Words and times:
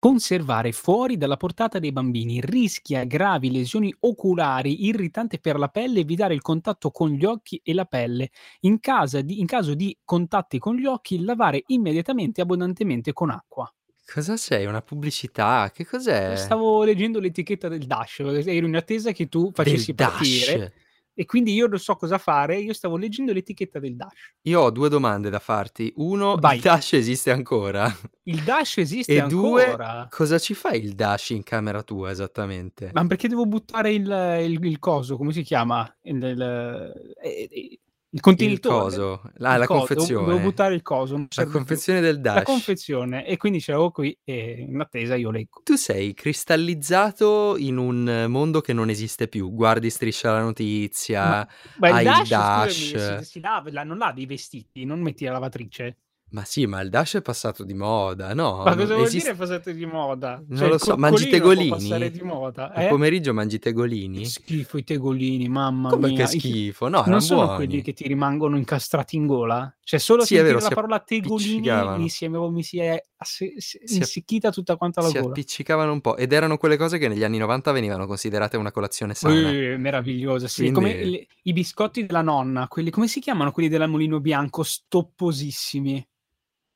Conservare 0.00 0.72
fuori 0.72 1.18
dalla 1.18 1.36
portata 1.36 1.78
dei 1.78 1.92
bambini 1.92 2.40
rischia 2.40 3.04
gravi 3.04 3.50
lesioni 3.50 3.94
oculari, 4.00 4.86
irritante 4.86 5.38
per 5.38 5.58
la 5.58 5.68
pelle, 5.68 6.00
evitare 6.00 6.32
il 6.32 6.40
contatto 6.40 6.90
con 6.90 7.10
gli 7.10 7.26
occhi 7.26 7.60
e 7.62 7.74
la 7.74 7.84
pelle. 7.84 8.30
In, 8.60 8.80
casa 8.80 9.20
di- 9.20 9.40
in 9.40 9.46
caso 9.46 9.74
di 9.74 9.94
contatti 10.02 10.58
con 10.58 10.74
gli 10.74 10.86
occhi, 10.86 11.22
lavare 11.22 11.64
immediatamente 11.66 12.40
e 12.40 12.44
abbondantemente 12.44 13.12
con 13.12 13.28
acqua. 13.28 13.70
Cosa 14.10 14.38
sei? 14.38 14.64
Una 14.64 14.80
pubblicità? 14.80 15.70
Che 15.70 15.84
cos'è? 15.84 16.34
Stavo 16.34 16.82
leggendo 16.82 17.20
l'etichetta 17.20 17.68
del 17.68 17.84
Dash, 17.84 18.20
ero 18.20 18.66
in 18.66 18.76
attesa 18.76 19.12
che 19.12 19.28
tu 19.28 19.42
Del 19.42 19.52
facessi 19.52 19.92
partire 19.92 20.58
Dash. 20.58 20.72
E 21.14 21.24
quindi 21.26 21.52
io 21.52 21.66
non 21.66 21.78
so 21.78 21.96
cosa 21.96 22.18
fare, 22.18 22.58
io 22.58 22.72
stavo 22.72 22.96
leggendo 22.96 23.32
l'etichetta 23.32 23.78
del 23.78 23.96
Dash. 23.96 24.34
Io 24.42 24.60
ho 24.60 24.70
due 24.70 24.88
domande 24.88 25.28
da 25.30 25.38
farti. 25.38 25.92
Uno, 25.96 26.36
Vai. 26.36 26.56
il 26.56 26.62
Dash 26.62 26.94
esiste 26.94 27.30
ancora? 27.30 27.90
Il 28.24 28.42
Dash 28.42 28.78
esiste 28.78 29.16
E 29.16 29.26
due, 29.26 29.64
ancora. 29.64 30.06
cosa 30.10 30.38
ci 30.38 30.54
fa 30.54 30.70
il 30.70 30.94
Dash 30.94 31.30
in 31.30 31.42
camera 31.42 31.82
tua 31.82 32.10
esattamente? 32.10 32.90
Ma 32.92 33.06
perché 33.06 33.28
devo 33.28 33.44
buttare 33.46 33.92
il, 33.92 34.04
il- 34.42 34.64
il 34.64 34.78
coso? 34.78 35.16
Come 35.16 35.32
si 35.32 35.42
chiama? 35.42 35.86
Il, 36.02 36.16
il- 36.22 37.78
il 38.12 38.16
Il 38.18 38.20
contenitore. 38.22 38.80
coso? 38.82 39.20
Ah, 39.38 39.52
Il 39.54 39.58
la 39.60 39.66
coso, 39.66 39.86
confezione. 39.86 40.26
devo 40.26 40.38
buttare 40.40 40.74
il 40.74 40.82
coso. 40.82 41.16
La 41.16 41.26
serve 41.28 41.50
più. 41.50 41.58
confezione 41.58 42.00
del 42.00 42.16
La 42.16 42.20
Dash. 42.20 42.42
confezione. 42.44 43.24
E 43.26 43.36
quindi 43.36 43.60
ce 43.60 43.70
l'avevo 43.70 43.90
qui 43.92 44.18
e 44.24 44.66
in 44.68 44.80
attesa 44.80 45.14
io 45.14 45.30
leggo. 45.30 45.60
Tu 45.64 45.76
sei 45.76 46.12
cristallizzato 46.12 47.56
in 47.56 47.76
un 47.76 48.26
mondo 48.28 48.60
che 48.60 48.72
non 48.72 48.90
esiste 48.90 49.28
più. 49.28 49.52
Guardi 49.54 49.90
Striscia 49.90 50.32
la 50.32 50.42
notizia, 50.42 51.46
Ma 51.76 51.88
il 51.88 51.94
hai 51.94 52.04
Dash, 52.04 52.20
il 52.22 52.28
Dash. 52.28 52.90
scusami, 52.90 53.24
si, 53.24 53.30
si 53.30 53.40
lava, 53.40 53.70
la- 53.72 53.84
non 53.84 53.98
lava 53.98 54.12
dei 54.12 54.26
vestiti, 54.26 54.84
non 54.84 55.00
metti 55.00 55.24
la 55.24 55.32
lavatrice. 55.32 55.96
Ma 56.32 56.44
sì, 56.44 56.64
ma 56.66 56.80
il 56.80 56.90
Dash 56.90 57.16
è 57.16 57.22
passato 57.22 57.64
di 57.64 57.74
moda, 57.74 58.32
no? 58.34 58.62
Ma 58.64 58.76
cosa 58.76 58.94
vuol 58.94 59.06
esiste- 59.06 59.32
dire 59.32 59.34
passato 59.38 59.72
di 59.72 59.84
moda? 59.84 60.40
Non 60.46 60.58
Cioè, 60.58 60.68
lo 60.68 60.78
so, 60.78 60.96
mangi 60.96 61.28
tegolini? 61.28 61.68
passare 61.70 62.10
di 62.12 62.22
moda, 62.22 62.72
Al 62.72 62.84
eh? 62.84 62.88
pomeriggio 62.88 63.34
mangi 63.34 63.58
tegolini? 63.58 64.18
Che 64.18 64.24
schifo 64.26 64.78
i 64.78 64.84
tegolini, 64.84 65.48
mamma 65.48 65.88
Come 65.90 66.08
mia. 66.10 66.24
che 66.26 66.36
I- 66.36 66.38
schifo? 66.38 66.88
No, 66.88 67.02
non 67.06 67.20
sono 67.20 67.42
buoni. 67.46 67.56
quelli 67.56 67.82
che 67.82 67.92
ti 67.94 68.06
rimangono 68.06 68.56
incastrati 68.56 69.16
in 69.16 69.26
gola? 69.26 69.74
Cioè, 69.82 69.98
solo 69.98 70.20
Sì, 70.22 70.34
sentire 70.36 70.50
vero, 70.52 70.60
la 70.62 70.68
si 70.68 70.74
parola 70.74 70.98
tegolini 71.00 71.98
mi 71.98 72.08
si, 72.08 72.24
è, 72.24 72.28
mi 72.28 72.62
si 72.62 72.78
è 72.78 73.02
si- 73.22 73.54
Si 73.58 73.80
insecchita 73.96 74.52
tutta 74.52 74.76
quanta 74.76 75.00
la 75.02 75.08
Si 75.08 75.14
gola. 75.18 75.30
appiccicavano 75.30 75.90
un 75.92 76.00
po' 76.00 76.16
ed 76.16 76.32
erano 76.32 76.58
quelle 76.58 76.76
cose 76.76 76.96
che 76.98 77.08
negli 77.08 77.24
anni 77.24 77.38
90 77.38 77.72
venivano 77.72 78.06
considerate 78.06 78.56
una 78.56 78.70
colazione 78.70 79.14
sana. 79.14 79.50
Eh, 79.50 79.76
meravigliosa, 79.76 80.46
sì. 80.46 80.70
Quindi- 80.70 80.74
Come 80.74 81.04
le- 81.04 81.26
i 81.42 81.52
biscotti 81.52 82.06
della 82.06 82.22
nonna, 82.22 82.68
quelli, 82.68 82.90
come 82.90 83.08
si 83.08 83.18
chiamano 83.18 83.50
quelli 83.50 83.68
della 83.68 83.88
Mulino 83.88 84.20
Bianco? 84.20 84.62
Stopposissimi. 84.62 86.06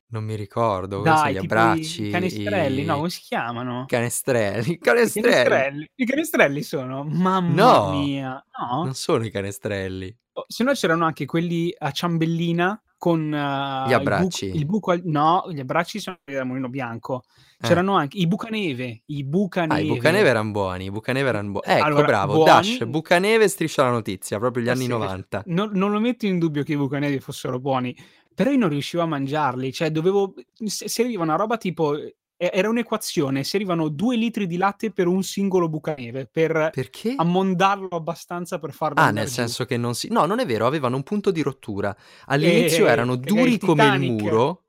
Non 0.07 0.23
mi 0.23 0.37
ricordo, 0.37 1.01
Dai, 1.01 1.33
gli 1.33 1.39
abbracci, 1.39 2.07
i 2.07 2.11
canestrelli, 2.11 2.83
i 2.83 2.85
no, 2.85 2.97
come 2.97 3.11
si 3.11 3.21
chiamano? 3.23 3.85
canestrelli. 3.87 4.73
I 4.73 4.79
Canestrelli! 4.79 5.33
canestrelli. 5.33 5.91
I 5.97 6.05
canestrelli 6.05 6.63
sono, 6.63 7.05
mamma 7.05 7.89
No. 7.91 8.01
mia, 8.01 8.45
no? 8.61 8.85
Non 8.85 8.95
sono 8.95 9.25
i 9.25 9.31
canestrelli. 9.31 10.17
Oh, 10.35 10.45
Se 10.47 10.63
no 10.63 10.73
c'erano 10.73 11.05
anche 11.05 11.25
quelli 11.27 11.75
a 11.77 11.91
ciambellina 11.91 12.81
con 12.97 13.33
eh, 13.35 13.37
Gli 13.89 13.91
il 13.91 13.97
buco- 13.99 14.11
abbracci. 14.15 14.47
Il 14.55 14.67
buco, 14.67 15.01
no, 15.05 15.45
gli 15.51 15.61
abbracci 15.61 15.99
sono 15.99 16.19
da 16.25 16.45
Mulino 16.45 16.69
Bianco. 16.69 17.23
Eh. 17.59 17.67
C'erano 17.67 17.97
anche 17.97 18.19
i 18.19 18.27
bucaneve, 18.27 19.03
i 19.07 19.25
bucaneve. 19.25 19.75
Ah, 19.81 19.85
i 19.85 19.89
Bucaneve 19.89 20.29
erano 20.29 20.51
buoni, 20.53 20.85
i 20.87 20.91
Bucaneve 20.91 21.29
erano 21.29 21.51
buoni. 21.53 21.67
Ecco, 21.67 21.85
Allora, 21.85 22.05
bravo, 22.07 22.33
buoni- 22.35 22.51
Dash, 22.51 22.85
Bucaneve, 22.85 23.49
striscia 23.49 23.83
la 23.85 23.91
notizia, 23.91 24.39
proprio 24.39 24.63
gli 24.65 24.69
Eh 24.69 24.71
anni 24.73 24.83
sì, 24.83 24.89
90. 24.89 25.43
Non, 25.47 25.71
non 25.73 25.91
lo 25.91 25.99
metto 26.01 26.27
in 26.27 26.39
dubbio 26.39 26.63
che 26.63 26.73
i 26.73 26.77
bucaneve 26.77 27.21
fossero 27.21 27.59
buoni, 27.61 27.95
però 28.35 28.51
io 28.51 28.59
non 28.59 28.69
riuscivo 28.71 29.03
a 29.03 29.07
mangiarli, 29.07 29.73
cioè 29.73 29.91
dovevo... 29.91 30.35
se- 30.65 30.89
Serviva 30.89 31.23
una 31.23 31.37
roba 31.37 31.57
tipo... 31.57 31.97
eh, 31.97 32.15
Era 32.37 32.69
un'equazione, 32.69 33.45
servivano 33.45 33.89
due 33.89 34.17
litri 34.17 34.47
di 34.47 34.57
latte 34.57 34.91
per 34.93 35.07
un 35.07 35.23
singolo 35.23 35.69
bucaneve, 35.69 36.27
per 36.27 36.71
Perché? 36.71 37.15
ammondarlo 37.17 37.89
abbastanza 37.89 38.59
per 38.59 38.73
farlo 38.73 38.97
Ah, 39.01 39.11
nel 39.11 39.27
giù. 39.27 39.33
senso 39.33 39.65
che 39.65 39.77
non 39.77 39.95
si... 39.95 40.09
No, 40.11 40.25
non 40.27 40.39
è 40.41 40.47
vero, 40.47 40.67
avevano 40.67 40.97
un 40.97 41.03
punto 41.03 41.31
di 41.31 41.43
rottura. 41.43 41.95
All'inizio 42.27 42.87
Eh, 42.87 42.91
erano 42.91 43.15
è 43.15 43.17
duri 43.19 43.53
il 43.53 43.59
come 43.59 43.87
il 43.87 44.01
muro, 44.01 44.64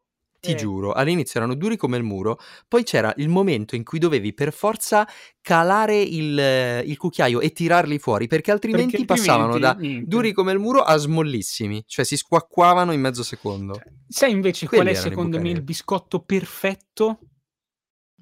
ti 0.45 0.51
Eh. 0.51 0.55
giuro, 0.55 0.91
all'inizio 0.93 1.39
erano 1.39 1.55
duri 1.55 1.77
come 1.77 1.97
il 1.97 2.03
muro, 2.03 2.39
poi 2.67 2.83
c'era 2.83 3.13
il 3.17 3.29
momento 3.29 3.75
in 3.75 3.83
cui 3.83 3.99
dovevi 3.99 4.33
per 4.33 4.53
forza 4.53 5.07
calare 5.41 5.99
il, 6.01 6.83
il 6.85 6.97
cucchiaio 6.97 7.39
e 7.41 7.51
tirarli 7.51 7.97
fuori, 7.99 8.27
perché 8.27 8.51
altrimenti, 8.51 8.91
Perché 8.91 9.05
passavano 9.05 9.57
da 9.59 9.73
niente. 9.73 10.07
duri 10.07 10.31
come 10.33 10.51
il 10.51 10.59
muro 10.59 10.81
a 10.81 10.95
smollissimi, 10.97 11.83
cioè 11.87 12.05
si 12.05 12.17
squacquavano 12.17 12.91
in 12.91 13.01
mezzo 13.01 13.23
secondo. 13.23 13.73
Cioè, 13.75 13.83
Sai 14.07 14.31
invece 14.31 14.67
Quelli 14.67 14.83
qual 14.83 14.95
è 14.95 14.97
secondo 14.99 15.39
me 15.39 15.49
il 15.49 15.61
biscotto 15.63 16.19
perfetto? 16.23 17.19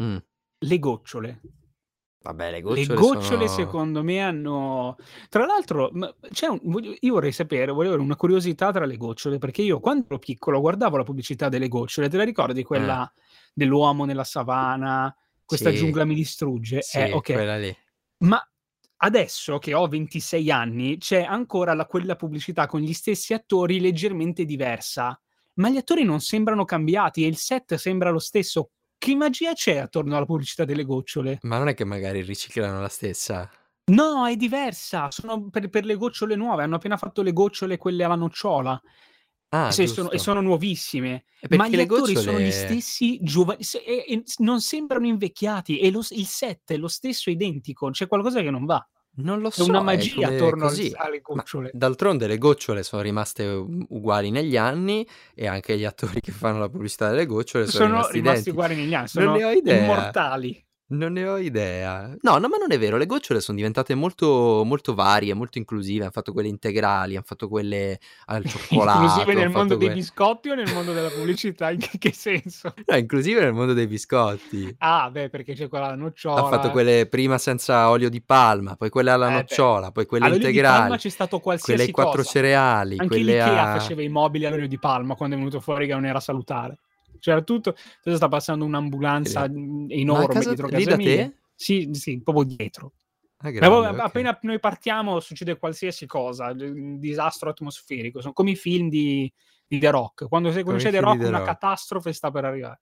Mm. 0.01 0.17
Le 0.59 0.79
gocciole. 0.79 1.41
Vabbè, 2.23 2.51
le 2.51 2.56
Le 2.57 2.61
gocciole, 2.61 2.95
gocciole 3.00 3.47
sono... 3.50 3.66
secondo 3.66 4.01
me 4.01 4.22
hanno... 4.22 4.95
Tra 5.28 5.45
l'altro, 5.45 5.89
un- 5.91 6.95
io 7.01 7.13
vorrei 7.13 7.34
sapere, 7.34 7.66
volevo 7.73 7.94
avere 7.95 8.01
una 8.01 8.16
curiosità 8.16 8.72
tra 8.72 8.85
le 8.85 8.95
gocciole, 8.95 9.39
perché 9.39 9.61
io 9.61 9.81
quando 9.81 10.06
ero 10.06 10.19
piccolo 10.19 10.62
guardavo 10.62 10.95
la 10.95 11.03
pubblicità 11.03 11.50
delle 11.50 11.67
gocciole, 11.67 12.07
te 12.07 12.16
la 12.16 12.23
ricordi 12.23 12.63
quella 12.63 13.12
dell'uomo 13.53 14.06
nella 14.06 14.23
savana, 14.23 15.13
questa 15.44 15.67
Eh. 15.69 15.73
Sì. 15.73 15.79
giungla 15.79 16.06
mi 16.06 16.16
distrugge? 16.16 16.81
Sì, 16.81 17.00
Eh, 17.00 17.12
ok. 17.12 17.33
quella 17.33 17.57
lì. 17.57 17.75
Ma 18.19 18.41
adesso 18.97 19.57
che 19.57 19.73
ho 19.73 19.85
26 19.89 20.50
anni, 20.50 20.97
c'è 21.00 21.23
ancora 21.23 21.73
la- 21.73 21.85
quella 21.85 22.16
pubblicità 22.16 22.67
con 22.67 22.79
gli 22.79 22.94
stessi 22.94 23.33
attori 23.33 23.81
leggermente 23.81 24.45
diversa, 24.45 25.19
ma 25.56 25.67
gli 25.69 25.75
attori 25.75 26.06
non 26.06 26.22
sembrano 26.22 26.63
cambiati 26.63 27.25
e 27.25 27.28
il 27.28 27.35
set 27.35 27.75
sembra 27.75 28.12
lo 28.12 28.19
stesso. 28.19 28.69
Che 29.03 29.15
magia 29.15 29.51
c'è 29.51 29.79
attorno 29.79 30.15
alla 30.15 30.25
pubblicità 30.25 30.63
delle 30.63 30.85
gocciole? 30.85 31.39
Ma 31.41 31.57
non 31.57 31.67
è 31.67 31.73
che 31.73 31.83
magari 31.83 32.21
riciclano 32.21 32.79
la 32.79 32.87
stessa? 32.87 33.51
No, 33.91 34.25
è 34.25 34.37
diversa. 34.37 35.11
Sono 35.11 35.49
per, 35.49 35.69
per 35.69 35.83
le 35.83 35.95
gocciole 35.97 36.37
nuove. 36.37 36.63
Hanno 36.63 36.75
appena 36.77 36.95
fatto 36.95 37.21
le 37.21 37.33
gocciole 37.33 37.75
quelle 37.75 38.05
alla 38.05 38.15
nocciola. 38.15 38.81
Ah, 39.49 39.71
Se 39.71 39.87
sono- 39.87 40.09
e 40.09 40.19
sono 40.19 40.39
nuovissime. 40.39 41.25
Ma 41.49 41.67
gli 41.67 41.77
attori 41.81 42.15
sono 42.15 42.39
gli 42.39 42.45
gocciole- 42.45 42.51
stessi 42.51 43.19
giovani. 43.21 43.59
non 44.37 44.61
sembrano 44.61 45.05
invecchiati. 45.05 45.79
E 45.79 45.91
lo- 45.91 45.99
il 46.11 46.25
set 46.25 46.71
è 46.71 46.77
lo 46.77 46.87
stesso 46.87 47.29
identico. 47.29 47.89
C'è 47.89 48.07
qualcosa 48.07 48.39
che 48.41 48.51
non 48.51 48.63
va. 48.63 48.87
Non 49.16 49.41
lo 49.41 49.50
È 49.50 49.51
so, 49.51 49.66
una 49.66 49.79
è 49.79 49.84
magia 49.84 50.13
come 50.16 50.35
attorno 50.35 50.68
così. 50.68 50.91
alle 50.96 51.22
Ma 51.28 51.35
gocciole. 51.35 51.69
d'altronde 51.72 52.25
le 52.25 52.38
gocciole 52.40 52.81
sono 52.81 53.01
rimaste 53.03 53.46
uguali 53.46 54.31
negli 54.31 54.57
anni 54.57 55.07
e 55.35 55.46
anche 55.47 55.78
gli 55.78 55.85
attori 55.85 56.19
che 56.19 56.31
fanno 56.31 56.57
la 56.57 56.68
pubblicità 56.69 57.09
delle 57.12 57.28
gocciole 57.28 57.68
sono, 57.68 57.84
sono 57.85 57.94
rimasti, 57.94 58.18
rimasti 58.18 58.50
uguali 58.50 58.75
negli 58.75 58.94
anni, 58.96 59.07
Non 59.13 59.24
sono 59.25 59.35
ne 59.35 59.44
ho 59.44 59.51
idea. 59.51 59.84
immortali. 59.84 60.66
Non 60.93 61.13
ne 61.13 61.27
ho 61.27 61.37
idea. 61.37 62.15
No, 62.21 62.37
no, 62.37 62.47
ma 62.47 62.57
non 62.57 62.71
è 62.71 62.77
vero. 62.77 62.97
Le 62.97 63.07
gocciole 63.07 63.41
sono 63.41 63.57
diventate 63.57 63.95
molto, 63.95 64.61
molto 64.63 64.93
varie, 64.93 65.33
molto 65.33 65.57
inclusive. 65.57 66.03
Hanno 66.03 66.11
fatto 66.11 66.31
quelle 66.33 66.49
integrali, 66.49 67.15
hanno 67.15 67.25
fatto 67.25 67.47
quelle 67.47 67.99
al 68.25 68.43
cioccolato. 68.45 69.01
Inclusive 69.01 69.33
nel 69.33 69.49
mondo 69.49 69.59
fatto 69.59 69.75
dei 69.77 69.87
que- 69.87 69.95
biscotti 69.95 70.49
o 70.49 70.55
nel 70.55 70.71
mondo 70.71 70.93
della 70.93 71.09
pubblicità? 71.09 71.71
In 71.71 71.79
che, 71.79 71.97
che 71.97 72.13
senso? 72.13 72.73
No, 72.85 72.95
inclusive 72.97 73.41
nel 73.41 73.53
mondo 73.53 73.73
dei 73.73 73.87
biscotti. 73.87 74.75
Ah, 74.79 75.09
beh, 75.09 75.29
perché 75.29 75.53
c'è 75.53 75.67
quella 75.67 75.85
alla 75.87 75.95
nocciola. 75.95 76.41
Ha 76.41 76.47
fatto 76.49 76.69
quelle 76.69 77.07
prima 77.07 77.37
senza 77.39 77.89
olio 77.89 78.09
di 78.09 78.21
palma, 78.21 78.75
poi 78.75 78.89
quelle 78.89 79.09
alla 79.09 79.27
Eh, 79.27 79.29
beh. 79.29 79.35
nocciola, 79.37 79.91
poi 79.91 80.05
quelle 80.05 80.25
All'olio 80.25 80.41
di 80.43 80.49
integrali, 80.49 80.79
palma 80.81 80.97
c'è 80.97 81.09
stato 81.09 81.39
qualsiasi 81.39 81.71
quelle 81.71 81.83
ai 81.87 81.91
quattro 81.91 82.23
cereali, 82.23 82.91
Anche 82.97 83.07
quelle 83.07 83.23
l'Ikea 83.23 83.71
a... 83.71 83.79
faceva 83.79 84.03
i 84.03 84.09
mobili 84.09 84.45
all'olio 84.45 84.67
di 84.67 84.77
palma 84.77 85.15
quando 85.15 85.35
è 85.35 85.37
venuto 85.39 85.59
fuori 85.59 85.87
che 85.87 85.93
non 85.93 86.05
era 86.05 86.19
salutare. 86.19 86.77
C'era 87.23 87.41
tutto. 87.41 87.69
Adesso 88.01 88.17
sta 88.17 88.28
passando 88.28 88.66
un'ambulanza 88.66 89.45
Sì. 89.45 89.85
enorme 89.88 90.28
casa- 90.28 90.47
dietro 90.47 90.67
casa 90.67 90.97
mia. 90.97 91.34
Sì, 91.56 91.88
sì, 91.94 92.22
proprio 92.22 92.44
dietro. 92.44 92.91
Ah, 93.38 93.50
grande, 93.50 93.75
poi, 93.75 93.88
ok. 93.88 94.00
Appena 94.00 94.38
noi 94.41 94.59
partiamo 94.59 95.22
succede 95.22 95.57
qualsiasi 95.57 96.06
cosa, 96.06 96.47
un 96.47 97.00
disastro 97.00 97.50
atmosferico. 97.50 98.19
Sono 98.19 98.33
come 98.33 98.51
i 98.51 98.56
film 98.57 98.89
di, 98.89 99.31
di 99.66 99.79
The 99.79 99.89
Rock. 99.89 100.28
Quando, 100.28 100.51
se- 100.51 100.63
quando 100.63 100.81
Come 100.81 100.83
c'è 100.83 100.89
i 100.89 101.00
The 101.00 101.00
Rock, 101.00 101.19
The 101.22 101.28
una 101.28 101.38
Rock. 101.38 101.50
catastrofe 101.50 102.12
sta 102.12 102.29
per 102.29 102.44
arrivare. 102.44 102.81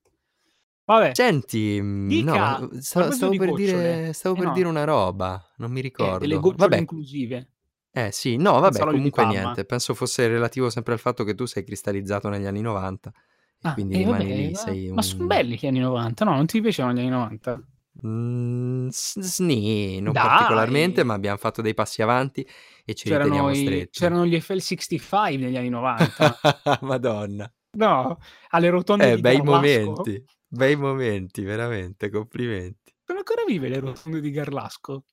Vabbè, 0.85 1.13
Senti, 1.13 1.79
mm, 1.79 2.07
Dica, 2.07 2.57
no, 2.57 2.69
stavo, 2.79 3.11
stavo 3.11 3.31
di 3.31 3.37
per 3.37 3.53
dire, 3.53 4.13
stavo 4.13 4.33
eh 4.33 4.37
per 4.39 4.47
no. 4.47 4.53
dire 4.53 4.67
una 4.67 4.83
roba, 4.85 5.53
non 5.57 5.69
mi 5.69 5.79
eh, 5.79 5.83
ricordo. 5.83 6.17
delle 6.17 6.39
gocciole 6.39 6.57
Vabbè, 6.57 6.77
inclusive. 6.77 7.47
eh 7.91 8.11
sì, 8.11 8.37
no, 8.37 8.59
vabbè, 8.59 8.79
comunque 8.85 9.23
niente, 9.27 9.65
penso 9.65 9.93
fosse 9.93 10.27
relativo 10.27 10.71
sempre 10.71 10.93
al 10.93 10.99
fatto 10.99 11.23
che 11.23 11.35
tu 11.35 11.45
sei 11.45 11.63
cristallizzato 11.63 12.27
negli 12.27 12.45
anni 12.45 12.61
90 12.61 13.13
e 13.63 13.67
Ah, 13.67 13.73
quindi 13.73 13.95
eh, 13.95 13.97
rimani 13.97 14.25
vabbè, 14.25 14.35
lì, 14.35 14.51
ma, 14.51 14.55
sei 14.55 14.89
ma 14.89 15.01
un... 15.01 15.01
sono 15.03 15.27
belli 15.27 15.57
gli 15.59 15.65
anni 15.67 15.79
90, 15.79 16.25
no? 16.25 16.33
Non 16.35 16.45
ti 16.47 16.61
piacevano 16.61 16.95
gli 16.95 16.99
anni 16.99 17.09
90? 17.09 17.61
Mm, 18.05 18.87
s- 18.87 19.19
sni, 19.19 19.99
non 19.99 20.13
Dai! 20.13 20.23
particolarmente, 20.27 21.03
ma 21.03 21.13
abbiamo 21.13 21.37
fatto 21.37 21.61
dei 21.61 21.73
passi 21.73 22.01
avanti 22.01 22.47
e 22.85 22.93
ci 22.95 23.09
C'erano, 23.09 23.25
riteniamo 23.25 23.51
i- 23.51 23.55
stretti. 23.55 23.99
c'erano 23.99 24.25
gli 24.25 24.39
FL65 24.39 25.37
negli 25.37 25.57
anni 25.57 25.69
90. 25.69 26.35
Madonna. 26.81 27.53
no, 27.77 28.17
alle 28.49 28.69
rotonde 28.69 29.11
Eh, 29.11 29.15
di 29.15 29.21
bei 29.21 29.41
Garlasco. 29.41 29.45
momenti, 29.45 30.25
bei 30.47 30.75
momenti, 30.75 31.43
veramente, 31.43 32.09
complimenti. 32.09 32.93
Sono 33.05 33.19
ancora 33.19 33.43
vive 33.45 33.69
le 33.69 33.79
rotonde 33.79 34.19
di 34.21 34.31
Garlasco? 34.31 35.03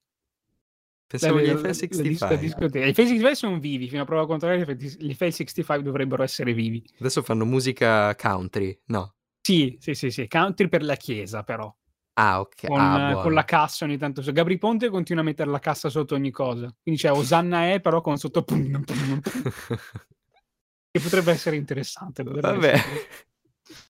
Pensavo 1.09 1.37
la 1.39 1.43
FL65. 1.55 2.35
discoteca. 2.39 2.85
I 2.87 2.91
FL65 2.93 3.33
sono 3.33 3.59
vivi, 3.59 3.89
fino 3.89 4.03
a 4.03 4.05
prova 4.05 4.27
contraria 4.27 4.63
gli 4.65 5.17
FL65 5.19 5.79
dovrebbero 5.81 6.23
essere 6.23 6.53
vivi. 6.53 6.85
Adesso 7.01 7.23
fanno 7.23 7.47
musica 7.47 8.15
country, 8.15 8.79
no? 8.87 9.15
Sì, 9.41 9.79
sì, 9.81 9.95
sì, 9.95 10.11
sì, 10.11 10.29
country 10.29 10.69
per 10.69 10.83
la 10.85 10.97
chiesa 10.97 11.43
però. 11.43 11.75
Ah, 12.15 12.41
ok. 12.41 12.67
Con, 12.67 12.79
Ah, 12.81 13.15
con 13.23 13.33
la 13.33 13.45
cassa 13.45 13.85
ogni 13.87 13.97
tanto. 13.97 14.21
Gabri 14.33 14.59
Ponte 14.59 14.91
continua 14.91 15.23
a 15.23 15.25
mettere 15.25 15.49
la 15.51 15.61
cassa 15.61 15.89
sotto 15.89 16.15
ogni 16.15 16.31
cosa. 16.31 16.71
Quindi 16.83 17.01
c'è 17.01 17.11
Osanna 17.13 17.71
è, 17.73 17.81
però 17.81 18.01
con 18.03 18.17
sotto... 18.19 18.45
Che 20.91 21.01
potrebbe 21.01 21.33
essere 21.33 21.57
interessante. 21.57 22.23
potrebbe 22.25 22.47
Vabbè. 22.49 22.73
essere 22.73 22.91
interessante. 22.91 23.27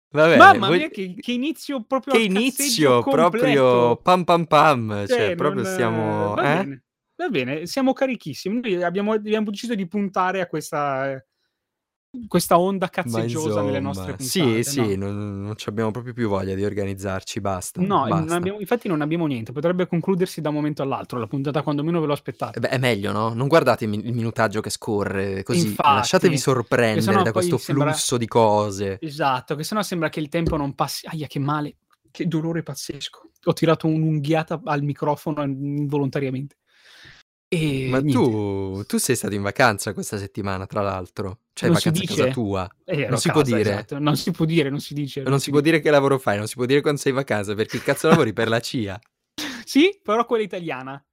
Va 0.09 0.23
bene. 0.25 0.38
Mamma 0.38 0.68
voi- 0.68 0.77
mia, 0.77 0.89
che, 0.89 1.15
che 1.19 1.31
inizio 1.33 1.83
proprio 1.83 2.13
Che 2.13 2.21
inizio, 2.21 3.01
proprio 3.03 3.97
pam 3.97 4.23
pam 4.23 4.45
pam. 4.45 5.06
Cioè, 5.06 5.18
Cioè, 5.18 5.35
proprio 5.35 5.63
non- 5.63 5.71
stiamo... 5.71 6.38
Eh? 6.38 6.81
Va 7.25 7.30
bene, 7.30 7.66
siamo 7.66 7.94
carichissimi. 7.94 8.60
Noi 8.62 8.83
abbiamo, 8.83 9.13
abbiamo 9.13 9.50
deciso 9.50 9.75
di 9.75 9.88
puntare 9.88 10.42
a 10.42 10.48
questa, 10.48 11.24
questa 12.27 12.57
onda 12.57 12.88
cazzeggiosa 12.88 13.62
nelle 13.62 13.80
nostre 13.81 14.16
insomma, 14.18 14.45
puntate. 14.45 14.63
sì, 14.63 14.72
sì, 14.72 14.95
no? 14.95 15.06
non, 15.12 15.42
non 15.42 15.56
abbiamo 15.66 15.92
proprio 15.92 16.13
più 16.13 16.30
voglia 16.30 16.56
di 16.56 16.63
organizzarci, 16.63 17.42
basta. 17.42 17.81
No, 17.81 18.06
non 18.06 18.10
basta. 18.10 18.36
abbiamo- 18.36 18.60
infatti 18.60 18.88
non 18.88 19.01
abbiamo 19.01 19.25
niente, 19.27 19.51
potrebbe 19.51 19.86
concludersi 19.88 20.39
da 20.39 20.50
un 20.50 20.56
momento 20.56 20.81
all'altro, 20.81 21.19
la 21.19 21.27
puntata 21.27 21.62
quando 21.62 21.83
meno 21.83 22.00
ve 22.00 22.07
lo 22.07 22.13
aspettate. 22.13 22.57
Eh 22.57 22.62
beh, 22.62 22.69
è 22.69 22.77
meglio, 22.77 23.12
no? 23.12 23.33
Non 23.33 23.48
guardate 23.48 23.83
il, 23.83 23.89
mi- 23.89 24.06
il 24.06 24.13
minutaggio 24.13 24.62
che 24.62 24.69
scorre 24.69 25.44
così, 25.44 25.68
Infatti, 25.68 25.95
lasciatevi 25.95 26.38
sorprendere 26.38 27.21
da 27.24 27.31
questo 27.33 27.57
sembra- 27.57 27.92
flusso 27.92 28.18
di 28.18 28.28
cose. 28.28 28.98
Esatto, 29.01 29.56
che 29.56 29.63
sennò 29.63 29.81
sembra 29.81 30.07
che 30.10 30.19
il 30.21 30.30
tempo 30.30 30.56
non 30.56 30.74
passi. 30.74 31.06
Aia, 31.07 31.28
che 31.28 31.39
male, 31.39 31.75
che 32.12 32.28
dolore 32.28 32.63
pazzesco. 32.63 33.31
Ho 33.48 33.54
tirato 33.54 33.88
un'unghiata 33.88 34.62
al 34.63 34.81
microfono 34.83 35.44
involontariamente. 35.44 36.56
E 37.56 37.88
Ma 37.90 38.02
tu, 38.02 38.84
tu 38.86 38.98
sei 38.98 39.16
stato 39.16 39.34
in 39.34 39.42
vacanza 39.42 39.94
questa 39.94 40.18
settimana, 40.18 40.66
tra 40.66 40.81
l'altro. 40.81 41.40
Cioè, 41.54 41.69
Non 41.69 41.78
si 41.80 41.90
vacanza 41.90 42.04
a 42.04 42.07
casa 42.16 42.24
dice? 42.24 42.34
tua. 42.34 42.69
Eh, 42.86 43.07
non 43.07 43.18
si 43.18 43.31
può 43.31 43.42
casa, 43.42 43.56
dire. 43.56 43.69
esatto. 43.72 44.00
Non 44.00 44.16
si 44.18 44.31
può 44.31 44.46
dire, 44.46 44.69
non 44.69 44.80
si 44.80 44.94
dice. 44.94 45.22
Non 45.22 45.40
si 45.40 45.52
può 45.52 45.62
dire 45.62 45.80
che 45.80 45.90
lavoro 45.90 46.18
fai, 46.19 46.38
non 46.38 46.48
si 46.48 46.56
può 46.56 46.66
dire 46.66 46.81
quando 46.81 47.00
sei 47.00 47.12
in 47.12 47.18
vacanza, 47.18 47.54
perché 47.56 47.80
cazzo 47.81 48.07
lavori 48.10 48.34
per 48.34 48.48
la 48.50 48.60
CIA. 48.60 49.00
Sì, 49.66 50.00
però 50.02 50.25
quella 50.25 50.44
italiana. 50.44 51.04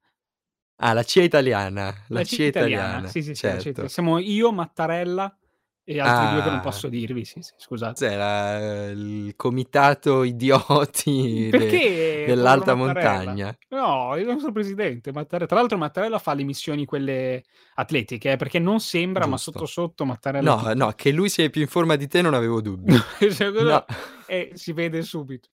Ah, 0.81 0.93
la 0.93 1.03
CIA 1.03 1.23
italiana. 1.23 1.85
La, 2.07 2.19
La 2.19 2.23
CIA 2.23 2.45
italiana. 2.45 3.07
Sì, 3.07 3.23
sì, 3.23 3.33
sì, 3.33 3.45
la 3.45 3.51
CIA 3.53 3.61
certo. 3.61 3.69
italiana. 3.69 3.89
Siamo 3.89 4.17
io, 4.19 4.51
Mattarella 4.51 5.37
e 5.85 5.99
altri 5.99 6.33
due 6.33 6.43
che 6.43 6.49
non 6.49 6.57
Ah. 6.59 6.61
posso 6.61 6.87
dirvi. 6.87 7.25
Sì, 7.25 7.41
sì, 7.41 7.51
scusate. 7.57 8.15
La- 8.15 8.87
il 8.89 9.33
comitato 9.35 10.23
idioti 10.23 11.49
de- 11.51 12.23
dell'alta 12.25 12.73
montagna? 12.75 13.55
No, 13.69 14.15
il 14.17 14.25
nostro 14.25 14.51
presidente 14.51 15.11
Mattarella. 15.11 15.47
Tra 15.47 15.57
l'altro 15.57 15.77
Mattarella 15.77 16.19
fa 16.19 16.33
le 16.33 16.43
missioni 16.43 16.85
quelle 16.85 17.43
atletiche, 17.75 18.31
eh, 18.31 18.35
perché 18.37 18.59
non 18.59 18.79
sembra, 18.79 19.25
ma 19.25 19.35
Giusto. 19.35 19.51
sotto 19.51 19.65
sotto 19.65 20.05
Mattarella... 20.05 20.55
No, 20.55 20.73
no, 20.73 20.91
che 20.95 21.11
lui 21.11 21.29
sia 21.29 21.49
più 21.49 21.61
in 21.61 21.67
forma 21.67 21.95
di 21.95 22.07
te 22.07 22.21
non 22.21 22.33
avevo 22.33 22.61
dubbi. 22.61 22.93
Cioè, 23.31 23.49
No. 23.51 23.85
eh, 24.27 24.51
si 24.53 24.71
vede 24.73 25.01
subito. 25.01 25.49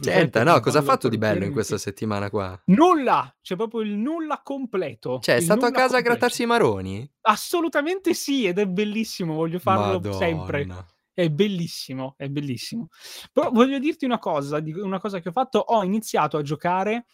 Senta, 0.00 0.44
no, 0.44 0.60
cosa 0.60 0.78
ha 0.78 0.82
fatto 0.82 1.08
di 1.08 1.18
bello 1.18 1.44
in 1.44 1.50
questa 1.52 1.76
settimana 1.76 2.30
qua? 2.30 2.60
Nulla! 2.66 3.34
C'è 3.42 3.56
proprio 3.56 3.80
il 3.80 3.90
nulla 3.94 4.40
completo. 4.42 5.18
Cioè, 5.20 5.36
è 5.36 5.40
stato 5.40 5.64
a 5.64 5.70
casa 5.70 5.84
a 5.84 5.88
completo. 5.94 6.08
grattarsi 6.08 6.42
i 6.42 6.46
maroni? 6.46 7.12
Assolutamente 7.22 8.14
sì, 8.14 8.46
ed 8.46 8.58
è 8.58 8.66
bellissimo, 8.66 9.34
voglio 9.34 9.58
farlo 9.58 10.12
sempre. 10.12 10.66
Madonna. 10.66 10.86
È 11.14 11.28
bellissimo, 11.28 12.14
è 12.16 12.28
bellissimo. 12.28 12.88
Però 13.32 13.50
voglio 13.50 13.78
dirti 13.78 14.04
una 14.04 14.18
cosa, 14.18 14.60
di- 14.60 14.72
una 14.72 15.00
cosa 15.00 15.18
che 15.20 15.28
ho 15.30 15.32
fatto, 15.32 15.58
ho 15.58 15.82
iniziato 15.82 16.36
a 16.36 16.42
giocare 16.42 17.06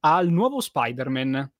al 0.00 0.28
nuovo 0.28 0.60
Spider-Man. 0.60 1.52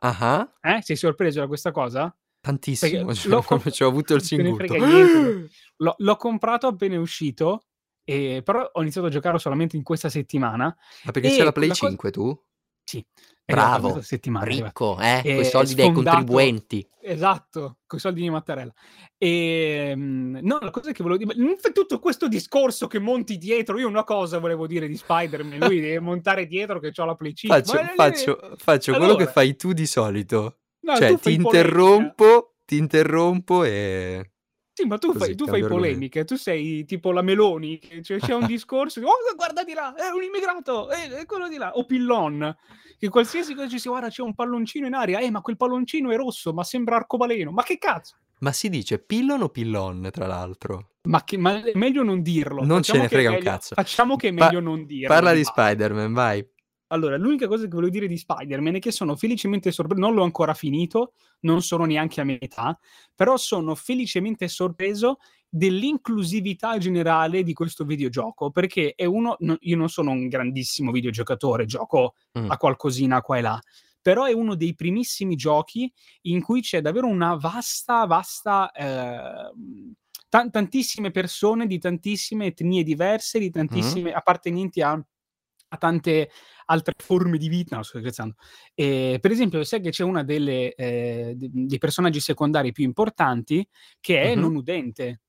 Ah, 0.00 0.16
ah, 0.60 0.74
Eh? 0.76 0.82
Sei 0.82 0.96
sorpreso 0.96 1.40
da 1.40 1.46
questa 1.46 1.70
cosa? 1.70 2.12
tantissimo. 2.40 3.12
Cioè, 3.14 3.42
comp- 3.44 3.70
ci 3.70 3.82
ho 3.82 3.88
avuto 3.88 4.14
il 4.14 4.22
niente. 4.30 5.48
L'ho, 5.80 5.94
l'ho 5.98 6.16
comprato 6.16 6.66
appena 6.66 6.98
uscito, 6.98 7.66
e, 8.08 8.40
però 8.42 8.70
ho 8.72 8.80
iniziato 8.80 9.08
a 9.08 9.10
giocarlo 9.10 9.36
solamente 9.36 9.76
in 9.76 9.82
questa 9.82 10.08
settimana. 10.08 10.74
Ma 11.02 11.10
perché 11.10 11.28
c'è 11.28 11.44
la 11.44 11.52
Play 11.52 11.68
quella 11.68 11.74
cosa- 11.74 11.88
5 11.88 12.10
tu? 12.10 12.42
Sì, 12.82 13.04
Bravo, 13.44 14.00
settimana. 14.00 14.46
ricco, 14.46 14.98
eh? 14.98 15.20
Con 15.22 15.34
i 15.34 15.44
soldi 15.44 15.74
dei 15.74 15.92
contribuenti. 15.92 16.88
Esatto, 17.02 17.80
con 17.86 17.98
i 17.98 18.00
soldi 18.00 18.22
di 18.22 18.30
Mattarella. 18.30 18.72
E 19.18 19.92
mm, 19.94 20.38
no, 20.40 20.58
la 20.62 20.70
cosa 20.70 20.90
che 20.92 21.02
volevo 21.02 21.22
dire, 21.22 21.56
tutto 21.74 21.98
questo 21.98 22.28
discorso 22.28 22.86
che 22.86 22.98
monti 22.98 23.36
dietro. 23.36 23.78
Io 23.78 23.86
una 23.88 24.04
cosa 24.04 24.38
volevo 24.38 24.66
dire 24.66 24.88
di 24.88 24.96
Spider-Man, 24.96 25.58
lui 25.68 25.80
deve 25.80 26.00
montare 26.00 26.46
dietro 26.46 26.78
che 26.80 26.92
ho 26.96 27.04
la 27.04 27.14
Play 27.14 27.34
5. 27.34 27.60
Faccio, 27.62 27.82
Ma- 27.82 27.92
faccio, 27.94 28.54
faccio 28.56 28.92
quello 28.92 29.16
che 29.16 29.24
Allora. 29.24 29.32
fai 29.32 29.54
tu 29.54 29.74
di 29.74 29.86
solito. 29.86 30.60
No, 30.80 30.96
cioè, 30.96 31.18
ti 31.18 31.34
interrompo, 31.34 32.54
ti 32.64 32.78
interrompo 32.78 33.64
e... 33.64 34.30
Sì, 34.78 34.86
ma 34.86 34.96
tu 34.96 35.08
Così, 35.08 35.18
fai, 35.18 35.34
tu 35.34 35.46
fai 35.48 35.66
polemiche, 35.66 36.24
tu 36.24 36.36
sei 36.36 36.84
tipo 36.84 37.10
la 37.10 37.20
Meloni, 37.20 37.80
cioè 38.02 38.20
c'è 38.20 38.32
un 38.32 38.46
discorso, 38.46 39.00
di, 39.00 39.06
oh 39.06 39.10
guarda 39.34 39.64
di 39.64 39.72
là, 39.72 39.92
è 39.92 40.08
un 40.14 40.22
immigrato, 40.22 40.88
è, 40.88 41.08
è 41.10 41.26
quello 41.26 41.48
di 41.48 41.56
là, 41.56 41.72
o 41.76 41.84
Pillon, 41.84 42.56
che 42.96 43.08
qualsiasi 43.08 43.54
cosa 43.54 43.66
ci 43.68 43.80
si 43.80 43.88
guarda 43.88 44.08
c'è 44.08 44.22
un 44.22 44.36
palloncino 44.36 44.86
in 44.86 44.94
aria, 44.94 45.18
eh 45.18 45.32
ma 45.32 45.40
quel 45.40 45.56
palloncino 45.56 46.12
è 46.12 46.16
rosso, 46.16 46.52
ma 46.52 46.62
sembra 46.62 46.94
arcobaleno, 46.94 47.50
ma 47.50 47.64
che 47.64 47.76
cazzo? 47.76 48.14
Ma 48.38 48.52
si 48.52 48.68
dice 48.68 49.00
pillon 49.00 49.42
o 49.42 49.48
pillon, 49.48 50.10
tra 50.12 50.28
l'altro? 50.28 50.90
Ma, 51.08 51.24
che, 51.24 51.36
ma 51.38 51.60
è 51.60 51.72
meglio 51.74 52.04
non 52.04 52.22
dirlo. 52.22 52.62
Non 52.64 52.84
ce 52.84 52.92
Facciamo 52.92 53.02
ne 53.02 53.08
che 53.08 53.14
frega 53.16 53.28
è 53.28 53.32
un 53.32 53.38
meglio- 53.38 53.50
cazzo. 53.50 53.74
Facciamo 53.74 54.14
che 54.14 54.28
è 54.28 54.32
Pa- 54.34 54.44
meglio 54.44 54.60
non 54.60 54.86
dirlo. 54.86 55.08
Parla 55.08 55.32
di. 55.32 55.42
Spider-Man, 55.42 56.12
vai. 56.12 56.48
Allora, 56.88 57.16
l'unica 57.16 57.46
cosa 57.48 57.64
che 57.64 57.68
volevo 57.70 57.90
dire 57.92 58.06
di 58.06 58.16
Spider-Man 58.16 58.76
è 58.76 58.78
che 58.78 58.90
sono 58.92 59.14
felicemente 59.16 59.70
sorpreso, 59.70 60.00
non 60.00 60.14
l'ho 60.14 60.22
ancora 60.22 60.54
finito, 60.54 61.12
non 61.40 61.60
sono 61.62 61.84
neanche 61.84 62.20
a 62.20 62.24
metà, 62.24 62.78
però 63.14 63.36
sono 63.36 63.74
felicemente 63.74 64.48
sorpreso 64.48 65.18
dell'inclusività 65.48 66.78
generale 66.78 67.42
di 67.42 67.52
questo 67.52 67.84
videogioco, 67.84 68.50
perché 68.50 68.94
è 68.94 69.04
uno, 69.04 69.36
no- 69.40 69.56
io 69.60 69.76
non 69.76 69.88
sono 69.88 70.10
un 70.10 70.28
grandissimo 70.28 70.90
videogiocatore, 70.90 71.64
gioco 71.66 72.14
Mm. 72.38 72.50
a 72.50 72.56
qualcosina 72.56 73.20
qua 73.20 73.38
e 73.38 73.40
là, 73.42 73.60
però 74.00 74.24
è 74.24 74.32
uno 74.32 74.54
dei 74.54 74.74
primissimi 74.74 75.34
giochi 75.36 75.92
in 76.22 76.40
cui 76.42 76.60
c'è 76.62 76.80
davvero 76.80 77.06
una 77.06 77.34
vasta, 77.36 78.06
vasta... 78.06 78.70
ehm, 78.72 79.92
tan- 80.28 80.50
tantissime 80.50 81.10
persone 81.10 81.66
di 81.66 81.78
tantissime 81.78 82.46
etnie 82.46 82.82
diverse, 82.82 83.38
di 83.38 83.50
tantissime 83.50 84.12
appartenenti 84.12 84.80
a, 84.82 84.92
a 84.92 85.76
tante 85.76 86.30
altre 86.70 86.94
forme 86.96 87.38
di 87.38 87.48
vita. 87.48 87.76
No, 87.76 87.82
sto 87.82 87.98
scherzando. 87.98 88.34
E, 88.74 89.18
per 89.20 89.30
esempio, 89.30 89.62
sai 89.64 89.80
che 89.80 89.90
c'è 89.90 90.04
una 90.04 90.22
delle, 90.22 90.74
eh, 90.74 91.34
de- 91.36 91.50
dei 91.52 91.78
personaggi 91.78 92.20
secondari 92.20 92.72
più 92.72 92.84
importanti 92.84 93.66
che 94.00 94.22
è 94.22 94.34
Mhm. 94.34 94.40
non 94.40 94.54
udente 94.56 95.20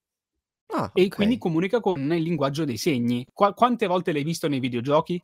Ah, 0.72 0.92
e 0.94 1.04
ok. 1.06 1.16
quindi 1.16 1.38
comunica 1.38 1.80
con 1.80 2.00
il 2.14 2.22
linguaggio 2.22 2.66
dei 2.66 2.78
segni. 2.78 3.26
Qua- 3.34 3.54
quante 3.54 3.88
volte 3.88 4.12
l'hai 4.12 4.24
visto 4.24 4.48
nei 4.48 4.60
videogiochi? 4.60 5.22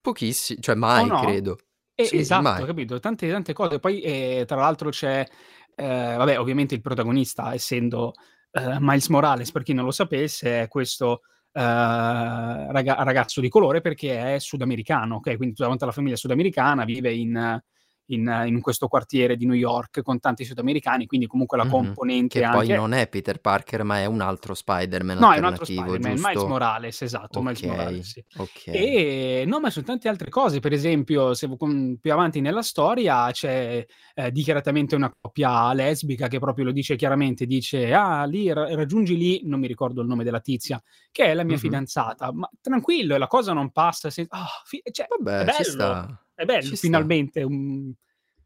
Pochissimi, 0.00 0.60
cioè 0.60 0.74
mai, 0.74 1.06
no? 1.06 1.20
credo. 1.20 1.58
Eh, 1.94 2.04
Sì, 2.04 2.16
esatto, 2.18 2.42
mai. 2.42 2.66
capito? 2.66 3.00
Tante, 3.00 3.30
tante 3.30 3.52
cose. 3.52 3.78
Poi, 3.80 4.00
eh, 4.02 4.44
tra 4.46 4.56
l'altro, 4.56 4.90
c'è, 4.90 5.26
eh, 5.74 6.14
vabbè, 6.16 6.38
ovviamente 6.38 6.74
il 6.74 6.80
protagonista, 6.82 7.54
essendo 7.54 8.12
eh, 8.50 8.76
Miles 8.80 9.08
Morales, 9.08 9.50
per 9.50 9.62
chi 9.62 9.72
non 9.72 9.84
lo 9.84 9.90
sapesse, 9.90 10.62
è 10.62 10.68
questo 10.68 11.22
eh, 11.22 11.33
ragazzo 11.60 13.40
di 13.40 13.48
colore 13.48 13.80
perché 13.80 14.34
è 14.34 14.38
sudamericano, 14.38 15.16
ok? 15.16 15.36
Quindi 15.36 15.54
tutta 15.54 15.66
quanta 15.66 15.86
la 15.86 15.92
famiglia 15.92 16.16
sudamericana, 16.16 16.84
vive 16.84 17.12
in, 17.12 17.62
in- 18.06 18.42
in 18.46 18.60
questo 18.60 18.88
quartiere 18.88 19.36
di 19.36 19.46
New 19.46 19.54
York 19.54 20.02
con 20.02 20.20
tanti 20.20 20.44
sudamericani, 20.44 21.06
quindi 21.06 21.26
comunque 21.26 21.56
la 21.56 21.66
componente 21.66 22.40
Che 22.40 22.48
poi 22.48 22.60
anche... 22.60 22.74
non 22.76 22.92
è 22.92 23.08
Peter 23.08 23.40
Parker, 23.40 23.82
ma 23.84 23.98
è 24.00 24.04
un 24.06 24.20
altro 24.20 24.54
Spider-Man 24.54 25.18
No, 25.18 25.32
è 25.32 25.38
un 25.38 25.44
altro 25.44 25.64
Spider-Man, 25.64 26.12
giusto? 26.14 26.28
Miles 26.28 26.42
Morales, 26.44 27.02
esatto, 27.02 27.40
Miles 27.42 27.62
Ok, 27.62 27.68
Morales, 27.68 28.06
sì. 28.10 28.24
ok. 28.36 28.66
E 28.66 29.44
no, 29.46 29.60
ma 29.60 29.70
su 29.70 29.82
tante 29.82 30.08
altre 30.08 30.30
cose, 30.30 30.60
per 30.60 30.72
esempio, 30.72 31.34
se 31.34 31.48
con- 31.56 31.96
più 32.00 32.12
avanti 32.12 32.40
nella 32.40 32.62
storia 32.62 33.30
c'è 33.30 33.84
eh, 34.14 34.30
dichiaratamente 34.30 34.94
una 34.94 35.12
coppia 35.18 35.72
lesbica 35.72 36.28
che 36.28 36.38
proprio 36.38 36.66
lo 36.66 36.72
dice 36.72 36.96
chiaramente, 36.96 37.46
dice 37.46 37.92
ah 37.94 38.24
lì 38.24 38.52
ra- 38.52 38.74
raggiungi 38.74 39.16
lì, 39.16 39.40
non 39.44 39.60
mi 39.60 39.66
ricordo 39.66 40.02
il 40.02 40.06
nome 40.08 40.24
della 40.24 40.40
tizia, 40.40 40.82
che 41.10 41.24
è 41.24 41.34
la 41.34 41.42
mia 41.44 41.54
Mhm. 41.54 41.60
fidanzata, 41.60 42.32
ma 42.32 42.48
tranquillo, 42.60 43.14
e 43.14 43.18
la 43.18 43.26
cosa 43.26 43.52
non 43.52 43.70
passa, 43.70 44.10
se- 44.10 44.26
ah, 44.28 44.46
fi- 44.64 44.82
cioè, 44.90 45.06
Vabbè, 45.08 45.40
è 45.40 45.44
bello, 45.44 45.56
ci 45.56 45.64
sta. 45.64 46.18
È 46.34 46.44
bello, 46.44 46.74
finalmente 46.76 47.42
un, 47.42 47.92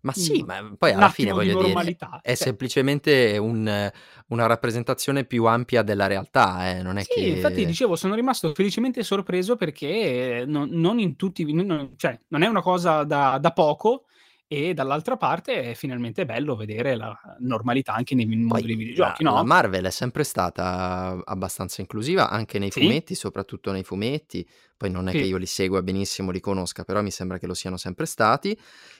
Ma 0.01 0.13
sì, 0.13 0.41
un- 0.41 0.47
ma 0.47 0.75
poi 0.79 0.93
alla 0.93 1.09
fine 1.09 1.33
attimo 1.33 1.41
di 1.41 1.47
voglio 1.53 1.63
dire, 1.65 1.97
è 2.21 2.35
cioè. 2.35 2.37
semplicemente 2.37 3.37
un- 3.39 3.91
una 4.29 4.47
rappresentazione 4.47 5.25
più 5.25 5.45
ampia 5.47 5.83
della 5.83 6.07
realtà, 6.07 6.71
eh, 6.71 6.83
non 6.83 6.99
è 6.99 7.03
Sì, 7.03 7.15
che... 7.21 7.27
infatti 7.29 7.65
dicevo, 7.67 7.97
sono 7.97 8.15
rimasto 8.15 8.53
felicemente 8.55 9.03
sorpreso 9.03 9.57
perché 9.57 10.45
non, 10.47 10.69
non 10.71 10.99
in 10.99 11.17
tutti, 11.17 11.51
non, 11.53 11.95
cioè, 11.97 12.19
non 12.29 12.43
è 12.43 12.47
una 12.47 12.61
cosa 12.63 13.05
da, 13.05 13.39
da 13.39 13.53
poco 13.53 14.05
e 14.49 14.75
dall'altra 14.75 15.17
parte 15.17 15.63
è 15.63 15.75
finalmente 15.75 16.25
bello 16.25 16.57
vedere 16.57 16.97
la 16.97 17.17
normalità 17.41 17.95
anche 17.95 18.15
nei 18.15 18.27
mondo 18.27 18.55
Poi 18.55 18.67
dei 18.67 18.77
la, 18.95 19.15
videogiochi, 19.15 19.23
la 19.27 19.43
no? 19.43 19.45
Marvel 19.45 19.85
è 19.85 19.91
sempre 19.91 20.25
stata 20.25 21.21
abbastanza 21.25 21.83
inclusiva, 21.83 22.31
anche 22.31 22.59
nei 22.59 22.71
Sì. 22.71 22.81
fumetti, 22.81 23.15
soprattutto 23.15 23.73
nei 23.73 23.85
fumetti. 23.85 24.47
Poi 24.77 24.91
non 24.91 25.09
è 25.09 25.15
che 25.15 25.25
Sì. 25.25 25.27
io 25.27 25.37
li 25.37 25.45
segua 25.47 25.83
benissimo, 25.83 26.31
li 26.31 26.41
conosca, 26.41 26.85
però 26.85 27.03
mi 27.03 27.11
sembra 27.11 27.39
che 27.39 27.47
lo 27.47 27.53
siano 27.55 27.77
sempre 27.77 28.07
stati. 28.07 28.59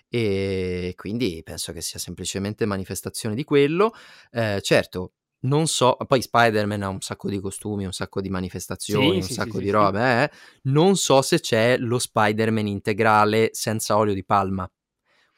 E 0.09 0.93
quindi 0.97 1.41
penso 1.45 1.73
che 1.73 1.81
sia 1.81 1.99
semplicemente 1.99 2.67
manifestazione 2.67 3.35
di 3.35 3.45
quello. 3.45 3.93
Eh, 4.31 4.61
certo, 4.63 5.13
Non 5.45 5.69
so, 5.69 5.97
poi 6.09 6.21
Spider-Man 6.21 6.83
ha 6.83 6.89
un 6.89 7.01
sacco 7.01 7.29
di 7.31 7.39
costumi, 7.41 7.85
un 7.85 7.93
sacco 7.93 8.21
di 8.21 8.29
manifestazioni, 8.29 9.21
Sì, 9.21 9.23
un 9.23 9.29
sì, 9.29 9.35
sacco 9.35 9.61
sì, 9.61 9.61
di 9.61 9.71
robe, 9.71 10.25
eh. 10.25 10.31
Non 10.65 10.97
so 10.97 11.23
se 11.23 11.39
c'è 11.41 11.79
lo 11.79 11.99
Spider-Man 12.01 12.67
integrale 12.67 13.51
senza 13.53 13.97
olio 13.97 14.15
di 14.15 14.25
palma. 14.25 14.69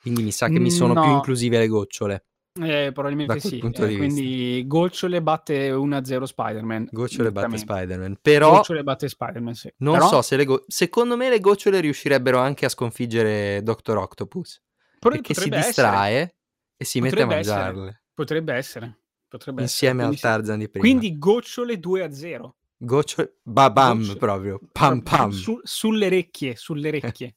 Quindi 0.01 0.23
mi 0.23 0.33
sa 0.33 0.49
che 0.49 0.59
mi 0.59 0.71
sono 0.71 0.93
più 0.95 1.03
No. 1.03 1.15
inclusive 1.17 1.59
le 1.59 1.67
gocciole. 1.69 2.25
Eh, 2.61 2.91
probabilmente 2.93 3.39
sì. 3.39 3.59
Eh, 3.59 3.69
vista. 3.69 3.87
quindi 3.87 4.65
Gocciole 4.67 5.23
batte 5.23 5.71
1-0 5.71 6.25
Spider-Man. 6.25 6.89
Gocciole 6.91 7.31
batte. 7.31 7.57
Spider-Man. 7.59 8.17
Però 8.21 8.57
Gocciole 8.57 8.83
batte 8.83 9.09
Spider-Man, 9.09 9.55
sì. 9.55 9.73
non 9.79 9.95
Però 9.95 10.09
so 10.09 10.23
se 10.23 10.37
le 10.37 10.45
go- 10.45 10.65
secondo 10.67 11.17
me 11.17 11.29
le 11.31 11.39
gocciole 11.39 11.79
riuscirebbero 11.81 12.39
anche 12.39 12.65
a 12.65 12.69
sconfiggere 12.69 13.63
Dr. 13.63 13.97
Octopus. 13.99 14.61
pro- 14.99 15.11
Perché 15.11 15.33
si 15.33 15.41
potrebbe 15.45 15.57
essere. 15.67 15.87
distrae 15.89 16.37
e 16.77 16.85
si 16.85 17.01
mette 17.01 17.15
a 17.15 17.19
Potrebbe 17.27 17.41
essere. 17.41 17.57
mangiarle. 17.63 18.03
Potrebbe 18.13 18.55
essere. 18.55 18.99
Potrebbe 19.29 19.63
Insieme 19.63 20.03
essere. 20.03 20.15
al. 20.17 20.21
Tarzan 20.21 20.59
di 20.59 20.69
prima. 20.69 20.85
Quindi 20.87 21.19
Gocciole 21.19 21.79
2-0. 21.79 22.57
Gocciole, 22.77 23.37
babam 23.43 23.99
Gocciole. 23.99 24.19
proprio. 24.19 24.61
Pam 24.73 25.03
pam. 25.03 25.31
su- 25.31 25.61
sulle 25.63 26.07
orecchie, 26.07 26.57
sulle 26.57 26.89
orecchie. 26.89 27.37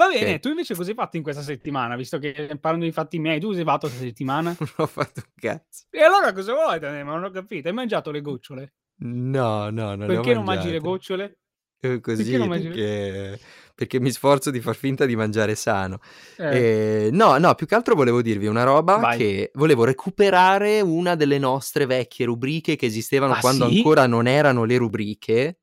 Va 0.00 0.08
bene, 0.08 0.34
Ok. 0.34 0.40
tu 0.40 0.48
invece 0.48 0.74
cosa 0.74 0.88
hai 0.88 0.96
fatto 0.96 1.16
in 1.18 1.22
questa 1.22 1.42
settimana? 1.42 1.94
Visto 1.94 2.18
che 2.18 2.56
parlando 2.58 2.86
di 2.86 2.92
fatti 2.92 3.18
miei, 3.18 3.38
tu 3.38 3.48
cosa 3.48 3.58
hai 3.58 3.64
fatto 3.66 3.86
questa 3.88 4.06
settimana? 4.06 4.56
Non 4.58 4.70
ho 4.76 4.86
fatto 4.86 5.20
un 5.24 5.32
cazzo. 5.34 5.84
E 5.90 6.02
allora 6.02 6.32
cosa 6.32 6.54
vuoi 6.54 6.78
da 6.78 6.90
me? 6.90 7.04
Ma 7.04 7.12
non 7.14 7.24
ho 7.24 7.30
capito. 7.30 7.68
Hai 7.68 7.74
mangiato 7.74 8.10
le 8.10 8.22
gocciole? 8.22 8.72
No, 9.02 9.70
no, 9.70 9.94
non 9.94 10.02
ho 10.02 10.06
Perché 10.06 10.34
non 10.34 10.44
mangi 10.44 10.70
le 10.70 10.80
gocciole? 10.80 11.38
Eh, 11.82 12.00
Così 12.00 12.22
Perché 12.24 12.38
mangi 12.38 12.68
perché... 12.68 13.40
perché 13.74 14.00
mi 14.00 14.10
sforzo 14.10 14.50
di 14.50 14.60
far 14.60 14.74
finta 14.76 15.06
di 15.06 15.16
mangiare 15.16 15.54
sano. 15.54 16.00
Eh, 16.36 16.56
Eh, 16.56 17.08
no, 17.12 17.38
no, 17.38 17.54
più 17.54 17.66
che 17.66 17.74
altro 17.74 17.94
volevo 17.94 18.20
dirvi 18.20 18.46
una 18.46 18.64
roba 18.64 19.00
Vai. 19.00 19.16
che 19.16 19.50
volevo 19.54 19.84
recuperare 19.84 20.82
una 20.82 21.14
delle 21.14 21.38
nostre 21.38 21.86
vecchie 21.86 22.26
rubriche 22.26 22.76
che 22.76 22.84
esistevano 22.86 23.32
Ah, 23.34 23.40
quando 23.40 23.64
sì? 23.64 23.76
ancora 23.76 24.06
non 24.06 24.26
erano 24.26 24.64
le 24.64 24.76
rubriche 24.76 25.59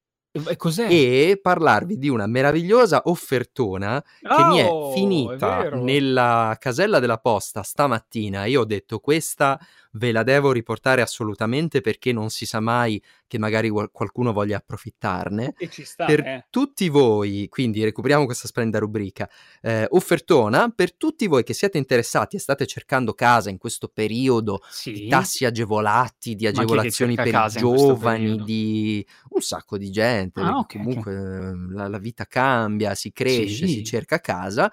e 0.48 0.56
cos'è? 0.56 0.88
e 0.90 1.40
parlarvi 1.42 1.98
di 1.98 2.10
una 2.10 2.28
meravigliosa 2.28 3.02
offertona 3.06 4.04
che 4.22 4.44
mi 4.46 4.58
è 4.60 4.68
Oh, 4.70 4.92
finita 4.92 5.58
vero. 5.62 5.84
nella 5.84 6.56
casella 6.60 7.00
della 7.00 7.18
posta 7.18 7.62
stamattina. 7.64 8.46
Io 8.46 8.62
ho 8.62 8.66
detto 8.66 9.00
questa 9.00 9.60
ve 9.98 10.12
la 10.12 10.24
devo 10.24 10.52
riportare 10.52 11.02
assolutamente 11.02 11.82
perché 11.82 12.12
non 12.14 12.30
si 12.30 12.46
sa 12.46 12.60
mai 12.60 13.02
che 13.28 13.38
magari 13.38 13.68
qual- 13.70 13.90
qualcuno 13.92 14.32
voglia 14.32 14.58
approfittarne. 14.58 15.54
E 15.58 15.70
ci 15.70 15.84
sta, 15.84 16.06
Per 16.06 16.20
eh. 16.22 16.46
tutti 16.50 16.88
voi, 16.88 17.48
quindi 17.50 17.84
recuperiamo 17.84 18.26
questa 18.26 18.48
splendida 18.48 18.80
rubrica, 18.80 19.30
eh, 19.62 19.86
offertona, 19.90 20.70
per 20.74 20.94
tutti 20.96 21.28
voi 21.28 21.44
che 21.44 21.54
siete 21.54 21.78
interessati 21.78 22.38
e 22.38 22.40
state 22.40 22.66
cercando 22.66 23.14
casa 23.14 23.50
in 23.50 23.58
questo 23.58 23.90
periodo 23.94 24.62
di 24.86 24.96
Sì. 24.96 25.08
tassi 25.08 25.44
agevolati, 25.46 26.36
di 26.36 26.48
agevolazioni 26.48 27.16
per 27.16 27.28
i 27.28 27.30
in 27.32 27.48
giovani, 27.58 28.42
di 28.44 29.06
un 29.30 29.42
sacco 29.42 29.78
di 29.78 29.90
gente, 29.92 30.40
Ah, 30.40 30.54
perché 30.54 30.58
ok, 30.58 30.76
ok. 30.76 30.84
comunque 30.84 31.14
eh, 31.14 31.74
la, 31.76 31.88
la 31.90 31.98
vita 31.98 32.26
cambia, 32.26 32.96
si 32.96 33.12
cresce, 33.12 33.68
Sì. 33.68 33.74
si 33.74 33.84
cerca 33.84 34.20
casa. 34.20 34.72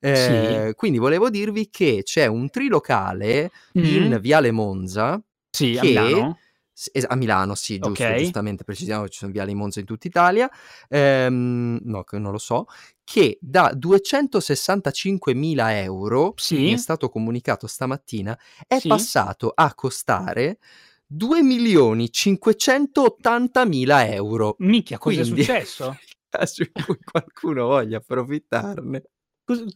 Eh, 0.00 0.74
Quindi 0.76 0.98
volevo 0.98 1.30
dirvi 1.30 1.68
che 1.70 2.02
c'è 2.04 2.26
un 2.26 2.50
trilocale 2.50 3.50
in 3.72 4.12
Mm. 4.12 4.14
Viale 4.26 4.50
Monza 4.66 5.22
Sì, 5.50 5.76
a 5.76 5.80
che- 5.80 5.86
Milano. 5.88 6.38
s- 6.72 6.90
es- 6.92 7.06
a 7.08 7.14
Milano, 7.14 7.54
sì, 7.54 7.78
giusto, 7.78 8.04
Ok. 8.04 8.14
giustamente 8.16 8.64
precisiamo 8.64 9.04
che 9.04 9.10
ci 9.10 9.18
sono 9.20 9.30
viali 9.32 9.54
Monza 9.54 9.78
in 9.80 9.86
tutta 9.86 10.06
Italia, 10.08 10.50
ehm, 10.88 11.78
no, 11.84 12.02
che 12.04 12.18
non 12.18 12.32
lo 12.32 12.38
so, 12.38 12.66
che 13.04 13.38
da 13.40 13.72
265.000 13.74 15.80
euro, 15.82 16.34
Sì. 16.36 16.56
mi 16.64 16.72
è 16.72 16.76
stato 16.76 17.08
comunicato 17.08 17.66
stamattina, 17.66 18.38
è 18.66 18.78
Sì. 18.78 18.88
passato 18.88 19.52
a 19.54 19.72
costare 19.74 20.58
2.580.000 21.06 24.06
euro. 24.12 24.56
Minchia, 24.58 24.98
cosa 24.98 25.20
è 25.20 25.24
successo? 25.24 25.96
Caso 26.28 26.62
in 26.62 26.72
cui 26.84 26.98
qualcuno 27.02 27.66
voglia 27.68 27.98
approfittarne. 27.98 29.02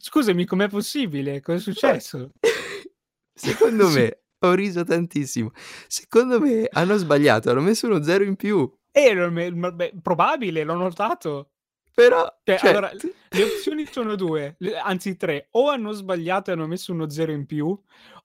Scusami, 0.00 0.44
com'è 0.44 0.68
possibile? 0.68 1.40
Cosa 1.40 1.58
è 1.58 1.60
successo? 1.60 2.32
Secondo 3.32 3.88
me, 3.88 4.19
ho 4.40 4.54
riso 4.54 4.84
tantissimo. 4.84 5.50
Secondo 5.86 6.40
me 6.40 6.68
hanno 6.70 6.96
sbagliato, 6.96 7.50
hanno 7.50 7.60
messo 7.60 7.86
uno 7.86 8.02
zero 8.02 8.24
in 8.24 8.36
più. 8.36 8.70
Eh, 8.92 9.14
beh, 9.52 9.94
probabile, 10.02 10.64
l'ho 10.64 10.74
notato. 10.74 11.50
Però, 11.94 12.24
Cioè, 12.44 12.58
cioè, 12.58 12.70
allora, 12.70 12.90
Le 12.92 13.42
opzioni 13.42 13.86
sono 13.90 14.14
due, 14.16 14.56
anzi 14.82 15.16
tre. 15.16 15.48
O 15.52 15.68
hanno 15.68 15.92
sbagliato 15.92 16.50
e 16.50 16.54
hanno 16.54 16.66
messo 16.66 16.92
uno 16.92 17.10
zero 17.10 17.32
in 17.32 17.46
più, 17.46 17.78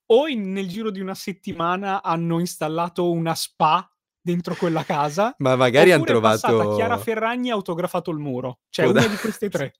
o 0.07 0.27
in- 0.27 0.51
nel 0.51 0.67
giro 0.67 0.89
di 0.91 0.99
una 0.99 1.15
settimana 1.15 2.01
hanno 2.01 2.39
installato 2.39 3.11
una 3.11 3.35
spa 3.35 3.89
dentro 4.21 4.55
quella 4.55 4.83
casa. 4.83 5.35
ma 5.39 5.55
magari 5.55 5.91
hanno 5.91 6.03
trovato 6.03 6.75
Chiara 6.75 6.97
Ferragni 6.97 7.49
ha 7.51 7.53
autografato 7.53 8.09
il 8.11 8.17
muro. 8.17 8.59
Cioè, 8.69 8.85
Può 8.85 8.93
una 8.93 9.07
di 9.07 9.17
queste 9.17 9.49
tre. 9.49 9.73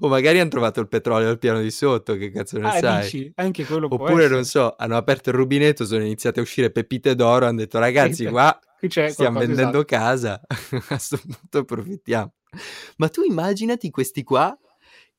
O 0.00 0.08
magari 0.08 0.40
hanno 0.40 0.50
trovato 0.50 0.80
il 0.80 0.88
petrolio 0.88 1.28
al 1.28 1.38
piano 1.38 1.60
di 1.60 1.70
sotto, 1.70 2.14
che 2.16 2.30
cazzo 2.30 2.58
ne 2.58 2.66
Ah, 2.68 2.78
sai? 2.78 3.02
dici? 3.02 3.32
Anche 3.36 3.64
quello 3.64 3.86
Oppure, 3.90 4.28
non 4.28 4.44
so, 4.44 4.74
hanno 4.76 4.96
aperto 4.96 5.30
il 5.30 5.36
rubinetto, 5.36 5.84
sono 5.84 6.02
iniziate 6.02 6.40
a 6.40 6.42
uscire 6.42 6.70
pepite 6.70 7.14
d'oro, 7.14 7.46
hanno 7.46 7.58
detto 7.58 7.78
ragazzi, 7.78 8.26
qua 8.26 8.58
stiamo 9.10 9.38
vendendo 9.38 9.78
esatto. 9.78 9.84
casa, 9.84 10.40
a 10.48 10.82
questo 10.86 11.18
punto 11.18 11.58
approfittiamo. 11.58 12.32
Ma 12.96 13.08
tu 13.08 13.22
immaginati 13.22 13.90
questi 13.90 14.22
qua 14.22 14.56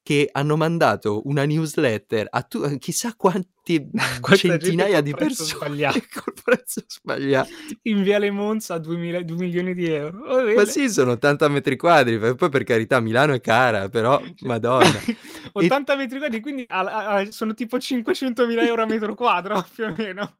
che 0.04 0.30
hanno 0.32 0.58
mandato 0.58 1.22
una 1.26 1.46
newsletter 1.46 2.28
a 2.30 2.42
tu- 2.42 2.64
a 2.64 2.76
chissà 2.78 3.14
quanti 3.16 3.90
centinaia 4.36 5.00
di 5.02 5.14
persone 5.14 5.92
col 6.14 6.34
prezzo 6.44 6.84
sbagliato. 6.88 7.50
In 7.84 8.02
Viale 8.02 8.32
Monza 8.32 8.74
a 8.76 8.80
2 8.80 8.98
milioni 8.98 9.74
di 9.76 9.86
euro. 9.88 10.44
Va 10.44 10.54
Ma 10.54 10.66
sì, 10.66 10.90
sono 10.90 11.12
80 11.12 11.48
metri 11.50 11.78
quadri, 11.78 12.18
poi 12.18 12.50
per 12.50 12.64
carità 12.64 13.00
Milano 13.00 13.34
è 13.34 13.42
cara, 13.42 13.90
però 13.90 14.20
madonna. 14.42 15.00
80 15.54 15.96
metri 15.96 16.18
quadri, 16.18 16.40
quindi 16.42 16.66
a- 16.68 16.80
a- 16.80 17.08
a- 17.18 17.32
sono 17.32 17.54
tipo 17.54 17.78
500.000 17.78 18.66
euro 18.66 18.82
a 18.82 18.86
metro 18.88 19.14
quadro, 19.14 19.64
più 19.74 19.86
o 19.86 19.94
meno. 19.96 20.38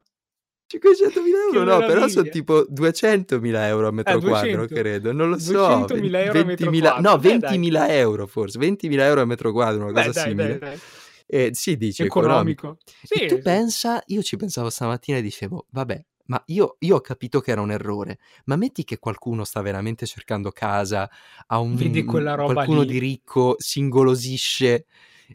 500.000 0.80 1.38
euro 1.52 1.64
no, 1.64 1.78
però 1.84 2.08
sono 2.08 2.28
tipo 2.28 2.64
200.000 2.68 3.66
euro 3.68 3.88
a 3.88 3.92
metro 3.92 4.16
Eh, 4.16 4.20
quadro, 4.20 4.66
200. 4.66 4.74
credo, 4.74 5.12
non 5.12 5.28
lo 5.30 5.38
so. 5.38 5.50
200.000 5.50 6.22
euro 6.24 6.40
a 6.40 6.44
metro 6.44 6.70
20.000 6.70 6.90
quadro. 6.92 7.10
No, 7.10 7.18
Beh, 7.18 7.38
dai. 7.38 7.58
20.000 7.58 7.88
euro 7.90 8.26
forse, 8.26 8.58
20.000 8.58 9.04
euro 9.04 9.20
a 9.20 9.24
metro 9.24 9.52
quadro, 9.52 9.82
una 9.82 9.92
Beh, 9.92 10.02
cosa 10.04 10.12
dai, 10.12 10.28
simile. 10.30 10.58
dai, 10.58 10.58
dai. 10.58 10.82
Eh, 11.26 11.50
sì, 11.52 11.76
dice 11.76 12.04
economico. 12.04 12.66
Economico. 12.66 12.78
Sì, 13.02 13.26
tu 13.26 13.36
sì. 13.36 13.42
pensa, 13.42 14.02
io 14.06 14.22
ci 14.22 14.36
pensavo 14.36 14.70
stamattina 14.70 15.18
e 15.18 15.22
dicevo, 15.22 15.66
vabbè, 15.70 16.04
ma 16.26 16.42
io, 16.46 16.76
io 16.80 16.96
ho 16.96 17.00
capito 17.00 17.40
che 17.40 17.50
era 17.50 17.60
un 17.60 17.70
errore, 17.70 18.18
ma 18.44 18.56
metti 18.56 18.84
che 18.84 18.98
qualcuno 18.98 19.44
sta 19.44 19.60
veramente 19.62 20.06
cercando 20.06 20.50
casa, 20.50 21.08
ha 21.46 21.58
un, 21.58 21.74
Vedi 21.76 22.04
quella 22.04 22.34
roba 22.34 22.52
qualcuno 22.54 22.80
lì. 22.82 22.86
di 22.92 22.98
ricco, 22.98 23.56
si 23.58 23.78
ingolosisce, 23.80 24.86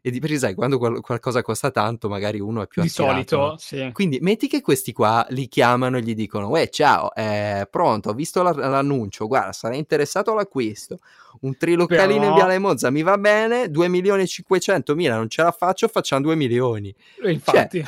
e 0.01 0.09
di 0.11 0.19
perché 0.19 0.37
sai, 0.37 0.53
quando 0.55 0.77
qual- 0.77 1.01
qualcosa 1.01 1.41
costa 1.41 1.71
tanto, 1.71 2.09
magari 2.09 2.39
uno 2.39 2.61
è 2.61 2.67
più 2.67 2.81
Di 2.81 2.87
attirato, 2.87 3.11
solito, 3.13 3.37
no? 3.37 3.57
sì. 3.57 3.89
Quindi 3.93 4.19
metti 4.21 4.47
che 4.47 4.61
questi 4.61 4.93
qua 4.93 5.25
li 5.29 5.47
chiamano 5.47 5.97
e 5.97 6.01
gli 6.01 6.15
dicono, 6.15 6.49
uè 6.49 6.69
ciao, 6.69 7.13
eh, 7.15 7.67
pronto, 7.69 8.09
ho 8.09 8.13
visto 8.13 8.41
la- 8.43 8.51
l'annuncio, 8.51 9.27
guarda, 9.27 9.51
sarei 9.53 9.79
interessato 9.79 10.31
all'acquisto, 10.31 10.97
un 11.41 11.55
trilocalino 11.57 12.13
in 12.13 12.19
Però- 12.21 12.35
Viale 12.35 12.59
Monza 12.59 12.89
mi 12.89 13.03
va 13.03 13.17
bene, 13.17 13.69
2 13.69 13.87
milioni 13.87 14.23
e 14.23 14.27
500 14.27 14.95
mila, 14.95 15.15
non 15.15 15.29
ce 15.29 15.41
la 15.43 15.51
faccio, 15.51 15.87
facciamo 15.87 16.21
2 16.21 16.35
milioni. 16.37 16.93
E 17.23 17.31
infatti. 17.31 17.83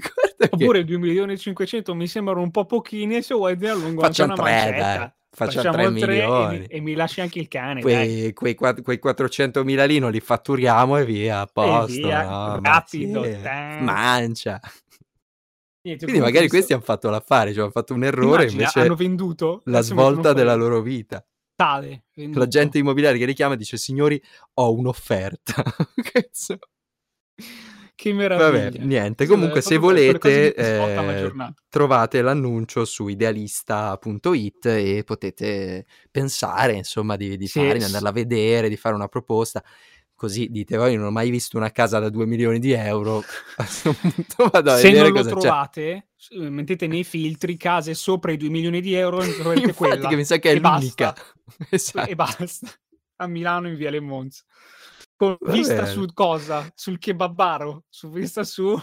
Che 0.00 0.48
Oppure 0.50 0.84
2 0.84 0.96
milioni 0.98 1.32
e 1.32 1.36
500 1.36 1.92
mi 1.94 2.06
sembrano 2.06 2.40
un 2.40 2.52
po' 2.52 2.64
pochini 2.66 3.16
e 3.16 3.22
se 3.22 3.34
vuoi 3.34 3.56
te 3.58 3.68
allungo 3.68 4.02
anche 4.02 4.14
facciamo 4.22 4.34
una 4.34 4.42
3, 4.42 4.52
mancetta. 4.52 5.16
Facciamo 5.30 5.62
Facciamo 5.62 5.90
3 5.92 6.00
tre 6.00 6.12
e 6.14 6.26
mi- 6.26 6.26
milioni. 6.26 6.66
E, 6.66 6.80
mi 6.80 6.94
lasci 6.94 7.20
anche 7.20 7.38
il 7.38 7.48
cane, 7.48 7.80
dai. 7.80 7.82
Quei, 7.82 8.32
quei, 8.32 8.54
quatt- 8.54 8.82
quei 8.82 8.98
400 8.98 9.64
mila 9.64 9.84
lì 9.84 9.98
non 9.98 10.10
li 10.10 10.20
fatturiamo 10.20 10.96
e 10.96 11.04
via, 11.04 11.40
a 11.40 11.46
posto, 11.46 12.08
via, 12.08 12.22
no? 12.24 12.60
rapido, 12.62 13.20
Ma 13.20 13.26
sì, 13.76 13.82
mancia. 13.82 14.60
Niente, 15.80 16.04
Quindi 16.04 16.20
magari 16.22 16.44
mi 16.44 16.50
questi 16.50 16.72
hanno 16.72 16.82
fatto 16.82 17.08
l'affare, 17.08 17.52
cioè 17.52 17.62
hanno 17.62 17.70
fatto 17.70 17.94
un 17.94 18.04
errore, 18.04 18.42
Immagina, 18.42 18.52
invece 18.62 18.80
hanno 18.80 18.94
venduto 18.96 19.62
la 19.66 19.80
svolta 19.80 20.32
della 20.32 20.54
loro 20.54 20.80
vita. 20.82 21.24
tale. 21.54 22.04
L'agente 22.14 22.78
immobiliare 22.78 23.16
che 23.16 23.24
richiama 23.24 23.54
dice 23.54 23.76
signori 23.76 24.20
ho 24.54 24.74
un'offerta. 24.74 25.62
Cazzo. 26.02 26.58
Che 27.98 28.12
meraviglia 28.12 28.70
Vabbè, 28.70 28.78
niente, 28.84 29.26
comunque 29.26 29.60
se 29.60 29.76
volete 29.76 30.54
eh, 30.54 31.32
trovate 31.68 32.22
l'annuncio 32.22 32.84
su 32.84 33.08
idealista.it 33.08 34.66
e 34.66 35.02
potete 35.04 35.84
pensare 36.08 36.74
insomma 36.74 37.16
di, 37.16 37.36
di 37.36 37.48
Sì, 37.48 37.58
fare, 37.58 37.78
di 37.78 37.84
andarla 37.84 38.10
a 38.10 38.12
vedere, 38.12 38.68
di 38.68 38.76
fare 38.76 38.94
una 38.94 39.08
proposta. 39.08 39.62
Così 40.14 40.46
dite, 40.48 40.76
"Oh, 40.76 40.86
io 40.86 40.96
non 40.98 41.06
ho 41.06 41.10
mai 41.10 41.28
visto 41.30 41.56
una 41.56 41.72
casa 41.72 41.98
da 41.98 42.08
2 42.08 42.24
milioni 42.26 42.60
di 42.60 42.70
euro, 42.72 43.18
a 43.58 43.64
questo 43.64 43.92
punto 43.92 44.48
vado 44.48 44.70
a 44.70 44.76
se 44.76 44.82
vedere 44.90 45.10
non 45.10 45.12
lo 45.12 45.24
cosa 45.24 45.34
c'è. 45.34 45.40
trovate 45.40 46.08
eh, 46.30 46.50
mettete 46.50 46.86
nei 46.86 47.02
filtri 47.04 47.56
case 47.56 47.94
sopra 47.94 48.30
i 48.30 48.36
2 48.36 48.48
milioni 48.48 48.80
di 48.80 48.94
euro 48.94 49.22
e 49.22 49.34
troverete 49.34 49.72
Infatti 49.72 49.74
quella 49.74 50.06
che 50.06 50.14
mi 50.16 50.24
sa 50.24 50.38
che 50.38 50.52
è 50.52 50.54
e 50.54 50.60
l'unica. 50.60 51.12
basta. 51.12 51.22
Esatto. 51.70 52.10
e 52.10 52.14
basta 52.14 52.68
a 53.16 53.26
Milano 53.26 53.66
in 53.68 53.74
Viale 53.76 53.98
Monza 54.00 54.44
con 55.18 55.36
Va 55.40 55.52
vista 55.52 55.74
bene. 55.74 55.86
su 55.88 56.06
cosa? 56.14 56.70
sul 56.74 56.98
kebabaro 56.98 57.84
su 57.90 58.08
vista 58.08 58.42
su 58.44 58.74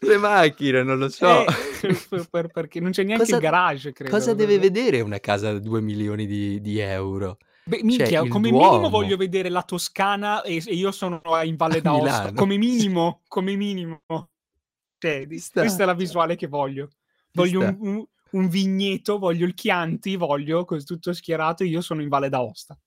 Le 0.00 0.16
macchine, 0.16 0.82
non 0.84 0.98
lo 0.98 1.08
so. 1.08 1.44
Eh, 1.44 1.46
per, 2.08 2.28
per, 2.30 2.46
perché 2.48 2.78
non 2.80 2.92
c'è 2.92 3.02
neanche 3.02 3.24
Cosa- 3.24 3.36
il 3.36 3.42
garage, 3.42 3.92
credo. 3.92 4.10
Cosa 4.12 4.32
deve 4.32 4.56
vedere 4.58 5.00
una 5.00 5.18
casa 5.18 5.52
da 5.52 5.58
2 5.58 5.80
milioni 5.80 6.24
di, 6.26 6.60
di 6.60 6.78
euro? 6.78 7.38
Beh, 7.64 7.80
minchia, 7.82 8.06
Cioè, 8.20 8.28
come 8.28 8.48
Duomo. 8.50 8.70
minimo 8.70 8.88
voglio 8.90 9.16
vedere 9.16 9.48
la 9.50 9.62
Toscana 9.64 10.42
e, 10.42 10.62
e 10.64 10.74
io 10.74 10.92
sono 10.92 11.20
in 11.42 11.56
Valle 11.56 11.80
d'Aosta. 11.82 12.32
Come 12.32 12.56
minimo, 12.56 13.22
come 13.26 13.56
minimo. 13.56 14.00
Cioè, 14.98 15.26
sta. 15.36 15.60
questa 15.62 15.82
è 15.82 15.86
la 15.86 15.94
visuale 15.94 16.36
che 16.36 16.46
voglio. 16.46 16.88
Voglio 17.32 17.60
un, 17.60 17.76
un- 17.80 18.06
un 18.30 18.48
vigneto, 18.48 19.18
voglio 19.18 19.46
il 19.46 19.54
Chianti, 19.54 20.14
voglio 20.16 20.64
tutto 20.64 21.12
schierato 21.12 21.62
e 21.62 21.66
io 21.66 21.80
sono 21.80 22.02
in 22.02 22.08
Valle 22.08 22.28
d'Aosta. 22.28 22.78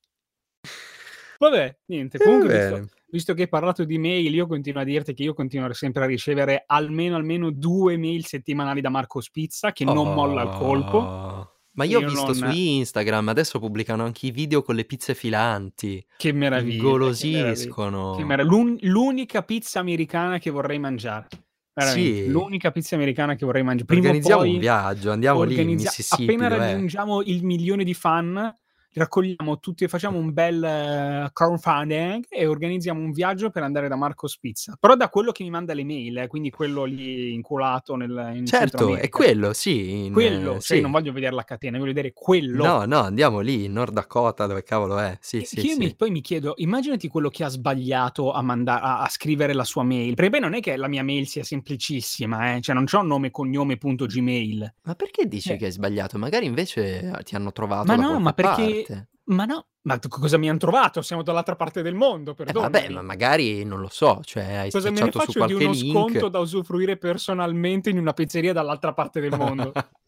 Vabbè, 1.50 1.78
niente. 1.86 2.18
Eh, 2.18 2.24
Comunque, 2.24 2.48
bene. 2.50 2.80
visto, 2.82 2.96
visto 3.10 3.34
che 3.34 3.42
hai 3.44 3.50
parlato 3.50 3.84
di 3.84 3.98
mail, 3.98 4.34
io 4.34 4.46
continuo 4.46 4.82
a 4.82 4.84
dirti 4.84 5.14
che 5.16 5.24
io 5.24 5.34
continuo 5.34 5.74
sempre 5.74 6.04
a 6.04 6.06
ricevere 6.08 6.64
almeno, 6.68 7.16
almeno 7.16 7.50
due 7.52 7.98
mail 7.98 8.26
settimanali 8.26 8.80
da 8.80 8.90
Marco 8.90 9.22
Spizza, 9.22 9.72
che 9.72 9.84
non 9.84 10.14
molla 10.14 10.44
il 10.44 10.50
colpo. 10.50 10.98
Oh. 10.98 11.52
Ma 11.74 11.86
io 11.86 11.98
ho 12.00 12.02
Io 12.02 12.10
visto 12.10 12.26
non- 12.26 12.36
su 12.36 12.46
Instagram, 12.52 13.30
adesso 13.30 13.58
pubblicano 13.58 14.04
anche 14.04 14.28
i 14.28 14.32
video 14.32 14.62
con 14.62 14.76
le 14.76 14.84
pizze 14.86 15.16
filanti. 15.16 16.06
Che 16.18 16.32
meraviglia. 16.34 16.84
Golosiscono. 16.84 18.16
Che 18.18 18.24
meraviglia. 18.24 18.56
L'un- 18.56 18.78
l'unica 18.82 19.42
pizza 19.44 19.80
americana 19.80 20.38
che 20.38 20.50
vorrei 20.52 20.80
mangiare. 20.80 21.28
Veramente, 21.74 22.24
Sì. 22.24 22.28
l'unica 22.30 22.72
pizza 22.72 22.96
americana 22.96 23.36
che 23.36 23.46
vorrei 23.46 23.64
mangiare. 23.64 23.86
Prima 23.86 24.02
Organizziamo 24.08 24.42
poi 24.42 24.54
un 24.54 24.60
viaggio, 24.60 25.12
andiamo 25.12 25.44
lì 25.44 25.54
in 25.54 25.60
organizza- 25.60 25.88
Mississippi. 25.90 26.24
Appena 26.24 26.50
dov'è? 26.50 26.60
raggiungiamo 26.72 27.22
il 27.22 27.44
milione 27.46 27.84
di 27.86 27.94
fan, 27.94 28.54
raccogliamo 28.94 29.60
tutti, 29.60 29.88
facciamo 29.88 30.18
un 30.18 30.34
bel 30.34 30.64
eh, 30.64 31.30
crowdfunding 31.32 32.26
e 32.30 32.46
organizziamo 32.46 33.00
un 33.00 33.12
viaggio 33.12 33.50
per 33.50 33.64
andare 33.64 33.88
da 33.88 33.96
Marco 33.96 34.28
Spizza. 34.28 34.78
Però 34.80 34.96
da 34.96 35.10
quello 35.10 35.32
che 35.32 35.44
mi 35.44 35.50
manda 35.50 35.74
le 35.74 35.84
mail, 35.84 36.18
eh, 36.20 36.28
quindi 36.28 36.50
quello 36.50 36.84
lì 36.84 37.34
inculato 37.34 37.96
nel 37.96 38.32
in 38.36 38.46
Certo, 38.46 38.96
è 38.96 39.10
quello, 39.10 39.54
sì. 39.54 40.06
in- 40.06 40.14
Quello, 40.14 40.56
eh, 40.56 40.60
cioè, 40.60 40.78
sì. 40.78 40.82
non 40.82 40.92
voglio 40.92 41.12
vedere 41.14 41.34
la 41.36 41.44
catena, 41.44 41.78
voglio 41.78 41.94
vedere 41.94 42.12
quello. 42.14 42.66
No, 42.66 42.86
no, 42.86 43.00
andiamo 43.00 43.40
lì 43.40 43.66
in 43.66 43.72
Nord 43.74 43.94
Dakota, 43.94 44.46
dove 44.46 44.64
cavolo 44.64 44.98
è? 45.00 45.18
Sì, 45.22 45.38
E 45.42 45.46
sì, 45.46 45.62
sì. 45.62 45.76
mi- 45.78 45.96
poi 45.96 46.12
mi 46.12 46.22
chiedo, 46.22 46.54
immaginati 46.58 47.08
quello 47.08 47.30
che 47.30 47.44
ha 47.44 47.50
sbagliato 47.50 48.32
a, 48.32 48.42
manda- 48.42 48.82
a, 48.82 49.02
a 49.02 49.10
scrivere 49.10 49.54
la 49.54 49.64
sua 49.64 49.84
mail. 49.84 50.16
Perché 50.16 50.32
poi 50.32 50.40
non 50.42 50.54
è 50.54 50.60
che 50.60 50.76
la 50.76 50.88
mia 50.88 51.04
mail 51.04 51.28
sia 51.28 51.44
semplicissima, 51.44 52.56
eh? 52.56 52.62
cioè 52.62 52.76
non 52.76 52.86
c'ho 52.86 53.02
nome 53.02 53.32
cognome 53.32 53.78
punto 53.78 54.06
gmail. 54.06 54.74
Ma 54.84 54.96
perché 54.96 55.28
dici 55.28 55.52
Eh. 55.54 55.58
che 55.58 55.66
hai 55.66 55.72
sbagliato? 55.72 56.18
Magari 56.18 56.46
invece 56.46 57.00
eh, 57.18 57.24
ti 57.24 57.36
hanno 57.36 57.52
trovato 57.52 57.86
Ma 57.88 57.96
no, 57.96 58.20
ma 58.20 58.34
perché- 58.34 58.50
parte. 58.52 58.81
Ma 59.26 59.46
no, 59.46 59.68
ma 59.84 60.00
cosa 60.10 60.38
mi 60.38 60.50
hanno 60.50 60.58
trovato? 60.58 61.02
Siamo 61.02 61.22
dall'altra 61.24 61.56
parte 61.56 61.82
del 61.82 61.96
mondo, 61.96 62.32
Eh, 62.32 62.36
perdonami. 62.36 62.72
vabbè, 62.72 62.90
ma 62.90 63.02
magari 63.02 63.64
non 63.64 63.80
lo 63.80 63.88
so, 63.88 64.22
cioè 64.24 64.44
hai 64.56 64.72
Cosa 64.72 64.90
me 64.92 65.00
ne 65.02 65.12
faccio 65.12 65.46
di 65.46 65.54
uno 65.54 65.72
link. 65.72 65.92
sconto 65.92 66.28
da 66.28 66.40
usufruire 66.40 66.98
personalmente 66.98 67.90
in 67.90 67.98
una 67.98 68.14
pizzeria 68.14 68.52
dall'altra 68.54 68.94
parte 68.94 69.20
del 69.22 69.36
mondo? 69.38 69.72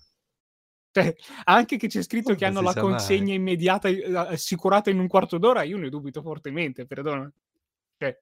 Cioè, 0.95 1.15
anche 1.45 1.77
che 1.77 1.87
c'è 1.87 2.03
scritto 2.03 2.35
che 2.35 2.45
Non 2.47 2.57
hanno 2.57 2.59
si 2.59 2.65
la 2.65 2.71
sa 2.73 2.81
mai. 2.83 2.91
consegna 2.91 3.33
immediata 3.33 3.87
eh, 3.87 4.15
assicurata 4.15 4.91
in 4.91 4.99
un 4.99 5.07
quarto 5.07 5.39
d'ora, 5.39 5.63
io 5.63 5.77
ne 5.77 5.89
dubito 5.89 6.21
fortemente, 6.21 6.85
perdonami. 6.85 7.31
Cioè, 7.97 8.21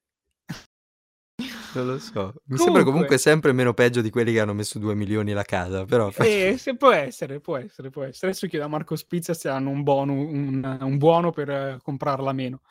Non 1.74 1.86
lo 1.88 2.00
so. 2.00 2.34
Mi 2.46 2.58
sembra 2.58 2.84
comunque 2.84 2.84
Comunque- 2.84 3.18
sempre 3.18 3.52
meno 3.54 3.74
peggio 3.74 4.02
di 4.02 4.10
quelli 4.10 4.34
che 4.34 4.40
hanno 4.40 4.54
messo 4.54 4.78
2 4.80 4.94
milioni 4.96 5.32
la 5.34 5.44
casa, 5.44 5.86
però... 5.86 6.12
Eh, 6.18 6.56
se 6.58 6.76
può 6.76 6.92
essere, 6.92 7.40
può 7.40 7.58
essere, 7.58 7.90
può 7.90 8.04
essere. 8.04 8.28
Adesso 8.32 8.48
chiedo 8.48 8.66
a 8.66 8.68
Marco 8.68 8.96
Spizza 8.96 9.34
se 9.34 9.48
hanno 9.50 9.70
un, 9.70 9.84
buono, 9.84 10.14
un, 10.14 10.78
un 10.82 10.98
buono 10.98 11.32
per 11.32 11.50
eh, 11.50 11.78
comprarla 11.82 12.34
meno. 12.34 12.62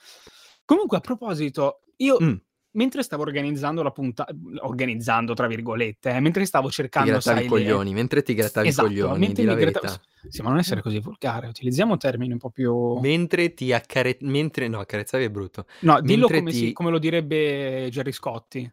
Comunque, 0.65 0.99
a 0.99 1.01
proposito, 1.01 1.81
io 1.97 2.17
Mm, 2.23 2.35
mentre 2.73 3.03
stavo 3.03 3.23
organizzando 3.23 3.83
la 3.83 3.91
puntata, 3.91 4.33
organizzando 4.61 5.35
tra 5.35 5.47
virgolette, 5.49 6.11
eh, 6.11 6.21
mentre 6.21 6.45
stavo 6.45 6.69
ti 6.69 6.75
cercando, 6.75 7.11
grattavi 7.11 7.39
sai, 7.39 7.47
i 7.47 7.49
coglioni, 7.49 7.93
mentre 7.93 8.23
ti 8.23 8.35
grattavi 8.35 8.69
Esatto, 8.69 8.87
i 8.87 8.91
coglioni, 8.91 9.19
mentre 9.19 9.43
di 9.43 9.49
mi 9.49 9.55
verità. 9.57 10.01
Sì, 10.29 10.43
ma 10.43 10.51
non 10.51 10.59
essere 10.59 10.83
così 10.83 11.01
volgare, 11.01 11.49
utilizziamo 11.49 11.97
termini 11.97 12.33
un 12.33 12.39
po' 12.39 12.51
più... 12.51 12.99
Mentre 13.01 13.55
ti 13.55 13.73
accare... 13.73 14.19
mentre... 14.21 14.69
no, 14.69 14.79
accarezzavi 14.79 15.25
è 15.25 15.31
brutto. 15.31 15.65
No, 15.81 16.01
dillo 16.03 16.27
come, 16.29 16.51
ti- 16.51 16.57
si- 16.57 16.73
come 16.73 16.91
lo 16.91 16.99
direbbe 16.99 17.89
Gerry 17.91 18.13
Scotti. 18.13 18.71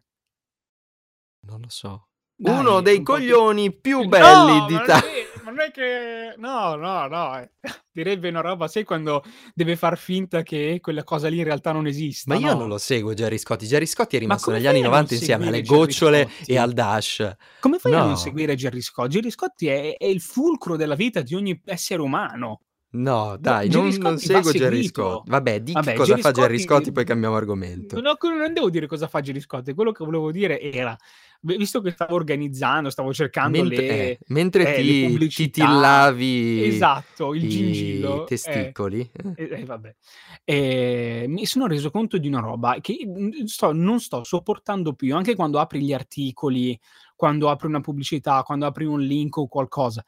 Non 1.48 1.60
lo 1.62 1.68
so. 1.68 2.04
Dai, 2.40 2.56
Uno 2.56 2.80
dei 2.82 2.98
un 2.98 3.02
più- 3.02 3.14
coglioni 3.14 3.74
più 3.80 4.02
No, 4.02 4.08
belli 4.08 4.58
non 4.58 4.66
d'Italia. 4.68 5.24
ma 5.42 5.50
non 5.50 5.60
è 5.60 5.70
che... 5.72 6.34
No, 6.36 6.76
no, 6.76 7.08
no. 7.08 7.36
eh. 7.40 7.50
Direbbe 7.90 8.28
una 8.28 8.40
roba, 8.40 8.68
sai 8.68 8.84
quando 8.84 9.24
deve 9.54 9.74
far 9.74 9.98
finta 9.98 10.42
che 10.42 10.78
quella 10.80 11.02
cosa 11.02 11.26
lì 11.28 11.38
in 11.38 11.44
realtà 11.44 11.72
non 11.72 11.88
esista. 11.88 12.32
Ma 12.32 12.38
io 12.38 12.52
no? 12.52 12.60
non 12.60 12.68
lo 12.68 12.78
seguo 12.78 13.12
Jerry 13.12 13.38
Scotti. 13.38 13.66
Jerry 13.66 13.86
Scotti 13.86 14.14
è 14.14 14.18
rimasto 14.20 14.52
negli 14.52 14.68
anni 14.68 14.78
a 14.78 14.82
non 14.82 14.90
90 14.92 15.14
insieme 15.14 15.48
alle 15.48 15.62
Gerry 15.62 15.76
gocciole 15.78 16.28
Scotti? 16.30 16.52
e 16.52 16.58
al 16.58 16.72
Dash. 16.74 17.36
Come 17.58 17.78
fai 17.80 17.92
a 17.94 17.98
No. 17.98 18.04
non 18.06 18.16
seguire 18.16 18.54
Gerry 18.54 18.82
Scotti? 18.82 19.08
Gerry 19.08 19.30
Scotti 19.30 19.66
è, 19.66 19.96
è 19.96 20.06
il 20.06 20.20
fulcro 20.20 20.76
della 20.76 20.94
vita 20.94 21.22
di 21.22 21.34
ogni 21.34 21.60
essere 21.64 22.00
umano. 22.02 22.60
No, 22.90 23.36
dai, 23.38 23.68
non, 23.68 23.88
non 23.98 24.16
seguo 24.18 24.52
Jerry. 24.52 24.84
Scotti. 24.84 25.28
Vabbè, 25.28 25.60
di 25.60 25.72
Vabbè, 25.72 25.94
cosa 25.94 26.10
Gerry 26.10 26.20
fa 26.22 26.30
Jerry 26.30 26.58
Scotti- 26.60 26.92
poi 26.92 27.04
cambiamo 27.04 27.34
argomento. 27.34 28.00
No, 28.00 28.16
non 28.20 28.52
devo 28.52 28.70
dire 28.70 28.86
cosa 28.86 29.08
fa 29.08 29.20
Gerry 29.20 29.40
Scotti, 29.40 29.74
quello 29.74 29.90
che 29.90 30.04
volevo 30.04 30.30
dire 30.30 30.60
era, 30.60 30.96
visto 31.40 31.80
che 31.80 31.90
stavo 31.92 32.14
organizzando, 32.14 32.90
stavo 32.90 33.12
cercando 33.12 33.58
mentre, 33.62 33.86
le... 33.86 33.88
eh, 33.88 34.18
mentre 34.28 34.74
eh, 34.74 34.82
le 34.82 35.18
ti, 35.18 35.28
ti 35.28 35.50
tillavi 35.50 36.66
Esatto, 36.66 37.34
il 37.34 37.44
i 37.44 37.48
gingillo. 37.48 38.22
eh. 38.22 38.26
testicoli. 38.26 39.10
eh. 39.12 39.32
Eh, 39.36 39.60
eh, 39.60 39.64
vabbè. 39.64 41.26
Mi 41.28 41.46
sono 41.46 41.66
reso 41.66 41.90
conto 41.90 42.18
di 42.18 42.26
una 42.28 42.40
roba 42.40 42.78
che 42.80 42.98
mm, 43.06 43.44
sto- 43.44 43.72
non 43.72 44.00
sto 44.00 44.24
sopportando 44.24 44.94
più, 44.94 45.14
anche 45.14 45.34
quando 45.34 45.58
apri 45.58 45.82
gli 45.82 45.92
articoli, 45.92 46.78
quando 47.14 47.48
apri 47.50 47.66
una 47.68 47.80
pubblicità, 47.80 48.42
quando 48.42 48.66
apri 48.66 48.84
un 48.84 49.00
link 49.00 49.36
o 49.36 49.46
qualcosa. 49.48 50.04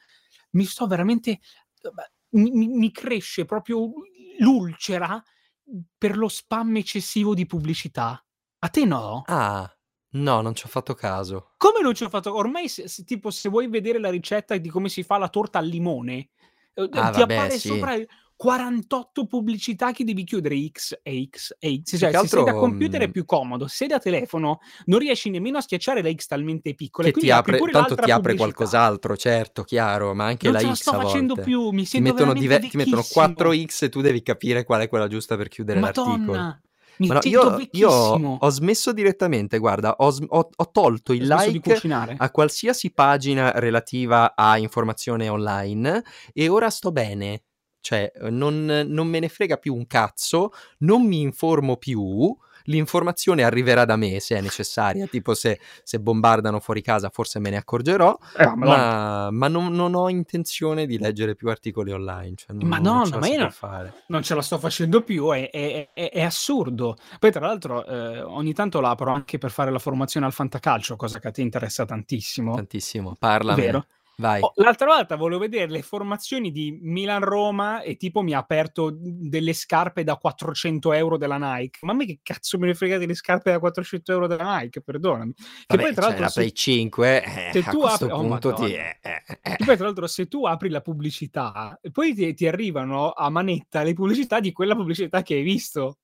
Mi 0.52 0.64
sto 0.64 0.86
veramente... 0.86 1.38
Mi, 2.32 2.50
mi- 2.52 2.68
mi 2.68 2.90
cresce 2.92 3.44
proprio 3.44 3.90
l'ulcera 4.38 5.20
per 5.96 6.16
lo 6.16 6.28
spam 6.28 6.76
eccessivo 6.76 7.34
di 7.34 7.46
pubblicità. 7.46 8.24
A 8.62 8.68
te 8.68 8.84
no? 8.84 9.22
Ah, 9.26 9.72
no, 10.12 10.40
non 10.40 10.54
ci 10.54 10.66
ho 10.66 10.68
fatto 10.68 10.94
caso. 10.94 11.52
Come 11.56 11.80
non 11.80 11.94
ci 11.94 12.04
ho 12.04 12.08
fatto? 12.08 12.34
Ormai, 12.34 12.68
se, 12.68 12.88
se- 12.88 13.04
tipo, 13.04 13.30
se 13.30 13.48
vuoi 13.48 13.68
vedere 13.68 13.98
la 13.98 14.10
ricetta 14.10 14.56
di 14.56 14.68
come 14.68 14.88
si 14.88 15.02
fa 15.02 15.18
la 15.18 15.28
torta 15.28 15.58
al 15.58 15.66
limone, 15.66 16.30
eh, 16.74 16.88
Ah, 16.92 17.10
ti 17.10 17.20
vabbè, 17.20 17.34
appare 17.34 17.58
sì. 17.58 17.68
sopra 17.68 17.94
48 18.36 19.26
pubblicità 19.26 19.92
che 19.92 20.02
devi 20.02 20.24
chiudere 20.24 20.56
X 20.68 20.98
e 21.02 21.28
X 21.30 21.54
e 21.58 21.82
X. 21.84 21.98
Cioè, 21.98 21.98
se 21.98 21.98
sei 21.98 22.10
da 22.12 22.18
altro, 22.20 22.58
computer 22.58 23.02
è 23.02 23.06
mh, 23.08 23.10
più 23.10 23.24
comodo, 23.26 23.66
se 23.66 23.86
da 23.86 23.98
telefono 23.98 24.60
non 24.86 24.98
riesci 24.98 25.28
nemmeno 25.28 25.58
a 25.58 25.60
schiacciare 25.60 26.02
la 26.02 26.10
X 26.10 26.26
talmente 26.26 26.74
piccola. 26.74 27.10
Che 27.10 27.20
ti 27.20 27.30
apre, 27.30 27.58
tanto 27.70 27.96
ti 27.96 28.10
apre 28.10 28.34
qualcos'altro, 28.36 29.14
certo, 29.18 29.62
chiaro, 29.62 30.14
ma 30.14 30.24
anche 30.24 30.50
Non 30.50 30.54
la 30.62 30.74
X 30.74 30.80
sto 30.80 30.90
a 30.92 31.02
facendo 31.02 31.34
volte. 31.34 31.50
più, 31.50 31.68
mi 31.70 31.82
Ti 31.82 31.86
sento 31.86 32.12
mettono, 32.12 32.32
veramente 32.32 32.56
dive- 32.58 32.70
ti 32.70 32.76
mettono 32.78 32.96
vecchissimo. 33.02 33.24
4X 33.26 33.82
e 33.82 33.88
tu 33.90 34.00
devi 34.00 34.22
capire 34.22 34.64
qual 34.64 34.80
è 34.80 34.88
quella 34.88 35.06
giusta 35.06 35.36
per 35.36 35.48
chiudere 35.48 35.78
l'articolo. 35.80 36.60
Mi 37.00 37.06
Ma 37.08 37.14
no, 37.14 37.20
io, 37.24 37.40
io 37.70 37.88
ho 38.38 38.48
smesso 38.50 38.92
direttamente, 38.92 39.56
guarda, 39.56 39.94
ho, 39.96 40.14
ho- 40.28 40.50
ho 40.54 40.70
tolto 40.70 41.14
il 41.14 41.22
Ho 41.22 41.36
like 41.36 41.60
a 42.18 42.30
qualsiasi 42.30 42.92
pagina 42.92 43.52
relativa 43.58 44.34
a 44.36 44.58
informazione 44.58 45.26
online 45.30 46.04
e 46.34 46.48
ora 46.48 46.68
sto 46.68 46.92
bene. 46.92 47.44
Cioè, 47.80 48.12
non, 48.28 48.66
non 48.86 49.06
me 49.06 49.18
ne 49.18 49.30
frega 49.30 49.56
più 49.56 49.74
un 49.74 49.86
cazzo, 49.86 50.50
non 50.80 51.02
mi 51.06 51.22
informo 51.22 51.78
più, 51.78 52.36
l'informazione 52.70 53.42
arriverà 53.42 53.84
da 53.84 53.96
me 53.96 54.20
se 54.20 54.36
è 54.36 54.40
necessaria, 54.40 55.06
tipo 55.10 55.34
se, 55.34 55.58
se 55.82 55.98
bombardano 56.00 56.60
fuori 56.60 56.80
casa 56.82 57.10
forse 57.10 57.38
me 57.38 57.50
ne 57.50 57.56
accorgerò, 57.56 58.16
Eh, 58.36 58.46
ma, 58.56 59.28
ma 59.30 59.48
non, 59.48 59.72
non 59.72 59.94
ho 59.94 60.08
intenzione 60.08 60.86
di 60.86 60.98
leggere 60.98 61.34
più 61.34 61.48
articoli 61.50 61.92
online, 61.92 62.34
cioè 62.36 62.56
non, 62.56 62.68
non 62.80 63.04
ce 63.04 63.12
la 63.14 63.18
ma 63.18 63.26
io 63.28 63.40
no- 63.42 63.50
fare. 63.50 64.02
non 64.06 64.22
ce 64.22 64.34
la 64.34 64.42
sto 64.42 64.58
facendo 64.58 65.02
più, 65.02 65.30
è, 65.30 65.50
è- 65.50 65.88
è- 65.92 66.10
è 66.10 66.22
assurdo. 66.22 66.96
Poi, 67.18 67.30
tra 67.30 67.46
l'altro, 67.46 67.84
eh, 67.84 68.20
ogni 68.22 68.52
tanto 68.54 68.80
la 68.80 68.90
apro 68.90 69.12
anche 69.12 69.38
per 69.38 69.50
fare 69.50 69.70
la 69.70 69.78
formazione 69.78 70.26
al 70.26 70.32
fantacalcio, 70.32 70.96
cosa 70.96 71.18
che 71.18 71.28
a 71.28 71.30
te 71.30 71.42
interessa 71.42 71.84
tantissimo. 71.84 72.54
Tantissimo, 72.54 73.16
parlamene, 73.18 73.60
Vero? 73.62 73.86
Vai. 74.20 74.40
Oh, 74.42 74.52
l'altra 74.56 74.86
volta 74.86 75.16
volevo 75.16 75.40
vedere 75.40 75.70
le 75.70 75.82
formazioni 75.82 76.52
di 76.52 76.78
Milan-Roma 76.80 77.80
e 77.82 77.96
tipo 77.96 78.22
mi 78.22 78.34
ha 78.34 78.38
aperto 78.38 78.94
delle 78.94 79.52
scarpe 79.52 80.04
da 80.04 80.16
400 80.16 80.92
euro 80.92 81.16
della 81.16 81.38
Nike. 81.38 81.80
Ma 81.82 81.92
a 81.92 81.94
me 81.96 82.06
che 82.06 82.20
cazzo 82.22 82.58
me 82.58 82.66
ne 82.66 82.74
frega 82.74 82.98
delle 82.98 83.14
scarpe 83.14 83.50
da 83.50 83.58
400 83.58 84.12
euro 84.12 84.26
della 84.26 84.58
Nike? 84.58 84.82
Perdonami. 84.82 85.32
Che 85.32 85.44
Vabbè, 85.68 85.82
poi, 85.82 85.94
tra 85.94 86.02
c'è 86.02 86.08
l'altro, 86.08 86.22
la 86.22 86.28
se- 86.28 86.40
Play 86.40 86.52
5, 86.52 87.24
eh, 87.24 87.50
se 87.52 87.62
tu 87.64 87.80
apri- 87.82 88.10
oh, 88.10 88.20
punto 88.20 88.52
ti... 88.52 88.72
Eh, 88.74 88.98
eh, 89.02 89.22
eh. 89.42 89.56
Poi, 89.64 89.76
tra 89.76 89.86
l'altro, 89.86 90.06
se 90.06 90.28
tu 90.28 90.44
apri 90.44 90.68
la 90.68 90.80
pubblicità, 90.80 91.78
poi 91.90 92.14
ti, 92.14 92.34
ti 92.34 92.46
arrivano 92.46 93.10
a 93.10 93.30
manetta 93.30 93.82
le 93.82 93.94
pubblicità 93.94 94.38
di 94.38 94.52
quella 94.52 94.74
pubblicità 94.74 95.22
che 95.22 95.34
hai 95.34 95.42
visto. 95.42 95.98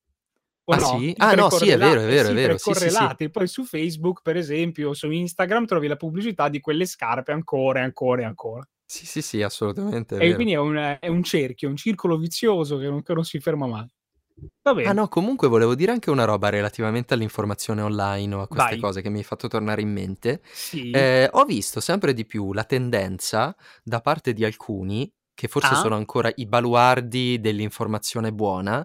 O 0.69 0.75
Ah, 0.75 0.79
no? 0.79 0.89
sì? 0.99 1.15
Ah, 1.19 1.35
no, 1.35 1.49
sì, 1.51 1.69
è 1.69 1.79
vero, 1.79 2.01
è 2.01 2.07
vero, 2.07 2.31
è 2.31 2.33
vero, 2.33 2.59
sì, 2.59 2.75
sì. 2.91 2.91
Poi 3.31 3.47
su 3.47 3.65
Facebook, 3.65 4.21
per 4.23 4.37
esempio, 4.37 4.95
su 4.95 5.09
Instagram 5.11 5.65
trovi 5.65 5.87
la 5.87 5.95
pubblicità 5.97 6.49
di 6.49 6.59
quelle 6.61 6.87
scarpe 6.87 7.31
ancora 7.31 7.81
e 7.81 7.83
ancora 7.85 8.23
e 8.23 8.25
ancora. 8.25 8.67
Sì, 8.91 9.05
sì, 9.05 9.21
sì, 9.21 9.43
assolutamente, 9.43 10.15
E 10.19 10.35
quindi 10.35 10.55
è 10.55 10.57
un, 10.57 10.77
è 10.99 11.09
un 11.09 11.23
cerchio, 11.23 11.69
un 11.69 11.77
circolo 11.77 12.17
vizioso 12.17 12.79
che 12.79 12.89
non, 12.89 13.03
che 13.03 13.13
non 13.13 13.23
si 13.25 13.39
ferma 13.39 13.67
mai. 13.67 13.87
Va 14.63 14.75
Ah 14.85 14.93
bene. 14.93 14.93
no, 14.93 15.09
comunque 15.09 15.49
volevo 15.49 15.75
dire 15.75 15.91
anche 15.91 16.11
una 16.11 16.25
roba 16.25 16.49
relativamente 16.49 17.13
all'informazione 17.15 17.83
online 17.83 18.35
o 18.37 18.43
a 18.43 18.49
queste 18.49 18.77
Vai. 18.77 18.77
cose 18.77 19.03
che 19.03 19.09
mi 19.09 19.19
hai 19.19 19.25
fatto 19.25 19.49
tornare 19.49 19.81
in 19.81 19.91
mente. 19.91 20.43
Sì. 20.53 20.87
Eh, 20.91 21.29
ho 21.33 21.45
visto 21.45 21.81
sempre 21.81 22.13
di 22.15 22.25
più 22.25 22.53
la 22.53 22.63
tendenza 22.65 23.57
da 23.83 24.01
parte 24.01 24.33
di 24.33 24.45
alcuni, 24.45 25.13
che 25.37 25.47
forse 25.49 25.75
Ah? 25.75 25.77
sono 25.77 25.95
ancora 25.95 26.33
i 26.35 26.47
baluardi 26.47 27.39
dell'informazione 27.41 28.33
buona, 28.33 28.85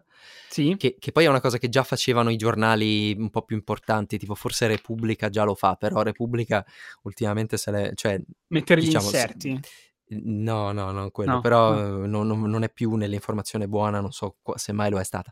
Sì. 0.50 0.76
che, 0.78 0.98
che 1.00 1.12
poi 1.12 1.24
è 1.26 1.28
una 1.30 1.40
cosa 1.42 1.58
che 1.58 1.70
già 1.70 1.82
facevano 1.84 2.30
i 2.30 2.36
giornali 2.36 3.16
un 3.18 3.30
po' 3.32 3.42
più 3.44 3.56
importanti, 3.56 4.20
tipo 4.20 4.36
forse 4.36 4.68
Repubblica 4.68 5.30
già 5.30 5.44
lo 5.46 5.56
fa, 5.56 5.76
però 5.76 6.02
Repubblica 6.04 6.64
ultimamente 7.04 7.58
se 7.58 7.72
l'è... 7.72 7.92
Cioè, 7.96 8.22
Mettere 8.48 8.82
gli 8.82 8.86
diciamo, 8.86 9.08
se- 9.08 9.16
inserti. 9.18 9.60
No, 10.14 10.74
no, 10.74 10.92
non 10.92 11.10
quello, 11.10 11.36
No, 11.36 11.40
però 11.40 11.74
no. 11.74 12.06
non, 12.24 12.42
non- 12.42 12.64
è 12.64 12.70
più 12.70 12.96
nell'informazione 12.96 13.70
buona, 13.70 14.02
non 14.02 14.12
so 14.12 14.36
se 14.56 14.74
mai 14.74 14.90
lo 14.92 15.00
è 15.00 15.06
stata. 15.06 15.32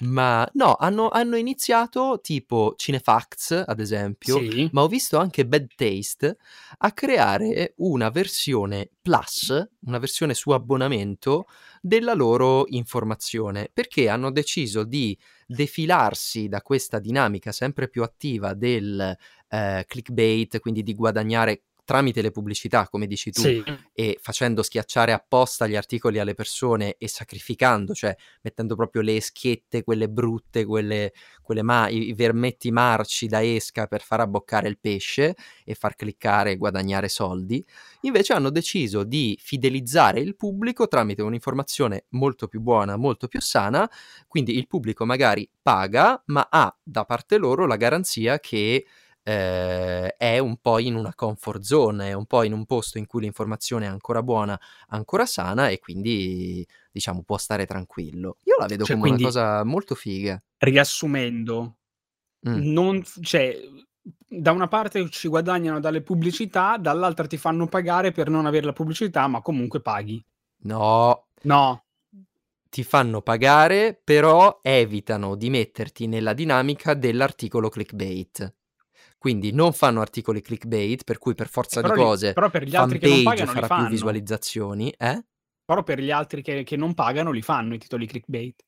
Ma 0.00 0.46
no, 0.54 0.74
hanno, 0.74 1.08
hanno 1.08 1.36
iniziato 1.36 2.18
tipo 2.20 2.74
Cinefax, 2.76 3.62
ad 3.66 3.78
esempio, 3.80 4.38
Sì. 4.40 4.68
ma 4.72 4.82
ho 4.82 4.88
visto 4.88 5.18
anche 5.18 5.46
Bad 5.46 5.68
Taste 5.74 6.36
a 6.78 6.92
creare 6.92 7.74
una 7.76 8.10
versione 8.10 8.90
plus, 9.00 9.66
una 9.86 9.98
versione 9.98 10.34
su 10.34 10.50
abbonamento 10.50 11.46
della 11.80 12.12
loro 12.14 12.64
informazione, 12.68 13.70
perché 13.72 14.08
hanno 14.08 14.30
deciso 14.30 14.82
di 14.84 15.16
defilarsi 15.46 16.48
da 16.48 16.60
questa 16.60 16.98
dinamica 16.98 17.52
sempre 17.52 17.88
più 17.88 18.02
attiva 18.02 18.52
del 18.54 19.16
eh, 19.48 19.84
clickbait, 19.86 20.58
quindi 20.58 20.82
di 20.82 20.94
guadagnare 20.94 21.62
tramite 21.84 22.22
le 22.22 22.30
pubblicità, 22.30 22.88
come 22.88 23.06
dici 23.06 23.30
tu, 23.30 23.42
Sì. 23.42 23.62
e 23.92 24.18
facendo 24.20 24.62
schiacciare 24.62 25.12
apposta 25.12 25.66
gli 25.66 25.76
articoli 25.76 26.18
alle 26.18 26.34
persone 26.34 26.96
e 26.98 27.08
sacrificando, 27.08 27.94
cioè 27.94 28.14
mettendo 28.42 28.74
proprio 28.74 29.02
le 29.02 29.20
schiette, 29.20 29.82
quelle 29.84 30.08
brutte, 30.08 30.64
quelle, 30.64 31.12
quelle 31.42 31.62
ma- 31.62 31.88
i, 31.88 32.08
i 32.08 32.12
vermetti 32.14 32.70
marci 32.70 33.26
da 33.26 33.44
esca 33.44 33.86
per 33.86 34.02
far 34.02 34.20
abboccare 34.20 34.68
il 34.68 34.78
pesce 34.78 35.36
e 35.64 35.74
far 35.74 35.94
cliccare 35.94 36.52
e 36.52 36.56
guadagnare 36.56 37.08
soldi, 37.08 37.64
invece 38.00 38.32
hanno 38.32 38.50
deciso 38.50 39.04
di 39.04 39.38
fidelizzare 39.40 40.20
il 40.20 40.36
pubblico 40.36 40.88
tramite 40.88 41.22
un'informazione 41.22 42.06
molto 42.10 42.48
più 42.48 42.60
buona, 42.60 42.96
molto 42.96 43.28
più 43.28 43.40
sana, 43.40 43.88
quindi 44.26 44.56
il 44.56 44.66
pubblico 44.66 45.04
magari 45.04 45.48
paga, 45.62 46.22
ma 46.26 46.48
ha 46.50 46.74
da 46.82 47.04
parte 47.04 47.36
loro 47.36 47.66
la 47.66 47.76
garanzia 47.76 48.40
che 48.40 48.86
eh, 49.24 50.14
è 50.16 50.38
un 50.38 50.58
po' 50.58 50.78
in 50.78 50.94
una 50.94 51.14
comfort 51.14 51.62
zone, 51.62 52.10
è 52.10 52.12
un 52.12 52.26
po' 52.26 52.44
in 52.44 52.52
un 52.52 52.64
posto 52.66 52.98
in 52.98 53.06
cui 53.06 53.22
l'informazione 53.22 53.86
è 53.86 53.88
ancora 53.88 54.22
buona, 54.22 54.58
ancora 54.88 55.26
sana 55.26 55.68
e 55.70 55.78
quindi 55.80 56.64
diciamo 56.92 57.22
può 57.22 57.38
stare 57.38 57.66
tranquillo. 57.66 58.36
Io 58.44 58.56
la 58.58 58.66
vedo 58.66 58.84
Cioè, 58.84 58.96
come 58.96 59.08
una 59.10 59.18
cosa 59.20 59.64
molto 59.64 59.94
figa. 59.94 60.40
Riassumendo, 60.58 61.76
Mm. 62.46 62.72
non, 62.72 63.02
cioè, 63.22 63.56
da 64.28 64.52
una 64.52 64.68
parte 64.68 65.08
ci 65.08 65.28
guadagnano 65.28 65.80
dalle 65.80 66.02
pubblicità, 66.02 66.76
dall'altra 66.76 67.26
ti 67.26 67.38
fanno 67.38 67.66
pagare 67.66 68.12
per 68.12 68.28
non 68.28 68.44
avere 68.44 68.66
la 68.66 68.74
pubblicità, 68.74 69.26
ma 69.28 69.40
comunque 69.40 69.80
paghi. 69.80 70.22
No, 70.64 71.28
No, 71.44 71.84
ti 72.68 72.82
fanno 72.84 73.22
pagare, 73.22 73.98
però 74.02 74.58
evitano 74.62 75.36
di 75.36 75.48
metterti 75.48 76.06
nella 76.06 76.32
dinamica 76.34 76.94
dell'articolo 76.94 77.68
clickbait. 77.68 78.54
Quindi 79.24 79.52
non 79.52 79.72
fanno 79.72 80.02
articoli 80.02 80.42
clickbait, 80.42 81.02
per 81.02 81.16
cui 81.16 81.34
per 81.34 81.48
forza 81.48 81.80
però, 81.80 81.94
di 81.94 82.00
cose 82.02 82.32
però 82.34 82.50
per 82.50 82.64
gli 82.64 82.76
altri 82.76 82.98
che 82.98 83.08
non 83.08 83.22
pagano 83.22 83.52
farà 83.52 83.76
più 83.76 83.86
visualizzazioni, 83.86 84.94
eh? 84.98 85.24
Però 85.64 85.82
per 85.82 85.98
gli 85.98 86.10
altri 86.10 86.42
che, 86.42 86.62
che 86.62 86.76
non 86.76 86.92
pagano 86.92 87.30
li 87.30 87.40
fanno 87.40 87.72
i 87.72 87.78
titoli 87.78 88.06
clickbait. 88.06 88.62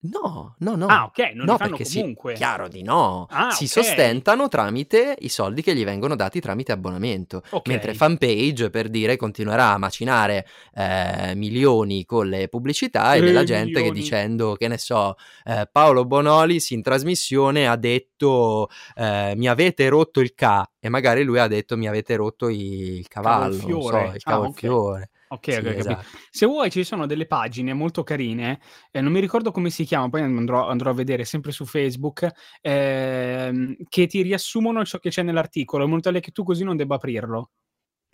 No, 0.00 0.54
no, 0.58 0.76
no. 0.76 0.86
Ah, 0.86 1.04
ok, 1.06 1.18
non 1.34 1.46
no, 1.46 1.52
li 1.52 1.58
fanno 1.58 1.76
comunque. 1.82 2.34
chiaro 2.34 2.68
di 2.68 2.82
no. 2.84 3.26
Ah, 3.30 3.50
si 3.50 3.64
ok. 3.64 3.70
sostentano 3.70 4.46
tramite 4.46 5.16
i 5.18 5.28
soldi 5.28 5.60
che 5.60 5.74
gli 5.74 5.82
vengono 5.84 6.14
dati 6.14 6.38
tramite 6.40 6.70
abbonamento. 6.70 7.42
Ok. 7.50 7.66
Mentre 7.66 7.94
fanpage, 7.94 8.70
per 8.70 8.90
dire, 8.90 9.16
continuerà 9.16 9.72
a 9.72 9.78
macinare 9.78 10.46
eh, 10.74 11.32
milioni 11.34 12.04
con 12.04 12.28
le 12.28 12.46
pubblicità 12.48 13.14
e 13.14 13.18
Eh, 13.18 13.22
della 13.22 13.42
gente 13.42 13.80
che 13.82 13.90
milioni. 13.90 13.98
dicendo, 14.00 14.54
che 14.54 14.68
ne 14.68 14.78
so, 14.78 15.16
eh, 15.44 15.68
Paolo 15.70 16.04
Bonolis 16.04 16.70
in 16.70 16.82
trasmissione 16.82 17.66
ha 17.66 17.76
detto 17.76 18.68
eh, 18.94 19.32
mi 19.36 19.48
avete 19.48 19.88
rotto 19.88 20.20
il 20.20 20.32
ca 20.34 20.70
e 20.78 20.88
magari 20.88 21.24
lui 21.24 21.40
ha 21.40 21.48
detto 21.48 21.76
mi 21.76 21.88
avete 21.88 22.14
rotto 22.14 22.48
il 22.48 23.06
cavallo, 23.08 23.66
non 23.66 23.80
so, 23.80 23.90
Cavolfiore. 23.90 24.12
il 24.14 24.22
Ah, 24.22 24.30
cavolfiore. 24.30 25.10
Ok, 25.30 25.48
Sì, 25.50 25.66
ok, 25.74 25.76
esatto. 25.76 26.20
Se 26.30 26.46
vuoi 26.46 26.70
ci 26.70 26.84
sono 26.84 27.06
delle 27.06 27.26
pagine 27.26 27.72
molto 27.74 28.02
carine, 28.02 28.60
eh, 28.90 29.00
non 29.00 29.12
mi 29.12 29.20
ricordo 29.20 29.50
come 29.50 29.70
si 29.70 29.84
chiama, 29.84 30.08
poi 30.08 30.22
andrò, 30.22 30.68
andrò 30.68 30.90
a 30.90 30.94
vedere 30.94 31.24
sempre 31.24 31.52
su 31.52 31.64
Facebook, 31.66 32.26
ehm, 32.60 33.76
che 33.88 34.06
ti 34.06 34.22
riassumono 34.22 34.84
ciò 34.84 34.98
che 34.98 35.10
c'è 35.10 35.22
nell'articolo, 35.22 35.84
in 35.84 35.90
modo 35.90 36.02
tale 36.02 36.20
che 36.20 36.30
tu 36.32 36.42
così 36.44 36.64
non 36.64 36.76
debba 36.76 36.96
aprirlo. 36.96 37.50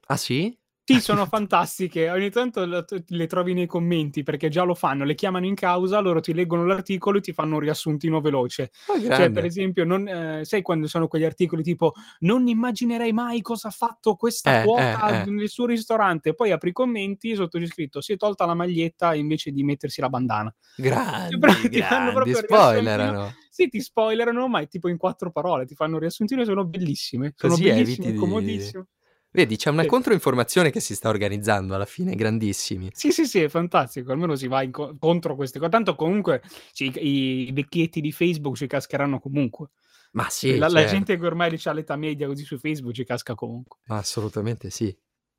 Ah 0.08 0.16
sì? 0.16 0.58
Sì, 0.86 1.00
sono 1.00 1.24
fantastiche. 1.24 2.10
Ogni 2.10 2.28
tanto 2.28 2.66
le 3.08 3.26
trovi 3.26 3.54
nei 3.54 3.66
commenti 3.66 4.22
perché 4.22 4.50
già 4.50 4.64
lo 4.64 4.74
fanno, 4.74 5.04
le 5.04 5.14
chiamano 5.14 5.46
in 5.46 5.54
causa, 5.54 5.98
loro 6.00 6.20
ti 6.20 6.34
leggono 6.34 6.66
l'articolo 6.66 7.16
e 7.18 7.20
ti 7.22 7.32
fanno 7.32 7.54
un 7.54 7.60
riassuntino 7.60 8.20
veloce. 8.20 8.70
Oh, 8.88 9.00
Cioè, 9.00 9.30
per 9.30 9.46
esempio, 9.46 9.84
non, 9.86 10.06
eh, 10.06 10.44
sai 10.44 10.60
quando 10.60 10.86
sono 10.86 11.08
quegli 11.08 11.24
articoli 11.24 11.62
tipo 11.62 11.92
non 12.20 12.46
immaginerei 12.48 13.14
mai 13.14 13.40
cosa 13.40 13.68
ha 13.68 13.70
fatto 13.70 14.14
questa 14.16 14.60
Eh, 14.60 14.64
cuoca 14.64 15.08
eh, 15.08 15.22
eh. 15.22 15.30
nel 15.30 15.48
suo 15.48 15.64
ristorante. 15.64 16.34
Poi 16.34 16.50
apri 16.50 16.68
i 16.68 16.72
commenti 16.72 17.34
sotto 17.34 17.58
c'è 17.58 17.66
scritto 17.66 18.02
si 18.02 18.12
è 18.12 18.16
tolta 18.18 18.44
la 18.44 18.54
maglietta 18.54 19.14
invece 19.14 19.52
di 19.52 19.62
mettersi 19.62 20.02
la 20.02 20.10
bandana. 20.10 20.54
Grandi, 20.76 21.40
Cioè, 21.40 21.68
ti 21.70 21.80
fanno 21.82 22.12
grandi, 22.12 22.12
proprio 22.12 22.38
il 22.38 22.44
spoilerano. 22.44 23.32
Sì, 23.48 23.68
ti 23.68 23.80
spoilerano, 23.80 24.48
ma 24.48 24.60
è 24.60 24.68
tipo 24.68 24.88
in 24.88 24.98
quattro 24.98 25.30
parole, 25.30 25.64
ti 25.64 25.74
fanno 25.74 25.94
un 25.94 26.00
riassuntino 26.00 26.42
e 26.42 26.44
sono 26.44 26.66
bellissime. 26.66 27.32
Sono 27.34 27.52
Così 27.54 27.64
bellissime, 27.64 28.08
eviti 28.08 28.12
di- 28.12 28.18
comodissime. 28.18 28.86
Vedi, 29.34 29.56
c'è 29.56 29.68
una 29.68 29.82
Sì. 29.82 29.88
controinformazione 29.88 30.70
che 30.70 30.78
si 30.78 30.94
sta 30.94 31.08
organizzando 31.08 31.74
alla 31.74 31.86
fine, 31.86 32.14
grandissimi. 32.14 32.88
Sì, 32.92 33.10
sì, 33.10 33.26
sì, 33.26 33.40
è 33.40 33.48
fantastico. 33.48 34.12
Almeno 34.12 34.36
si 34.36 34.46
va 34.46 34.62
in 34.62 34.70
co- 34.70 34.96
contro 34.96 35.34
queste 35.34 35.58
cose. 35.58 35.72
Tanto 35.72 35.96
comunque 35.96 36.40
ci- 36.72 36.92
i, 37.00 37.50
vecchietti 37.52 38.00
di 38.00 38.12
Facebook 38.12 38.54
ci 38.54 38.68
cascheranno 38.68 39.18
comunque. 39.18 39.70
Ma 40.12 40.28
sì, 40.30 40.56
la, 40.56 40.68
la 40.68 40.78
certo. 40.82 40.94
gente 40.94 41.18
che 41.18 41.26
ormai 41.26 41.60
ha 41.64 41.72
l'età 41.72 41.96
media 41.96 42.28
così 42.28 42.44
su 42.44 42.58
Facebook 42.60 42.94
ci 42.94 43.04
casca 43.04 43.34
comunque. 43.34 43.80
Ma 43.86 43.96
assolutamente 43.96 44.70
sì. 44.70 44.96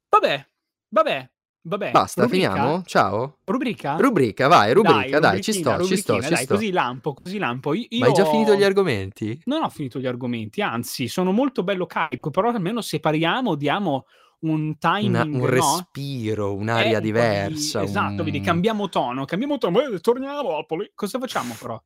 Vabbè, 0.09 0.45
vabbè, 0.89 1.31
vabbè. 1.65 1.91
Basta, 1.91 2.23
rubrica? 2.23 2.51
finiamo? 2.53 2.83
Ciao? 2.85 3.37
Rubrica? 3.43 3.95
Rubrica, 3.97 4.47
vai, 4.47 4.73
rubrica, 4.73 5.19
dai, 5.19 5.41
ci 5.41 5.51
rubrichina, 5.51 5.75
sto, 5.75 5.85
ci 5.85 5.97
sto, 5.97 6.21
ci 6.21 6.29
dai, 6.29 6.43
sto. 6.43 6.53
così 6.53 6.71
lampo, 6.71 7.13
così 7.13 7.37
lampo. 7.37 7.73
Io, 7.73 7.87
Ma 7.99 8.05
hai 8.07 8.13
già 8.13 8.25
finito 8.25 8.55
gli 8.55 8.63
argomenti? 8.63 9.41
Non 9.45 9.63
ho 9.63 9.69
finito 9.69 9.99
gli 9.99 10.05
argomenti, 10.07 10.61
anzi, 10.61 11.07
sono 11.07 11.31
molto 11.31 11.63
bello 11.63 11.85
carico, 11.85 12.29
però 12.29 12.49
almeno 12.49 12.81
separiamo, 12.81 13.55
diamo 13.55 14.05
un 14.39 14.77
timing, 14.77 15.15
Una- 15.15 15.23
un 15.23 15.45
respiro, 15.45 16.49
Eh, 16.51 16.53
un'aria 16.53 16.85
un 16.87 16.93
po' 16.93 16.99
di- 16.99 17.05
diversa. 17.05 17.81
Esatto, 17.81 18.09
un- 18.19 18.23
vedi, 18.23 18.41
cambiamo 18.41 18.89
tono, 18.89 19.25
cambiamo 19.25 19.57
tono, 19.57 19.81
eh, 19.81 19.99
torniamo 19.99 20.55
al 20.57 20.65
poli- 20.65 20.91
Cosa 20.93 21.17
facciamo 21.19 21.55
però? 21.59 21.81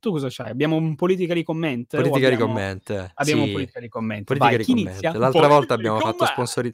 Tu 0.00 0.10
cosa 0.12 0.28
c'hai? 0.30 0.48
Abbiamo 0.50 0.76
un 0.76 0.94
politica 0.94 1.34
di 1.34 1.42
comment? 1.42 1.94
Politica 1.94 2.30
di 2.30 2.36
comment. 2.36 3.10
Abbiamo 3.14 3.42
sì. 3.42 3.46
un 3.48 3.52
politica 3.52 3.80
di 3.80 3.88
comment. 3.90 4.24
L'altra 5.14 5.46
volta 5.46 5.74
abbiamo 5.74 5.98
fatto 5.98 6.24
comment. 6.34 6.70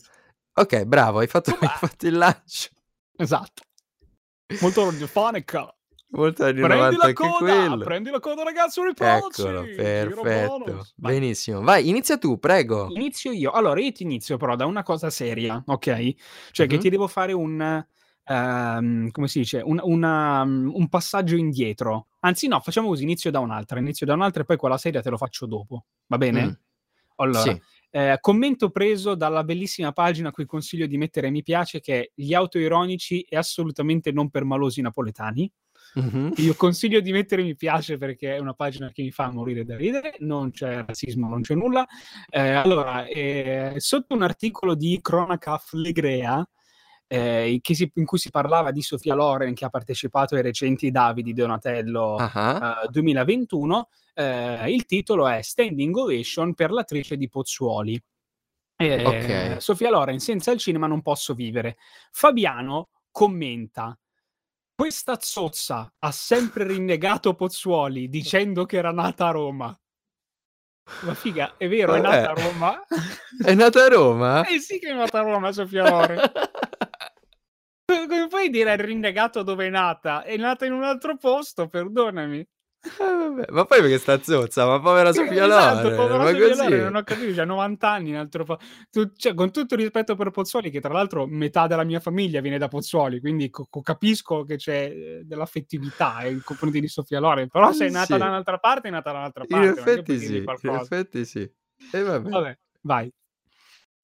Ok, 0.59 0.85
bravo, 0.85 1.19
hai 1.19 1.27
fatto, 1.27 1.51
hai 1.61 1.69
fatto 1.69 2.07
il 2.07 2.17
lancio. 2.17 2.71
Esatto. 3.17 3.63
Molto 4.61 4.85
radiofonica. 4.91 5.71
Molto 6.09 6.45
Prendi 6.45 6.61
90 6.63 7.07
la 7.07 7.13
coda, 7.13 7.39
quello. 7.39 7.85
prendi 7.85 8.11
la 8.11 8.21
coda 8.21 8.43
ragazzo, 8.45 8.85
riproci. 8.85 9.43
Eccolo, 9.43 9.63
perfetto. 10.23 10.87
Benissimo. 10.95 11.61
Vai, 11.63 11.89
inizia 11.89 12.17
tu, 12.17 12.39
prego. 12.39 12.87
Inizio 12.91 13.33
io. 13.33 13.51
Allora, 13.51 13.81
io 13.81 13.93
ti 13.93 14.05
inizio 14.05 14.37
però 14.37 14.55
da 14.57 14.65
una 14.67 14.83
cosa 14.83 15.11
seria, 15.11 15.63
ok? 15.67 16.15
Cioè 16.53 16.67
che 16.67 16.77
Mhm. 16.77 16.81
ti 16.81 16.89
devo 16.91 17.07
fare 17.09 17.33
un... 17.33 17.85
ehm, 18.29 19.11
come 19.11 19.29
si 19.29 19.41
dice? 19.41 19.61
Un, 19.63 19.79
una- 19.83 20.43
un 20.43 20.89
passaggio 20.89 21.37
indietro. 21.37 22.07
Anzi 22.21 22.47
no, 22.49 22.61
facciamo 22.61 22.89
così, 22.89 23.03
inizio 23.03 23.31
da 23.31 23.41
un'altra. 23.41 23.79
Inizio 23.79 24.07
da 24.07 24.15
un'altra 24.15 24.43
e 24.43 24.45
poi 24.47 24.57
quella 24.57 24.79
seria 24.79 25.03
te 25.03 25.11
lo 25.11 25.17
faccio 25.17 25.45
dopo. 25.47 25.87
Va 26.07 26.19
bene? 26.19 26.45
Mm. 26.47 26.51
Allora, 27.17 27.41
Sì. 27.41 27.63
Eh, 27.97 28.19
commento 28.21 28.69
preso 28.69 29.15
dalla 29.15 29.43
bellissima 29.43 29.91
pagina 29.91 30.29
a 30.29 30.31
cui 30.31 30.45
consiglio 30.45 30.87
di 30.87 30.99
mettere 30.99 31.31
mi 31.31 31.43
piace 31.43 31.81
che 31.81 32.01
è 32.01 32.11
Gli 32.15 32.35
autoironici 32.35 33.23
e 33.23 33.39
assolutamente 33.39 34.13
non 34.13 34.29
per 34.29 34.45
malosi 34.45 34.83
napoletani. 34.83 35.51
Mhm. 35.95 36.35
Io 36.37 36.55
consiglio 36.57 37.01
di 37.01 37.11
mettere 37.11 37.43
mi 37.43 37.57
piace 37.57 37.97
perché 37.97 38.37
è 38.37 38.39
una 38.39 38.53
pagina 38.53 38.91
che 38.93 39.01
mi 39.01 39.11
fa 39.11 39.31
morire 39.31 39.65
da 39.65 39.79
ridere, 39.79 40.17
non 40.19 40.51
c'è 40.51 40.85
razzismo, 40.85 41.27
non 41.27 41.41
c'è 41.41 41.55
nulla. 41.55 41.87
Eh, 42.29 42.51
allora, 42.51 43.07
eh, 43.07 43.77
sotto 43.79 44.15
un 44.15 44.21
articolo 44.21 44.75
di 44.75 44.99
Cronaca 45.01 45.57
Flegrea, 45.57 46.47
eh, 47.09 47.61
si- 47.63 47.91
in 47.95 48.05
cui 48.05 48.19
si 48.19 48.31
parlava 48.31 48.71
di 48.71 48.83
Sofia 48.83 49.15
Loren 49.15 49.55
che 49.55 49.65
ha 49.65 49.69
partecipato 49.71 50.35
ai 50.35 50.43
recenti 50.43 50.91
Davidi 50.91 51.33
Donatello 51.33 52.17
Ah, 52.17 52.83
eh, 52.85 52.89
2021, 52.89 53.89
eh, 54.15 54.73
il 54.73 54.85
titolo 54.87 55.29
è 55.29 55.41
Standing 55.43 55.95
Ovation 55.97 56.55
per 56.55 56.71
l'attrice 56.71 57.17
di 57.17 57.29
Pozzuoli. 57.29 58.03
Eh, 58.79 59.05
Ok. 59.05 59.61
Sofia 59.63 59.91
Loren, 59.91 60.19
senza 60.19 60.51
il 60.51 60.59
cinema 60.59 60.87
non 60.87 61.01
posso 61.03 61.33
vivere. 61.35 61.77
Fabiano 62.11 62.89
commenta. 63.11 63.97
Questa 64.75 65.17
zozza 65.21 65.91
ha 65.99 66.11
sempre 66.13 66.67
rinnegato 66.67 67.33
Pozzuoli 67.35 68.09
dicendo 68.11 68.67
che 68.67 68.77
era 68.77 68.93
nata 68.93 69.29
a 69.29 69.31
Roma. 69.31 69.81
Ma 71.01 71.15
figa, 71.15 71.55
è 71.57 71.67
vero, 71.69 71.95
è 71.95 72.01
nata 72.01 72.31
a 72.31 72.35
Roma. 72.35 72.85
È 73.45 73.55
nata 73.55 73.85
a 73.85 73.89
Roma? 73.89 74.47
Eh 74.47 74.61
sì 74.61 74.79
che 74.79 74.89
è 74.91 74.95
nata 74.95 75.19
a 75.19 75.23
Roma, 75.23 75.51
Sofia 75.53 75.89
Loren. 75.89 76.21
Come 77.87 78.27
puoi 78.29 78.51
dire 78.51 78.73
è 78.73 78.77
rinnegato 78.77 79.43
dove 79.43 79.67
è 79.67 79.71
nata? 79.71 80.25
È 80.25 80.37
nata 80.37 80.67
in 80.67 80.73
un 80.73 80.83
altro 80.83 81.17
posto, 81.17 81.69
perdonami. 81.69 82.39
Eh, 82.39 83.53
ma 83.53 83.65
poi 83.65 83.81
perché 83.81 83.99
sta 83.99 84.21
zozza? 84.23 84.67
Ma 84.67 84.81
povera 84.81 85.13
Sofia 85.13 85.45
esatto, 85.45 85.83
Loren, 85.83 85.97
povera 85.97 86.19
ma 86.19 86.31
Sofia 86.31 86.49
così. 86.49 86.63
Loren, 86.63 86.83
non 86.83 86.97
ho 86.97 87.03
capito, 87.03 87.41
ha 87.41 87.45
90 87.45 87.91
anni 87.91 88.09
in 88.11 88.17
altro 88.17 88.45
po- 88.45 88.59
tu, 88.91 89.13
cioè, 89.17 89.35
con 89.35 89.51
tutto 89.51 89.75
il 89.75 89.81
rispetto 89.81 90.15
per 90.15 90.31
Pozzuoli, 90.31 90.71
che 90.71 90.81
tra 90.81 90.93
l'altro 90.93 91.27
metà 91.27 91.67
della 91.67 91.85
mia 91.85 92.01
famiglia 92.01 92.41
viene 92.41 92.59
da 92.59 92.69
Pozzuoli, 92.69 93.21
quindi 93.21 93.51
co- 93.51 93.69
capisco 93.83 94.45
che 94.45 94.57
c'è 94.57 94.91
eh, 94.91 95.23
dell'affettività 95.25 96.19
nei 96.23 96.41
confronti 96.41 96.81
di 96.81 96.89
Sofia 96.89 97.21
Loren, 97.21 97.49
però 97.49 97.73
se 97.73 97.87
è 97.87 97.91
nata 97.91 98.15
sì. 98.15 98.19
da 98.19 98.27
un'altra 98.27 98.59
parte, 98.59 98.89
è 98.89 98.91
nata 98.91 99.13
da 99.13 99.19
un'altra 99.19 99.45
parte. 99.47 99.67
In 99.67 99.73
effetti 99.73 100.19
sì, 100.19 100.37
in 100.37 100.75
effetti 100.75 101.25
sì. 101.25 101.51
E 101.93 102.03
vabbè. 102.03 102.29
vabbè, 102.29 102.59
vai. 102.83 103.13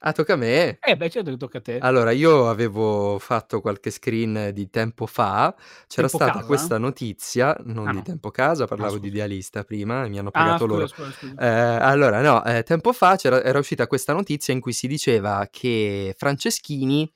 Ah, 0.04 0.12
tocca 0.12 0.32
a 0.34 0.36
me? 0.36 0.82
Eh 0.84 0.96
beh, 0.96 1.10
certo 1.10 1.30
che 1.30 1.36
tocca 1.36 1.58
a 1.58 1.60
te. 1.60 1.84
Allora, 1.84 2.12
io 2.12 2.48
avevo 2.48 3.18
fatto 3.18 3.60
qualche 3.60 3.90
screen 3.90 4.50
di 4.52 4.70
tempo 4.70 5.06
fa, 5.06 5.52
c'era 5.88 6.06
Tempo 6.06 6.20
stata 6.20 6.44
casa? 6.44 6.44
questa 6.44 6.78
notizia, 6.78 7.56
non 7.64 7.88
Ah 7.88 7.92
di 7.92 8.02
no. 8.02 8.02
tempo 8.02 8.30
casa, 8.30 8.66
Ah 8.78 8.88
parlavo 8.88 8.98
di 8.98 9.08
scusa. 9.08 9.08
idealista 9.08 9.64
prima, 9.64 10.04
e 10.04 10.08
mi 10.08 10.18
hanno 10.18 10.30
Ah 10.34 10.58
pagato 10.58 10.64
scusa, 10.64 10.86
loro. 10.86 10.88
scusa, 10.88 11.12
scusa. 11.12 11.38
Eh, 11.38 11.46
allora, 11.46 12.20
no, 12.20 12.44
eh, 12.44 12.62
tempo 12.62 12.92
fa 12.92 13.16
c'era, 13.16 13.42
era 13.42 13.58
uscita 13.58 13.88
questa 13.88 14.12
notizia 14.12 14.54
in 14.54 14.60
cui 14.60 14.72
si 14.72 14.86
diceva 14.86 15.48
che 15.50 16.14
Franceschini 16.16 17.12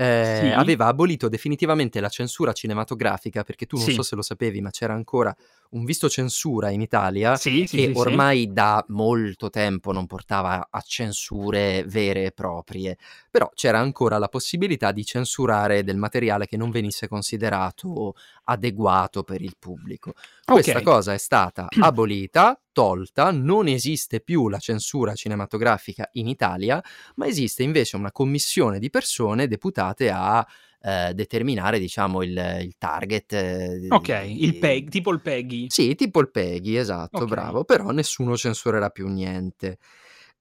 eh, 0.00 0.52
Sì? 0.54 0.54
aveva 0.54 0.86
abolito 0.86 1.28
definitivamente 1.28 2.00
la 2.00 2.08
censura 2.08 2.52
cinematografica, 2.52 3.42
perché 3.42 3.66
tu 3.66 3.78
non 3.78 3.90
Sì. 3.90 3.90
so 3.90 4.02
se 4.02 4.16
lo 4.16 4.22
sapevi, 4.22 4.60
ma 4.60 4.70
c'era 4.70 4.94
ancora 4.94 5.34
un 5.70 5.84
visto 5.84 6.08
censura 6.08 6.70
in 6.70 6.80
Italia 6.80 7.40
Sì, 7.40 7.66
che 7.70 7.88
ormai 7.92 8.52
da 8.52 8.84
molto 8.88 9.50
tempo 9.50 9.92
non 9.92 10.06
portava 10.06 10.68
a 10.70 10.80
censure 10.80 11.84
vere 11.86 12.24
e 12.26 12.32
proprie, 12.32 12.96
però 13.30 13.50
c'era 13.54 13.78
ancora 13.78 14.18
la 14.18 14.28
possibilità 14.28 14.90
di 14.92 15.04
censurare 15.04 15.84
del 15.84 15.96
materiale 15.96 16.46
che 16.46 16.56
non 16.56 16.70
venisse 16.70 17.06
considerato 17.06 18.14
adeguato 18.50 19.22
per 19.22 19.40
il 19.42 19.54
pubblico. 19.58 20.12
Questa 20.44 20.78
Ok. 20.78 20.82
cosa 20.82 21.12
è 21.14 21.18
stata 21.18 21.68
abolita, 21.80 22.60
tolta, 22.72 23.30
non 23.30 23.68
esiste 23.68 24.20
più 24.20 24.48
la 24.48 24.58
censura 24.58 25.14
cinematografica 25.14 26.08
in 26.12 26.26
Italia, 26.26 26.82
ma 27.16 27.26
esiste 27.26 27.62
invece 27.62 27.96
una 27.96 28.10
commissione 28.12 28.78
di 28.78 28.90
persone 28.90 29.46
deputate 29.46 30.10
a 30.10 30.44
eh, 30.82 31.12
determinare, 31.14 31.78
diciamo, 31.78 32.22
il, 32.22 32.30
il 32.62 32.74
target. 32.78 33.32
eh, 33.34 33.78
Ok, 33.88 34.24
di- 34.26 34.44
il 34.44 34.56
PEG, 34.58 34.88
tipo 34.88 35.10
il 35.12 35.20
PEGI. 35.20 35.66
sì, 35.68 35.94
tipo 35.94 36.20
il 36.20 36.30
Peggy, 36.30 36.76
esatto, 36.76 37.24
Ok. 37.24 37.28
bravo, 37.28 37.64
però 37.64 37.90
nessuno 37.90 38.36
censurerà 38.36 38.88
più 38.90 39.06
niente. 39.08 39.78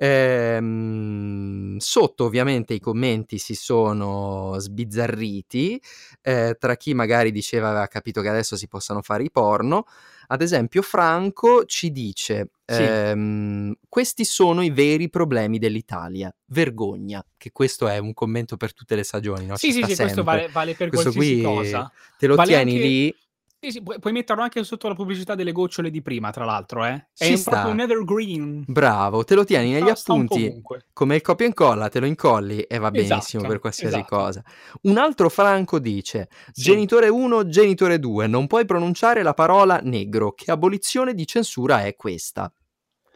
Ehm, 0.01 1.77
sotto 1.77 2.23
ovviamente 2.25 2.73
i 2.73 2.79
commenti 2.79 3.37
si 3.37 3.53
sono 3.53 4.55
sbizzarriti 4.57 5.81
eh, 6.21 6.55
tra 6.57 6.75
chi 6.77 6.93
magari 6.93 7.31
diceva 7.31 7.69
aveva 7.69 7.87
capito 7.87 8.21
che 8.21 8.29
adesso 8.29 8.55
si 8.55 8.67
possano 8.67 9.01
fare 9.01 9.23
i 9.23 9.31
porno. 9.31 9.85
Ad 10.27 10.41
esempio, 10.41 10.81
Franco 10.83 11.65
ci 11.65 11.91
dice: 11.91 12.49
Sì. 12.65 12.83
ehm, 12.83 13.73
Questi 13.89 14.23
sono 14.25 14.61
i 14.61 14.69
veri 14.69 15.09
problemi 15.09 15.57
dell'Italia. 15.57 16.33
Vergogna. 16.45 17.23
Che 17.35 17.51
questo 17.51 17.87
è 17.87 17.97
un 17.97 18.13
commento 18.13 18.55
per 18.55 18.73
tutte 18.73 18.95
le 18.95 19.03
stagioni, 19.03 19.45
no? 19.47 19.55
Sì, 19.57 19.71
sì, 19.71 19.83
sì, 19.83 19.95
questo 19.95 20.23
vale, 20.23 20.47
vale 20.51 20.75
per 20.75 20.89
Questo 20.89 21.11
qualsiasi 21.11 21.41
qui 21.41 21.43
cosa. 21.43 21.91
te 22.17 22.27
lo 22.27 22.35
Vale 22.35 22.47
tieni 22.53 22.73
anche- 22.75 22.87
lì. 22.87 23.15
Sì, 23.61 23.71
sì, 23.71 23.83
puoi, 23.83 23.99
puoi 23.99 24.13
metterlo 24.13 24.41
anche 24.41 24.63
sotto 24.63 24.87
la 24.87 24.95
pubblicità 24.95 25.35
delle 25.35 25.51
gocciole 25.51 25.89
di 25.91 26.01
prima, 26.01 26.31
tra 26.31 26.45
l'altro, 26.45 26.85
eh. 26.85 27.07
È 27.13 27.25
Ci 27.25 27.31
un- 27.31 27.37
sta. 27.37 27.51
proprio 27.51 27.73
un 27.73 27.79
evergreen. 27.81 28.63
Bravo, 28.65 29.25
te 29.25 29.35
lo 29.35 29.43
tieni 29.43 29.71
negli 29.73 29.83
Sta- 29.87 29.95
sta 29.95 30.13
un 30.13 30.25
po' 30.27 30.33
appunti 30.35 30.49
ovunque. 30.49 30.85
come 30.93 31.15
il 31.15 31.21
copia 31.21 31.45
e 31.45 31.49
incolla, 31.49 31.89
te 31.89 31.99
lo 31.99 32.05
incolli 32.05 32.61
e 32.61 32.77
va 32.77 32.89
benissimo 32.89 33.19
Esatto, 33.23 33.47
per 33.47 33.59
qualsiasi 33.59 33.95
esatto. 33.97 34.15
cosa. 34.15 34.43
Un 34.83 34.97
altro 34.97 35.27
Franco 35.27 35.77
dice: 35.79 36.29
Sì. 36.53 36.61
Genitore 36.61 37.09
1, 37.09 37.49
genitore 37.49 37.99
2, 37.99 38.27
non 38.27 38.47
puoi 38.47 38.63
pronunciare 38.63 39.23
la 39.23 39.33
parola 39.33 39.79
negro. 39.83 40.31
Che 40.31 40.51
abolizione 40.51 41.13
di 41.13 41.27
censura 41.27 41.83
è 41.83 41.97
questa? 41.97 42.49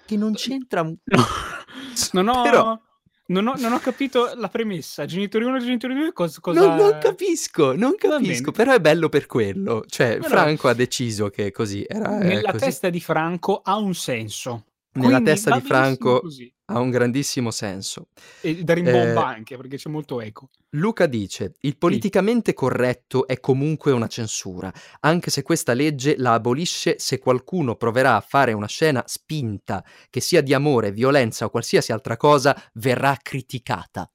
Che 0.06 0.18
non 0.18 0.34
c'entra 0.34 0.82
un. 0.82 0.94
No, 1.06 1.24
non 2.12 2.28
ho, 2.28 2.42
Però- 2.44 2.82
non 3.28 3.48
ho, 3.48 3.54
non 3.58 3.72
ho 3.74 3.80
capito 3.80 4.32
la 4.36 4.50
premessa. 4.50 5.06
Genitori 5.06 5.46
1 5.46 5.58
e 5.58 5.60
genitori 5.60 5.94
2 5.94 6.14
cosa... 6.14 6.40
cosa... 6.42 6.66
Non, 6.66 6.76
non 6.78 6.98
capisco, 7.00 7.76
non 7.76 7.96
capisco, 7.98 8.52
però 8.52 8.74
è 8.74 8.80
bello 8.80 9.10
per 9.10 9.26
quello. 9.26 9.84
Cioè, 9.88 10.18
Però- 10.18 10.28
Franco 10.28 10.68
ha 10.68 10.74
deciso 10.74 11.30
che 11.30 11.52
così 11.52 11.86
era. 11.88 12.20
eh, 12.20 12.24
Nella 12.26 12.52
così. 12.52 12.66
testa 12.66 12.90
di 12.90 13.00
Franco 13.00 13.62
ha 13.64 13.78
un 13.78 13.94
senso. 13.96 14.66
Nella 14.96 15.08
Quindi 15.08 15.24
testa 15.32 15.58
di 15.58 15.62
Franco 15.66 16.20
Così. 16.20 16.53
Ha 16.66 16.80
un 16.80 16.90
grandissimo 16.90 17.52
senso. 17.52 18.08
E 18.40 18.64
da 18.64 18.74
rimbomba 18.74 19.26
Eh, 19.26 19.26
anche, 19.26 19.58
perché 19.58 19.78
c'è 19.78 19.90
molto 19.90 20.22
eco. 20.22 20.50
Luca 20.76 21.06
dice: 21.08 21.54
Il 21.62 21.78
politicamente 21.78 22.54
corretto 22.54 23.28
è 23.28 23.40
comunque 23.40 23.92
una 23.92 24.08
censura, 24.08 24.72
anche 25.02 25.30
se 25.32 25.42
questa 25.44 25.74
legge 25.74 26.16
la 26.18 26.34
abolisce 26.34 26.98
se 27.00 27.20
qualcuno 27.20 27.76
proverà 27.76 28.16
a 28.16 28.22
fare 28.22 28.54
una 28.54 28.68
scena 28.68 29.04
spinta, 29.06 29.84
che 30.10 30.20
sia 30.20 30.42
di 30.42 30.54
amore, 30.54 30.92
violenza 30.92 31.46
o 31.46 31.50
qualsiasi 31.50 31.92
altra 31.92 32.18
cosa, 32.18 32.56
verrà 32.74 33.18
criticata. 33.22 34.12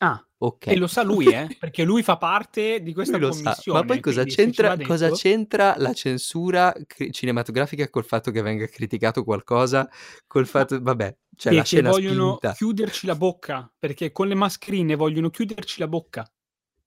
Ah, 0.00 0.26
Ok. 0.42 0.68
e 0.68 0.76
lo 0.76 0.86
sa 0.86 1.02
lui, 1.02 1.26
eh? 1.26 1.46
Perché 1.60 1.84
lui 1.84 2.02
fa 2.02 2.16
parte 2.16 2.82
di 2.82 2.94
questa 2.94 3.18
Lui. 3.18 3.42
Ma 3.42 3.84
poi 3.84 4.00
cosa 4.00 4.24
c'entra, 4.24 4.74
cosa 4.78 5.10
c'entra 5.10 5.74
la 5.76 5.92
censura 5.92 6.74
cri- 6.86 7.12
cinematografica 7.12 7.88
col 7.90 8.04
fatto 8.06 8.30
che 8.30 8.40
venga 8.40 8.66
criticato 8.66 9.22
qualcosa? 9.22 9.86
Col 10.26 10.46
fatto, 10.46 10.80
vabbè, 10.80 11.14
cioè 11.36 11.52
la 11.52 11.62
scena 11.64 11.90
vogliono 11.90 12.36
spinta. 12.36 12.52
chiuderci 12.54 13.06
la 13.06 13.16
bocca, 13.16 13.70
perché 13.78 14.12
con 14.12 14.28
le 14.28 14.34
mascherine 14.34 14.94
vogliono 14.94 15.28
chiuderci 15.28 15.78
la 15.78 15.88
bocca. 15.88 16.30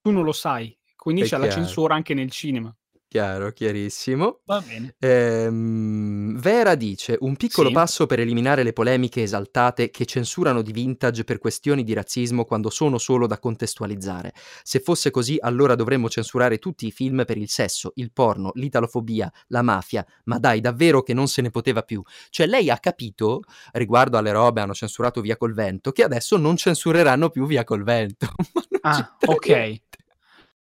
Tu 0.01 0.09
non 0.09 0.23
lo 0.23 0.31
sai, 0.31 0.75
quindi 0.95 1.21
È 1.21 1.25
c'è 1.25 1.37
la 1.37 1.45
chiaro. 1.45 1.61
censura 1.61 1.93
anche 1.93 2.13
nel 2.15 2.31
cinema. 2.31 2.75
Chiaro, 3.13 3.51
chiarissimo. 3.51 4.39
Va 4.45 4.59
bene. 4.59 4.95
Ehm, 4.97 6.35
Vera 6.39 6.73
dice: 6.73 7.15
Un 7.19 7.35
piccolo 7.35 7.67
Sì. 7.67 7.73
passo 7.75 8.05
per 8.07 8.19
eliminare 8.19 8.63
le 8.63 8.73
polemiche 8.73 9.21
esaltate 9.21 9.91
che 9.91 10.05
censurano 10.05 10.63
di 10.63 10.71
vintage 10.71 11.23
per 11.23 11.37
questioni 11.37 11.83
di 11.83 11.93
razzismo 11.93 12.43
quando 12.43 12.71
sono 12.71 12.97
solo 12.97 13.27
da 13.27 13.37
contestualizzare. 13.37 14.33
Se 14.63 14.79
fosse 14.79 15.11
così, 15.11 15.37
allora 15.39 15.75
dovremmo 15.75 16.09
censurare 16.09 16.57
tutti 16.57 16.87
i 16.87 16.91
film 16.91 17.23
per 17.23 17.37
il 17.37 17.49
sesso, 17.49 17.91
il 17.97 18.11
porno, 18.11 18.49
l'italofobia, 18.55 19.31
la 19.49 19.61
mafia. 19.61 20.03
Ma 20.23 20.39
dai, 20.39 20.59
davvero 20.59 21.03
che 21.03 21.13
non 21.13 21.27
se 21.27 21.43
ne 21.43 21.51
poteva 21.51 21.83
più. 21.83 22.01
Cioè, 22.31 22.47
lei 22.47 22.71
ha 22.71 22.79
capito, 22.79 23.41
riguardo 23.73 24.17
alle 24.17 24.31
robe, 24.31 24.61
hanno 24.61 24.73
censurato 24.73 25.21
via 25.21 25.37
col 25.37 25.53
vento, 25.53 25.91
che 25.91 26.01
adesso 26.03 26.35
non 26.37 26.57
censureranno 26.57 27.29
più 27.29 27.45
via 27.45 27.63
col 27.63 27.83
vento. 27.83 28.27
Ah, 28.85 29.15
ok. 29.27 29.81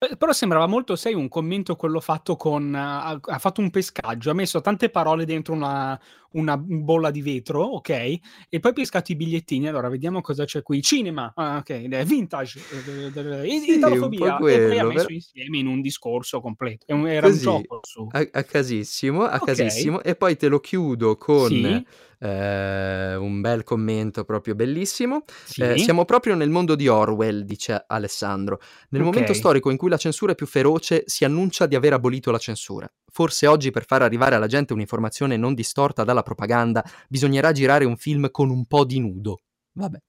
Eh, 0.03 0.17
Però 0.17 0.31
sembrava 0.33 0.65
molto, 0.65 0.95
sai, 0.95 1.13
un 1.13 1.27
commento 1.27 1.75
quello 1.75 1.99
fatto 1.99 2.35
con... 2.35 2.73
ha, 2.73 3.19
ha 3.21 3.37
fatto 3.39 3.61
un 3.61 3.69
pescaggio, 3.69 4.31
ha 4.31 4.33
messo 4.33 4.59
tante 4.59 4.89
parole 4.89 5.25
dentro 5.25 5.53
una, 5.53 5.99
una 6.33 6.57
bolla 6.57 7.11
di 7.11 7.21
vetro, 7.21 7.61
ok? 7.63 7.89
E 8.49 8.59
poi 8.59 8.73
pescato 8.73 9.11
i 9.11 9.15
bigliettini. 9.15 9.67
Allora, 9.67 9.89
vediamo 9.89 10.21
cosa 10.21 10.45
c'è 10.45 10.61
qui. 10.61 10.81
Cinema, 10.81 11.31
ah, 11.35 11.57
ok, 11.57 12.03
vintage, 12.05 12.59
eh, 12.59 13.49
Sì, 13.59 13.73
italofobia. 13.75 14.37
po' 14.37 14.47
E 14.47 14.59
poi 14.59 14.59
ha 14.59 14.67
quello, 14.67 14.87
messo 14.87 15.01
però- 15.01 15.13
insieme 15.13 15.57
in 15.57 15.67
un 15.67 15.81
discorso 15.81 16.39
completo. 16.41 16.85
È 16.87 16.93
un- 16.93 17.07
Era 17.07 17.27
Così, 17.27 17.45
un 17.45 17.61
gioco 17.61 17.79
su... 17.83 18.07
A, 18.11 18.27
a 18.31 18.43
casissimo, 18.43 19.23
a 19.23 19.35
Ok. 19.35 19.45
casissimo. 19.45 20.01
E 20.01 20.15
poi 20.15 20.35
te 20.37 20.47
lo 20.47 20.59
chiudo 20.59 21.17
con 21.17 21.47
Sì, 21.47 21.85
eh, 22.19 23.15
un 23.15 23.41
bel 23.41 23.63
commento 23.63 24.23
proprio 24.23 24.55
bellissimo. 24.55 25.23
sì. 25.43 25.61
Eh, 25.61 25.77
siamo 25.77 26.05
proprio 26.05 26.35
nel 26.35 26.49
mondo 26.49 26.75
di 26.75 26.87
Orwell, 26.87 27.41
dice 27.41 27.83
Alessandro. 27.87 28.59
Nel 28.89 29.01
momento 29.01 29.31
Ok. 29.31 29.37
storico 29.37 29.69
in 29.71 29.77
cui 29.77 29.89
la 29.89 29.97
censura 29.97 30.31
è 30.31 30.35
più 30.35 30.45
feroce, 30.45 31.03
si 31.05 31.25
annuncia 31.25 31.65
di 31.65 31.75
aver 31.75 31.93
abolito 31.93 32.31
la 32.31 32.37
censura. 32.37 32.91
Forse 33.11 33.45
oggi, 33.47 33.71
per 33.71 33.85
far 33.85 34.01
arrivare 34.01 34.35
alla 34.35 34.47
gente 34.47 34.73
un'informazione 34.73 35.37
non 35.37 35.53
distorta 35.53 36.03
dalla 36.03 36.23
propaganda, 36.23 36.83
bisognerà 37.09 37.51
girare 37.51 37.85
un 37.85 37.97
film 37.97 38.31
con 38.31 38.49
un 38.49 38.65
po' 38.65 38.85
di 38.85 38.99
nudo. 38.99 39.41
Vabbè. 39.73 39.99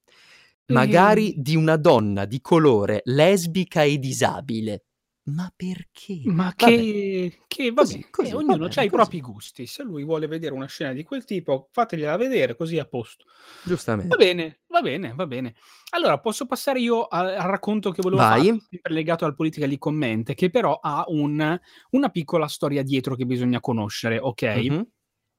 Magari 0.67 1.35
Mm. 1.37 1.41
di 1.43 1.57
una 1.57 1.77
donna 1.77 2.25
di 2.25 2.41
colore 2.41 3.03
lesbica 3.05 3.83
e 3.83 3.99
disabile. 3.99 4.85
Ma 5.25 5.53
perché? 5.55 6.21
Ma 6.25 6.45
Vabbè. 6.45 6.55
che, 6.57 7.39
che 7.47 7.65
vabbè, 7.71 7.75
Così, 7.75 8.07
così, 8.11 8.29
eh, 8.31 8.33
va 8.33 8.39
ognuno 8.39 8.69
ha 8.75 8.83
i 8.83 8.91
propri 8.91 9.21
gusti. 9.21 9.67
Se 9.67 9.85
lui 9.85 10.03
vuole 10.03 10.27
vedere 10.27 10.53
una 10.53 10.67
scena 10.67 10.93
di 10.93 11.05
quel 11.05 11.25
tipo, 11.25 11.69
fategliela 11.71 12.17
vedere 12.17 12.57
così 12.57 12.77
è 12.77 12.81
a 12.81 12.87
posto. 12.87 13.25
Va 13.27 13.61
Giustamente. 13.63 14.17
bene, 14.17 14.61
va 14.67 14.81
bene, 14.83 15.13
va 15.15 15.27
bene. 15.29 15.55
Allora, 15.91 16.19
posso 16.19 16.47
passare 16.47 16.81
io 16.81 17.03
a- 17.05 17.37
al 17.37 17.49
racconto 17.49 17.93
che 17.93 18.03
volevo 18.03 18.21
Vai. 18.21 18.47
fare, 18.49 18.61
sempre 18.69 18.93
legato 18.95 19.25
al 19.25 19.37
politically 19.37 19.79
comment, 19.79 20.35
che 20.35 20.51
però 20.51 20.79
ha 20.83 21.05
un- 21.07 21.61
una 21.91 22.09
piccola 22.09 22.49
storia 22.49 22.83
dietro 22.83 23.15
che 23.15 23.25
bisogna 23.25 23.61
conoscere, 23.61 24.19
ok? 24.19 24.43
Mhm. 24.43 24.87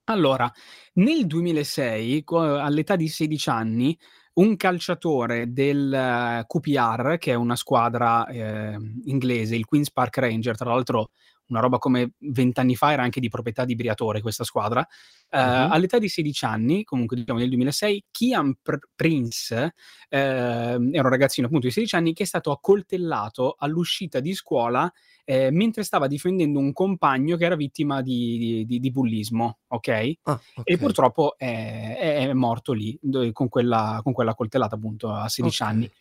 Allora, 0.06 0.52
nel 0.96 1.26
2006, 1.26 2.24
co- 2.24 2.58
all'età 2.58 2.96
di 2.98 3.08
16 3.08 3.50
anni, 3.50 3.98
un 4.34 4.56
calciatore 4.58 5.52
del 5.54 5.94
eh, 5.94 6.44
QPR, 6.46 7.18
che 7.18 7.32
è 7.32 7.36
una 7.36 7.56
squadra 7.56 8.26
eh, 8.28 8.78
inglese, 9.06 9.56
il 9.56 9.66
Queen's 9.66 9.92
Park 9.92 10.18
Ranger, 10.18 10.58
tra 10.58 10.70
l'altro 10.72 11.12
una 11.48 11.60
roba 11.60 11.78
come 11.78 12.14
vent'anni 12.20 12.76
fa 12.76 12.92
era 12.92 13.04
anche 13.04 13.20
di 13.20 13.30
proprietà 13.30 13.66
di 13.66 13.76
Briatore 13.76 14.22
questa 14.22 14.44
squadra. 14.44 14.86
Uh, 15.30 15.38
uh-huh. 15.38 15.68
All'età 15.72 15.98
di 15.98 16.08
16 16.08 16.46
anni, 16.46 16.84
comunque 16.84 17.18
diciamo 17.18 17.40
nel 17.40 17.50
2006, 17.50 18.06
Kian 18.12 18.56
Pr- 18.62 18.90
Prince 18.96 19.74
eh, 20.10 20.18
era 20.18 20.78
un 20.78 21.10
ragazzino 21.10 21.48
appunto 21.48 21.68
di 21.68 21.74
16 21.74 21.96
anni 21.96 22.14
che 22.14 22.24
è 22.24 22.26
stato 22.26 22.52
accoltellato 22.52 23.56
all'uscita 23.58 24.20
di 24.20 24.34
scuola 24.34 24.92
eh, 25.26 25.52
mentre 25.52 25.84
stava 25.84 26.08
difendendo 26.08 26.60
un 26.60 26.74
compagno 26.74 27.38
che 27.38 27.46
era 27.46 27.56
vittima 27.56 28.02
di, 28.02 28.64
di, 28.68 28.80
di 28.80 28.92
bullismo, 28.92 29.60
ok? 29.68 29.88
Ah, 30.24 30.34
okay. 30.56 30.64
E 30.64 30.78
purtroppo 30.78 31.38
è, 31.38 31.98
è, 32.28 32.34
morto 32.34 32.74
lì 32.74 33.00
con 33.32 33.48
quella, 33.48 34.02
con 34.04 34.14
quella 34.14 34.36
coltellata 34.36 34.76
appunto 34.76 35.12
a 35.12 35.30
16 35.30 35.62
okay. 35.62 35.74
anni. 35.74 35.92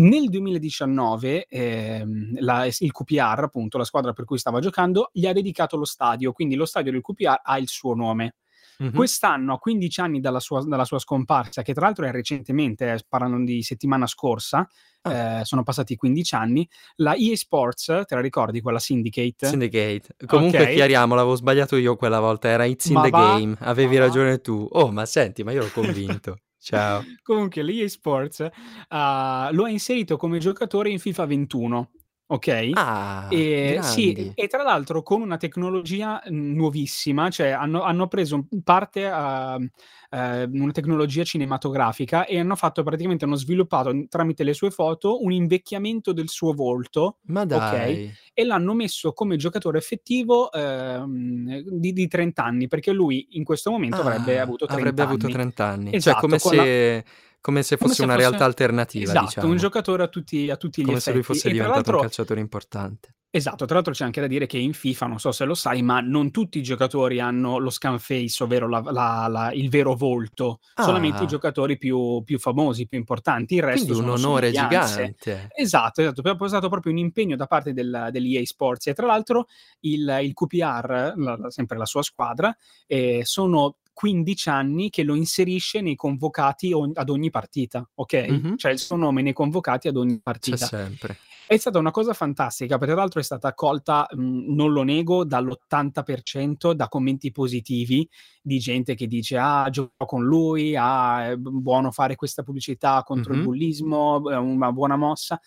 Nel 0.00 0.28
2019 0.28 1.46
ehm, 1.46 2.40
la, 2.40 2.64
il 2.64 2.92
QPR, 2.92 3.42
appunto 3.42 3.76
la 3.76 3.84
squadra 3.84 4.12
per 4.12 4.24
cui 4.24 4.38
stava 4.38 4.60
giocando, 4.60 5.10
gli 5.12 5.26
ha 5.26 5.32
dedicato 5.32 5.76
lo 5.76 5.84
stadio, 5.84 6.32
quindi 6.32 6.54
lo 6.54 6.64
stadio 6.64 6.90
del 6.90 7.02
QPR 7.02 7.40
ha 7.42 7.58
il 7.58 7.68
suo 7.68 7.94
nome. 7.94 8.36
Mm-hmm. 8.82 8.94
Quest'anno, 8.94 9.52
a 9.52 9.58
15 9.58 10.00
anni 10.00 10.20
dalla 10.20 10.40
sua, 10.40 10.64
dalla 10.64 10.86
sua, 10.86 10.98
scomparsa, 10.98 11.60
che 11.60 11.74
tra 11.74 11.84
l'altro 11.84 12.06
è 12.06 12.10
recentemente, 12.10 12.90
eh, 12.90 13.04
parlando 13.06 13.44
di 13.44 13.62
settimana 13.62 14.06
scorsa, 14.06 14.66
ah. 15.02 15.40
eh, 15.40 15.44
sono 15.44 15.62
passati 15.62 15.96
15 15.96 16.34
anni, 16.34 16.66
la 16.96 17.14
EA 17.14 17.36
Sports, 17.36 17.84
te 18.06 18.14
la 18.14 18.22
ricordi 18.22 18.62
quella 18.62 18.78
Syndicate? 18.78 19.48
Syndicate. 19.48 20.16
Comunque 20.24 20.60
okay. 20.60 20.74
chiariamo, 20.76 21.14
l'avevo 21.14 21.34
sbagliato 21.34 21.76
io 21.76 21.96
quella 21.96 22.20
volta, 22.20 22.48
era 22.48 22.64
It's 22.64 22.86
in 22.86 22.94
ma 22.94 23.02
the 23.02 23.10
va, 23.10 23.36
Game, 23.36 23.54
avevi 23.60 23.98
ragione 23.98 24.40
tu. 24.40 24.66
Oh, 24.70 24.90
ma 24.90 25.04
senti, 25.04 25.42
ma 25.42 25.52
io 25.52 25.60
l'ho 25.60 25.70
convinto. 25.74 26.38
Ciao. 26.60 27.02
Comunque 27.22 27.62
l'EA 27.62 27.88
Sports 27.88 28.40
uh, 28.40 29.52
lo 29.52 29.64
ha 29.64 29.68
inserito 29.68 30.16
come 30.16 30.38
giocatore 30.38 30.90
in 30.90 30.98
FIFA 30.98 31.26
21 31.26 31.90
ok? 32.30 32.70
Ah, 32.74 33.26
e, 33.28 33.78
sì, 33.82 34.32
e 34.34 34.46
tra 34.46 34.62
l'altro 34.62 35.02
con 35.02 35.20
una 35.20 35.36
tecnologia 35.36 36.22
nuovissima, 36.28 37.28
cioè 37.28 37.48
hanno, 37.48 37.82
hanno 37.82 38.06
preso 38.06 38.46
parte 38.62 39.06
a 39.06 39.56
uh, 39.56 39.66
una 40.10 40.72
tecnologia 40.72 41.24
cinematografica 41.24 42.26
e 42.26 42.38
hanno 42.38 42.54
fatto 42.54 42.82
praticamente, 42.84 43.24
hanno 43.24 43.34
sviluppato 43.34 44.06
tramite 44.08 44.44
le 44.44 44.54
sue 44.54 44.70
foto 44.70 45.22
un 45.22 45.32
invecchiamento 45.32 46.12
del 46.12 46.28
suo 46.28 46.52
volto, 46.52 47.18
Ma 47.26 47.44
dai. 47.44 47.58
Okay? 47.58 48.12
E 48.32 48.44
l'hanno 48.44 48.74
messo 48.74 49.12
come 49.12 49.36
giocatore 49.36 49.78
effettivo 49.78 50.50
uh, 50.52 51.04
di, 51.06 51.92
di, 51.92 52.06
30 52.06 52.44
anni, 52.44 52.68
perché 52.68 52.92
lui 52.92 53.26
in 53.32 53.44
questo 53.44 53.72
momento 53.72 53.96
ah, 53.96 54.00
avrebbe 54.00 54.38
avuto 54.38 54.66
30 54.66 54.74
avrebbe 54.74 55.02
anni. 55.02 55.12
Avrebbe 55.14 55.24
avuto 55.24 55.28
30 55.28 55.66
anni, 55.66 55.94
esatto, 55.94 56.28
cioè 56.28 56.38
come 56.38 56.38
se... 56.38 57.04
La 57.04 57.28
come 57.40 57.62
se 57.62 57.76
fosse 57.76 57.82
come 57.82 57.94
se 57.94 58.02
una 58.02 58.14
fosse... 58.14 58.26
realtà 58.26 58.44
alternativa, 58.44 59.10
esatto, 59.10 59.26
diciamo. 59.26 59.48
un 59.48 59.56
giocatore 59.56 60.02
a 60.02 60.08
tutti, 60.08 60.50
a 60.50 60.56
tutti 60.56 60.82
gli 60.82 60.84
come 60.84 60.98
effetti. 60.98 61.12
Come 61.12 61.22
se 61.22 61.30
lui 61.30 61.38
fosse 61.38 61.48
e 61.48 61.52
diventato 61.52 61.90
un 61.92 62.00
calciatore 62.00 62.40
importante. 62.40 63.14
Esatto, 63.32 63.64
tra 63.64 63.76
l'altro 63.76 63.92
c'è 63.92 64.02
anche 64.02 64.20
da 64.20 64.26
dire 64.26 64.46
che 64.46 64.58
in 64.58 64.72
FIFA, 64.72 65.06
non 65.06 65.20
so 65.20 65.30
se 65.30 65.44
lo 65.44 65.54
sai, 65.54 65.82
ma 65.82 66.00
non 66.00 66.32
tutti 66.32 66.58
i 66.58 66.62
giocatori 66.64 67.20
hanno 67.20 67.58
lo 67.58 67.70
scan 67.70 68.00
face, 68.00 68.42
ovvero 68.42 68.68
la, 68.68 68.80
la, 68.80 69.28
la, 69.28 69.52
il 69.52 69.70
vero 69.70 69.94
volto, 69.94 70.58
ah. 70.74 70.82
solamente 70.82 71.22
i 71.22 71.26
giocatori 71.28 71.78
più, 71.78 72.24
più, 72.24 72.40
famosi, 72.40 72.88
più 72.88 72.98
importanti, 72.98 73.54
il 73.54 73.62
resto 73.62 73.92
Quindi 73.92 74.02
un 74.02 74.10
onore 74.10 74.50
gigante. 74.50 75.14
Esatto, 75.54 76.00
esatto, 76.02 76.44
è 76.44 76.48
stato 76.48 76.68
proprio 76.68 76.90
un 76.90 76.98
impegno 76.98 77.36
da 77.36 77.46
parte 77.46 77.72
del, 77.72 78.08
dell'EA 78.10 78.44
Sports 78.44 78.88
e 78.88 78.94
tra 78.94 79.06
l'altro 79.06 79.46
il, 79.80 80.18
il 80.22 80.32
QPR, 80.34 81.14
sempre 81.50 81.78
la 81.78 81.86
sua 81.86 82.02
squadra, 82.02 82.52
eh, 82.88 83.20
sono 83.22 83.76
15 84.00 84.48
anni 84.48 84.88
che 84.88 85.02
lo 85.02 85.14
inserisce 85.14 85.82
nei 85.82 85.94
convocati 85.94 86.72
on- 86.72 86.92
ad 86.94 87.10
ogni 87.10 87.28
partita, 87.28 87.86
ok? 87.96 88.26
Mm-hmm. 88.30 88.54
Cioè 88.56 88.72
il 88.72 88.78
suo 88.78 88.96
nome 88.96 89.20
nei 89.20 89.34
convocati 89.34 89.88
ad 89.88 89.96
ogni 89.98 90.18
partita. 90.22 90.56
C'è 90.56 90.64
sempre. 90.64 91.18
È 91.46 91.54
stata 91.58 91.78
una 91.78 91.90
cosa 91.90 92.14
fantastica, 92.14 92.78
tra 92.78 92.94
l'altro 92.94 93.20
è 93.20 93.22
stata 93.22 93.48
accolta, 93.48 94.08
mh, 94.10 94.54
non 94.54 94.72
lo 94.72 94.84
nego, 94.84 95.26
dall'80% 95.26 96.72
da 96.72 96.88
commenti 96.88 97.30
positivi 97.30 98.08
di 98.40 98.58
gente 98.58 98.94
che 98.94 99.06
dice 99.06 99.36
ah, 99.36 99.68
gioco 99.68 100.06
con 100.06 100.24
lui, 100.24 100.74
ah, 100.76 101.32
è 101.32 101.36
buono 101.36 101.90
fare 101.90 102.14
questa 102.14 102.42
pubblicità 102.42 103.02
contro 103.02 103.32
mm-hmm. 103.32 103.42
il 103.42 103.46
bullismo, 103.46 104.30
è 104.30 104.36
una 104.36 104.72
buona 104.72 104.96
mossa. 104.96 105.38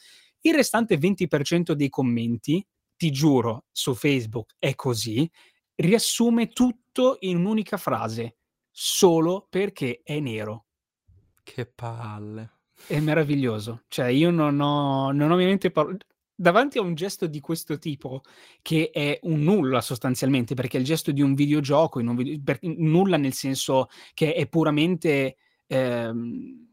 Il 0.41 0.53
restante 0.53 0.99
20% 0.99 1.71
dei 1.71 1.89
commenti, 1.89 2.63
ti 2.95 3.09
giuro, 3.09 3.65
su 3.71 3.95
Facebook 3.95 4.53
è 4.59 4.75
così, 4.75 5.27
riassume 5.73 6.49
tutto 6.49 7.17
in 7.21 7.37
un'unica 7.37 7.77
frase 7.77 8.35
solo 8.73 9.45
perché 9.49 10.01
è 10.03 10.19
nero. 10.19 10.65
Che 11.43 11.65
palle. 11.67 12.51
È 12.87 12.99
meraviglioso. 12.99 13.83
Cioè, 13.87 14.07
io 14.07 14.31
non 14.31 14.59
ho, 14.59 15.11
non 15.11 15.29
ho 15.29 15.35
ovviamente 15.35 15.71
parole. 15.71 15.97
Davanti 16.35 16.79
a 16.79 16.81
un 16.81 16.95
gesto 16.95 17.27
di 17.27 17.39
questo 17.39 17.77
tipo, 17.77 18.23
che 18.63 18.89
è 18.91 19.19
un 19.23 19.41
nulla 19.41 19.81
sostanzialmente, 19.81 20.55
perché 20.55 20.77
è 20.77 20.79
il 20.79 20.85
gesto 20.85 21.11
di 21.11 21.21
un 21.21 21.35
videogioco, 21.35 21.99
un 21.99 22.15
video, 22.15 22.41
per, 22.43 22.57
nulla 22.63 23.17
nel 23.17 23.33
senso 23.33 23.87
che 24.15 24.33
è 24.33 24.47
puramente, 24.47 25.37
ehm, 25.67 26.67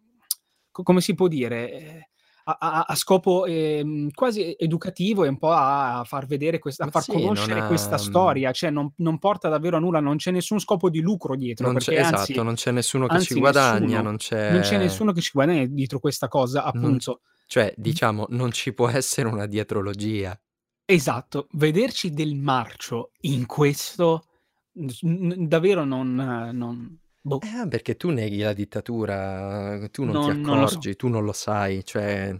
come 0.72 1.00
si 1.02 1.14
può 1.14 1.28
dire, 1.28 2.09
eh, 2.52 2.56
a, 2.58 2.84
a, 2.88 2.94
scopo 2.94 3.44
eh, 3.44 4.08
quasi 4.14 4.54
educativo 4.58 5.24
e 5.24 5.28
un 5.28 5.38
po' 5.38 5.52
a, 5.52 6.02
far 6.04 6.26
vedere 6.26 6.58
questa, 6.58 6.84
a 6.84 6.90
far 6.90 7.02
sì, 7.02 7.12
conoscere 7.12 7.60
ha... 7.60 7.66
questa 7.66 7.98
storia, 7.98 8.52
cioè 8.52 8.70
non, 8.70 8.92
non, 8.96 9.18
porta 9.18 9.48
davvero 9.48 9.76
a 9.76 9.80
nulla, 9.80 10.00
non 10.00 10.16
c'è 10.16 10.30
nessun 10.30 10.58
scopo 10.58 10.90
di 10.90 11.00
lucro 11.00 11.36
dietro. 11.36 11.66
Non 11.66 11.74
perché, 11.74 11.94
c'è, 11.94 12.00
anzi, 12.00 12.32
esatto, 12.32 12.42
non 12.42 12.54
c'è 12.54 12.70
nessuno 12.70 13.06
che 13.06 13.20
ci 13.20 13.34
guadagna, 13.38 13.78
nessuno, 13.80 14.02
non, 14.02 14.16
c'è... 14.16 14.52
non 14.52 14.60
c'è 14.60 14.78
nessuno 14.78 15.12
che 15.12 15.20
ci 15.20 15.30
guadagna 15.32 15.64
dietro 15.66 15.98
questa 15.98 16.28
cosa, 16.28 16.64
appunto. 16.64 17.10
Non, 17.10 17.20
cioè, 17.46 17.72
diciamo, 17.76 18.26
non 18.30 18.52
ci 18.52 18.72
può 18.72 18.88
essere 18.88 19.28
una 19.28 19.46
dietrologia. 19.46 20.38
Esatto, 20.84 21.46
vederci 21.52 22.10
del 22.10 22.34
marcio 22.34 23.12
in 23.20 23.46
questo 23.46 24.24
davvero 24.72 25.84
non, 25.84 26.14
non 26.52 26.98
Boh. 27.22 27.40
Eh, 27.42 27.68
perché 27.68 27.96
tu 27.96 28.10
neghi 28.10 28.38
la 28.38 28.52
dittatura, 28.52 29.88
tu 29.90 30.04
non, 30.04 30.14
non 30.14 30.24
ti 30.24 30.30
accorgi, 30.30 30.54
non 30.54 30.68
so. 30.68 30.96
tu 30.96 31.08
non 31.08 31.24
lo 31.24 31.32
sai, 31.32 31.84
cioè... 31.84 32.34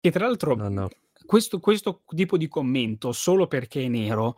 E 0.00 0.10
tra 0.10 0.26
l'altro, 0.26 0.54
no, 0.56 0.68
no. 0.68 0.88
Questo, 1.24 1.60
questo, 1.60 2.02
tipo 2.08 2.36
di 2.36 2.48
commento, 2.48 3.12
solo 3.12 3.46
perché 3.46 3.84
è 3.84 3.88
nero, 3.88 4.36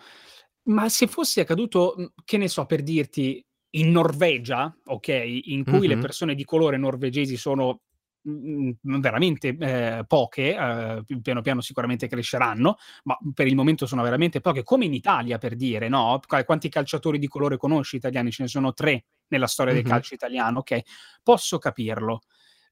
ma 0.65 0.89
se 0.91 1.07
fosse 1.07 1.41
accaduto, 1.41 1.95
mhmm, 1.97 2.07
che 2.25 2.37
ne 2.37 2.49
so, 2.49 2.67
per 2.67 2.83
dirti, 2.83 3.43
in 3.77 3.91
Norvegia, 3.91 4.77
ok, 4.85 5.09
in 5.09 5.65
cui 5.65 5.73
mm-hmm. 5.73 5.89
le 5.89 5.99
persone 5.99 6.35
di 6.35 6.45
colore 6.45 6.77
norvegesi 6.77 7.37
sono 7.37 7.81
Mhmm, 8.27 9.01
veramente 9.01 9.55
eh, 9.59 10.05
poche, 10.07 10.57
eh, 10.57 11.21
piano 11.21 11.43
piano 11.43 11.61
sicuramente 11.61 12.09
cresceranno, 12.09 12.77
ma 13.05 13.19
per 13.35 13.47
il 13.47 13.55
momento 13.55 13.85
sono 13.85 14.03
veramente 14.03 14.41
poche, 14.41 14.63
come 14.63 14.87
in 14.87 14.95
Italia 14.95 15.37
per 15.37 15.55
dire, 15.57 15.89
no? 15.89 16.19
Quanti 16.45 16.71
calciatori 16.71 17.19
di 17.19 17.29
colore 17.29 17.59
conosci 17.59 17.97
italiani? 17.97 18.31
Ce 18.31 18.43
ne 18.43 18.49
sono 18.49 18.73
tre 18.73 19.05
nella 19.35 19.47
storia 19.47 19.73
mm-hmm. 19.73 19.83
del 19.83 19.91
calcio 19.91 20.15
italiano, 20.15 20.59
ok? 20.61 20.81
Posso 21.23 21.59
capirlo, 21.59 22.23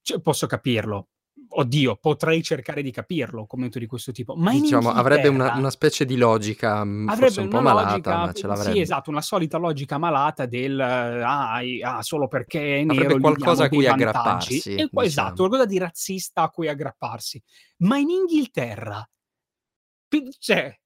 cioè, 0.00 0.20
posso 0.20 0.46
capirlo, 0.46 1.08
oddio, 1.48 1.96
potrei 1.96 2.42
cercare 2.42 2.82
di 2.82 2.90
capirlo, 2.90 3.46
commento 3.46 3.78
di 3.78 3.86
questo 3.86 4.12
tipo. 4.12 4.34
Ma 4.36 4.52
diciamo, 4.52 4.90
avrebbe 4.90 5.28
una, 5.28 5.54
una, 5.56 5.70
specie 5.70 6.04
di 6.04 6.16
logica, 6.16 6.84
mm, 6.84 7.08
avrebbe 7.08 7.40
un 7.40 7.48
po' 7.48 7.60
malata, 7.60 7.90
logica, 7.90 8.16
ma 8.16 8.32
ce 8.32 8.46
l'avrebbe. 8.46 8.72
Sì, 8.72 8.80
esatto, 8.80 9.10
una 9.10 9.20
solita 9.20 9.58
logica 9.58 9.98
malata 9.98 10.46
del 10.46 10.78
ah, 10.80 11.60
ah 11.82 12.02
solo 12.02 12.28
perché 12.28 12.78
è 12.80 12.84
nero 12.84 13.02
avrebbe 13.02 13.20
qualcosa 13.20 13.64
a 13.64 13.68
cui 13.68 13.86
aggrapparsi. 13.86 14.56
E, 14.56 14.74
diciamo. 14.74 15.02
Esatto, 15.02 15.34
qualcosa 15.34 15.64
di 15.66 15.78
razzista 15.78 16.42
a 16.42 16.50
cui 16.50 16.68
aggrapparsi. 16.68 17.42
Ma 17.78 17.98
in 17.98 18.10
Inghilterra, 18.10 19.06
cioè, 20.38 20.78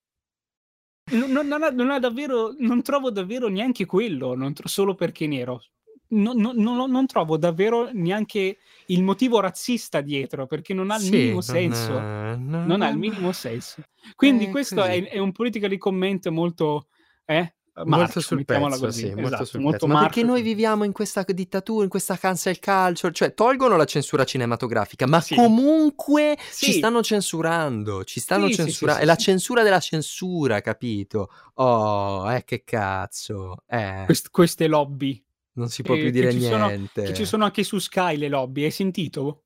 non, 1.12 1.46
non, 1.46 1.62
ha, 1.62 1.70
non, 1.70 1.90
ha, 1.90 1.98
davvero, 1.98 2.54
non 2.58 2.82
trovo 2.82 3.10
davvero 3.10 3.48
neanche 3.48 3.84
quello, 3.86 4.34
tro- 4.52 4.68
solo 4.68 4.94
perché 4.94 5.24
è 5.24 5.28
nero 5.28 5.62
non, 6.08 7.06
trovo 7.06 7.36
davvero 7.36 7.90
neanche 7.92 8.58
il 8.86 9.02
motivo 9.02 9.40
razzista 9.40 10.00
dietro 10.00 10.46
perché 10.46 10.72
non 10.72 10.90
ha 10.90 10.96
il 10.96 11.02
sì, 11.02 11.10
minimo 11.10 11.40
senso. 11.40 11.98
Non, 11.98 12.80
ha 12.80 12.88
il 12.88 12.98
minimo 12.98 13.32
senso. 13.32 13.82
Quindi, 14.14 14.48
questo 14.50 14.84
è, 14.84 15.08
è, 15.08 15.18
un 15.18 15.32
politically 15.32 15.78
comment 15.78 16.28
molto. 16.28 16.88
Eh? 17.24 17.54
Marcio, 17.84 17.96
molto 17.96 18.20
sul 18.20 18.44
pezzo, 18.46 18.78
così. 18.78 19.00
Sì, 19.00 19.06
esatto, 19.06 19.20
molto 19.20 19.44
sul 19.44 19.60
molto 19.60 19.86
pezzo. 19.86 19.98
Ma 19.98 20.00
perché 20.00 20.22
noi 20.22 20.40
viviamo 20.40 20.84
in 20.84 20.92
questa 20.92 21.24
dittatura, 21.26 21.84
in 21.84 21.90
questa 21.90 22.16
cancel 22.16 22.58
culture? 22.58 23.12
Cioè, 23.12 23.34
tolgono 23.34 23.76
la 23.76 23.84
censura 23.84 24.24
cinematografica, 24.24 25.06
ma 25.06 25.20
sì. 25.20 25.34
comunque 25.34 26.38
sì. 26.50 26.66
ci 26.66 26.72
stanno 26.72 27.02
censurando. 27.02 28.04
Ci 28.04 28.20
stanno 28.20 28.48
censurando. 28.48 29.02
è 29.02 29.04
la 29.04 29.16
censura 29.16 29.62
della 29.62 29.80
censura, 29.80 30.60
capito? 30.62 31.30
Oh, 31.54 32.32
eh, 32.32 32.44
che 32.44 32.64
cazzo. 32.64 33.56
Eh. 33.68 34.04
Quest- 34.06 34.30
queste 34.30 34.66
lobby 34.68 35.22
non 35.56 35.68
si 35.68 35.82
può 35.82 35.94
più 35.94 36.10
dire 36.10 36.28
che 36.28 36.36
niente. 36.36 36.88
Sono, 36.94 37.06
che 37.08 37.14
ci 37.14 37.24
sono 37.26 37.44
anche 37.44 37.62
su 37.62 37.78
Sky 37.78 38.16
le 38.16 38.28
lobby, 38.28 38.64
hai 38.64 38.70
sentito? 38.70 39.42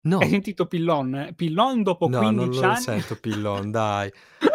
No. 0.00 0.18
Hai 0.18 0.28
sentito 0.28 0.66
Pillon? 0.66 1.32
Pillon 1.34 1.82
dopo 1.82 2.08
no, 2.08 2.18
15 2.18 2.24
anni... 2.38 2.56
No, 2.56 2.60
non 2.60 2.74
lo 2.74 2.80
sento 2.80 3.16
Pillon, 3.16 3.70
dai. 3.70 4.12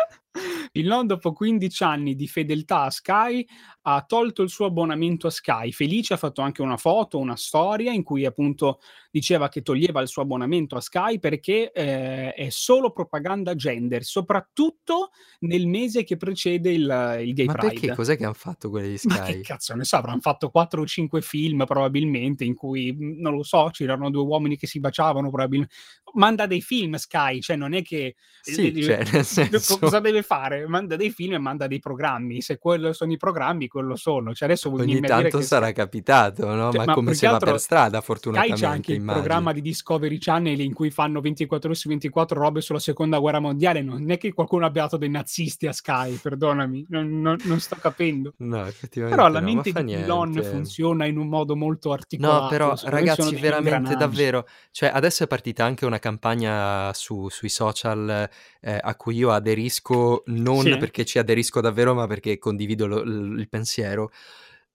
Il 0.75 0.87
non 0.87 1.05
dopo 1.05 1.33
15 1.33 1.83
anni 1.83 2.15
di 2.15 2.27
fedeltà 2.27 2.81
a 2.81 2.89
Sky 2.89 3.47
ha 3.83 4.03
tolto 4.07 4.41
il 4.41 4.49
suo 4.49 4.65
abbonamento 4.65 5.27
a 5.27 5.29
Sky. 5.29 5.71
Felice 5.71 6.13
ha 6.13 6.17
fatto 6.17 6.41
anche 6.41 6.61
una 6.61 6.77
foto, 6.77 7.17
una 7.17 7.35
storia 7.35 7.91
in 7.91 8.03
cui 8.03 8.25
appunto 8.25 8.79
diceva 9.11 9.49
che 9.49 9.61
toglieva 9.61 10.01
il 10.01 10.07
suo 10.07 10.21
abbonamento 10.21 10.75
a 10.75 10.81
Sky 10.81 11.19
perché 11.19 11.71
eh, 11.71 12.33
è 12.33 12.49
solo 12.49 12.91
propaganda 12.91 13.55
gender, 13.55 14.03
soprattutto 14.03 15.11
nel 15.39 15.67
mese 15.67 16.03
che 16.03 16.17
precede 16.17 16.71
il, 16.71 17.19
il 17.25 17.33
Gay 17.33 17.45
Ma 17.45 17.53
Pride. 17.53 17.73
perché? 17.73 17.95
Cos'è 17.95 18.17
che 18.17 18.23
hanno 18.23 18.33
fatto 18.33 18.69
quelli 18.69 18.89
di 18.89 18.99
Ma 19.03 19.15
che 19.15 19.33
Sky? 19.33 19.41
cazzo 19.41 19.75
ne 19.75 19.83
so, 19.83 19.97
avranno 19.97 20.21
fatto 20.21 20.49
4 20.49 20.81
o 20.81 20.85
5 20.85 21.21
film 21.21 21.65
probabilmente 21.65 22.43
in 22.45 22.55
cui, 22.55 22.91
mhmm, 22.93 23.19
non 23.19 23.35
lo 23.35 23.43
so, 23.43 23.69
c'erano 23.71 24.09
due 24.09 24.23
uomini 24.23 24.57
che 24.57 24.67
si 24.67 24.79
baciavano 24.79 25.29
probabil 25.29 25.67
manda 26.13 26.45
dei 26.45 26.61
film 26.61 26.95
Sky, 26.95 27.39
cioè 27.39 27.55
non 27.55 27.73
è 27.73 27.81
che 27.81 28.15
Sì, 28.41 28.71
di- 28.71 28.83
cioè, 28.83 29.03
nel 29.11 29.23
senso... 29.25 29.79
cosa 29.79 29.99
deve 29.99 30.21
fare? 30.21 30.67
Manda 30.67 30.95
dei 30.95 31.11
film 31.11 31.33
e 31.33 31.37
manda 31.39 31.67
dei 31.67 31.79
programmi, 31.79 32.41
se 32.41 32.57
quello 32.57 32.93
sono 32.93 33.11
i 33.11 33.17
programmi, 33.17 33.67
quello 33.73 33.95
sono. 33.95 34.33
Cioè 34.33 34.47
adesso 34.47 34.71
Ogni 34.71 35.01
tanto 35.01 35.39
che 35.39 35.43
sarà 35.43 35.65
Sky- 35.65 35.75
capitato, 35.75 36.45
no? 36.53 36.71
cioè, 36.71 36.85
Ma 36.85 36.93
come 36.93 37.13
se 37.15 37.25
che 37.25 37.31
va 37.31 37.39
per 37.39 37.59
strada, 37.59 37.97
Sky 37.97 38.05
fortunatamente, 38.05 38.61
c'ha 38.61 38.69
anche 38.69 38.91
il 38.91 38.97
immagino. 38.99 39.21
programma 39.23 39.51
di 39.51 39.61
Discovery 39.61 40.17
Channel 40.19 40.59
in 40.59 40.73
cui 40.73 40.91
fanno 40.91 41.19
24 41.19 41.69
ore 41.69 41.77
su 41.77 41.87
24 41.89 42.39
robe 42.39 42.61
sulla 42.61 42.79
seconda 42.79 43.17
guerra 43.17 43.39
mondiale. 43.39 43.81
Non 43.81 44.09
è 44.11 44.17
che 44.17 44.31
qualcuno 44.33 44.65
abbia 44.65 44.83
dato 44.83 44.97
dei 44.97 45.09
nazisti 45.09 45.65
a 45.67 45.73
Sky, 45.73 46.13
perdonami, 46.21 46.85
non, 46.89 47.19
non- 47.21 47.37
non 47.43 47.59
sto 47.59 47.75
capendo. 47.81 48.33
No, 48.53 48.65
effettivamente 48.67 49.17
Però 49.21 49.31
la 49.33 49.39
no, 49.39 49.45
mente 49.45 49.71
di 49.71 49.83
niente. 49.83 50.43
funziona 50.43 51.05
in 51.05 51.17
un 51.17 51.27
modo 51.27 51.55
molto 51.55 51.91
articolato. 51.91 52.41
No, 52.43 52.47
però 52.49 52.75
ragazzi, 52.83 53.35
veramente 53.35 53.95
davvero, 53.95 54.47
cioè 54.71 54.91
adesso 54.93 55.23
è 55.23 55.27
partita 55.27 55.65
anche 55.65 55.85
una 55.85 55.97
campagna 55.99 56.93
su- 56.93 57.29
sui 57.29 57.49
social 57.49 58.29
eh, 58.61 58.79
a 58.81 58.95
cui 58.95 59.15
io 59.15 59.31
aderisco 59.31 60.23
non 60.27 60.61
Sì. 60.61 60.77
perché 60.77 61.03
ci 61.05 61.17
aderisco 61.19 61.61
davvero, 61.61 61.93
ma 61.93 62.05
perché 62.07 62.37
condivido 62.37 62.85
lo- 62.85 63.01
l- 63.03 63.39
il 63.39 63.49
pensiero. 63.49 63.61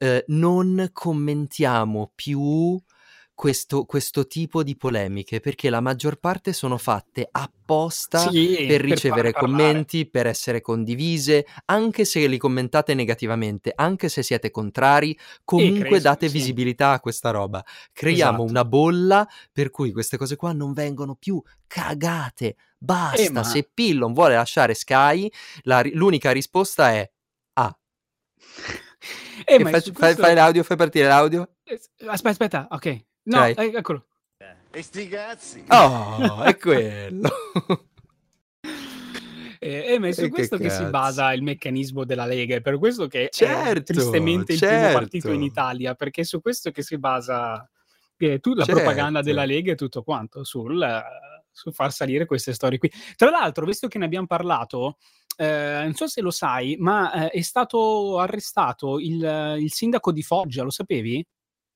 Eh, 0.00 0.24
non 0.28 0.90
commentiamo 0.92 2.12
più 2.14 2.80
questo, 3.34 3.84
questo 3.84 4.26
tipo 4.26 4.64
di 4.64 4.76
polemiche 4.76 5.38
perché 5.40 5.70
la 5.70 5.80
maggior 5.80 6.16
parte 6.18 6.52
sono 6.52 6.76
fatte 6.76 7.28
apposta 7.30 8.18
Sì, 8.30 8.64
per 8.66 8.66
per 8.66 8.80
ricevere 8.80 9.30
parlare. 9.30 9.52
commenti, 9.56 10.08
per 10.08 10.26
essere 10.26 10.60
condivise, 10.60 11.46
anche 11.66 12.04
se 12.04 12.26
li 12.26 12.36
commentate 12.38 12.94
negativamente, 12.94 13.72
anche 13.74 14.08
se 14.08 14.22
siete 14.24 14.50
contrari, 14.50 15.16
comunque 15.44 15.78
crescono, 15.78 16.00
date 16.00 16.26
sì. 16.28 16.32
visibilità 16.32 16.90
a 16.92 17.00
questa 17.00 17.30
roba. 17.30 17.64
Creiamo 17.92 18.38
Esatto. 18.38 18.50
una 18.50 18.64
bolla 18.64 19.28
per 19.52 19.70
cui 19.70 19.92
queste 19.92 20.16
cose 20.16 20.34
qua 20.36 20.52
non 20.52 20.72
vengono 20.72 21.14
più 21.14 21.40
cagate. 21.66 22.56
Basta, 22.76 23.22
Eh, 23.22 23.30
ma- 23.30 23.44
se 23.44 23.68
Pillon 23.72 24.12
vuole 24.12 24.34
lasciare 24.34 24.74
Sky, 24.74 25.30
la 25.62 25.82
l'unica 25.92 26.30
risposta 26.32 26.92
è. 26.92 27.08
Eh, 29.44 29.54
E 29.54 29.58
ma 29.60 29.70
fai- 29.70 29.92
questo- 29.92 30.22
fai 30.22 30.34
l'audio, 30.34 30.62
fai 30.62 30.76
partire 30.76 31.06
l'audio. 31.06 31.48
eh, 31.64 31.80
Aspetta, 32.06 32.28
aspetta, 32.30 32.66
ok. 32.70 33.04
No, 33.24 33.36
Cioè? 33.38 33.54
eh, 33.58 33.72
eccolo. 33.76 34.06
E 34.70 34.82
sti 34.82 35.08
cazzi! 35.08 35.64
Oh, 35.68 36.42
è 36.42 36.56
quello. 36.56 37.28
Eh, 39.60 39.94
eh, 39.94 39.98
ma 39.98 40.06
è 40.06 40.12
su 40.12 40.20
E 40.20 40.24
che 40.24 40.30
questo 40.30 40.56
che, 40.56 40.70
si 40.70 40.84
basa 40.84 41.32
il 41.32 41.42
meccanismo 41.42 42.04
della 42.04 42.26
Lega, 42.26 42.54
è 42.54 42.60
per 42.60 42.78
questo 42.78 43.08
che 43.08 43.28
Certo, 43.32 43.78
è 43.80 43.82
tristemente 43.82 44.52
il 44.52 44.58
certo. 44.58 44.76
primo 44.76 44.92
partito 44.92 45.32
in 45.32 45.42
Italia, 45.42 45.94
perché 45.96 46.20
è 46.20 46.24
su 46.24 46.40
questo 46.40 46.70
che 46.70 46.82
si 46.82 46.96
basa 46.96 47.68
eh, 48.18 48.38
tu- 48.38 48.54
la 48.54 48.64
Certo. 48.64 48.80
propaganda 48.80 49.20
della 49.20 49.44
Lega 49.44 49.72
e 49.72 49.74
tutto 49.74 50.04
quanto, 50.04 50.44
sul, 50.44 50.80
eh, 50.80 51.02
sul 51.50 51.72
far 51.72 51.92
salire 51.92 52.24
queste 52.24 52.52
storie 52.52 52.78
qui. 52.78 52.88
Tra 53.16 53.30
l'altro, 53.30 53.64
visto 53.66 53.88
che 53.88 53.98
ne 53.98 54.04
abbiamo 54.04 54.26
parlato, 54.28 54.98
eh, 55.38 55.80
non 55.84 55.94
so 55.94 56.06
se 56.06 56.20
lo 56.20 56.30
sai, 56.30 56.76
ma 56.78 57.12
eh, 57.12 57.30
è 57.30 57.40
stato 57.40 58.18
arrestato 58.18 58.98
il, 58.98 59.56
il 59.60 59.72
sindaco 59.72 60.12
di 60.12 60.22
Foggia, 60.22 60.62
lo 60.62 60.70
sapevi? 60.70 61.24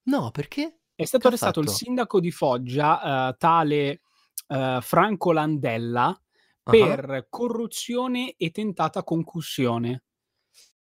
No, 0.05 0.31
perché? 0.31 0.81
È 0.95 1.05
stato 1.05 1.23
Che 1.23 1.29
arrestato 1.29 1.61
il 1.61 1.69
sindaco 1.69 2.21
di 2.21 2.31
Foggia, 2.31 3.29
eh, 3.31 3.37
tale 3.39 4.01
eh, 4.49 4.79
Franco 4.81 5.33
Landella, 5.33 6.17
Ah, 6.65 6.71
per 6.71 7.27
corruzione 7.29 8.35
e 8.37 8.51
tentata 8.51 9.03
concussione. 9.03 10.05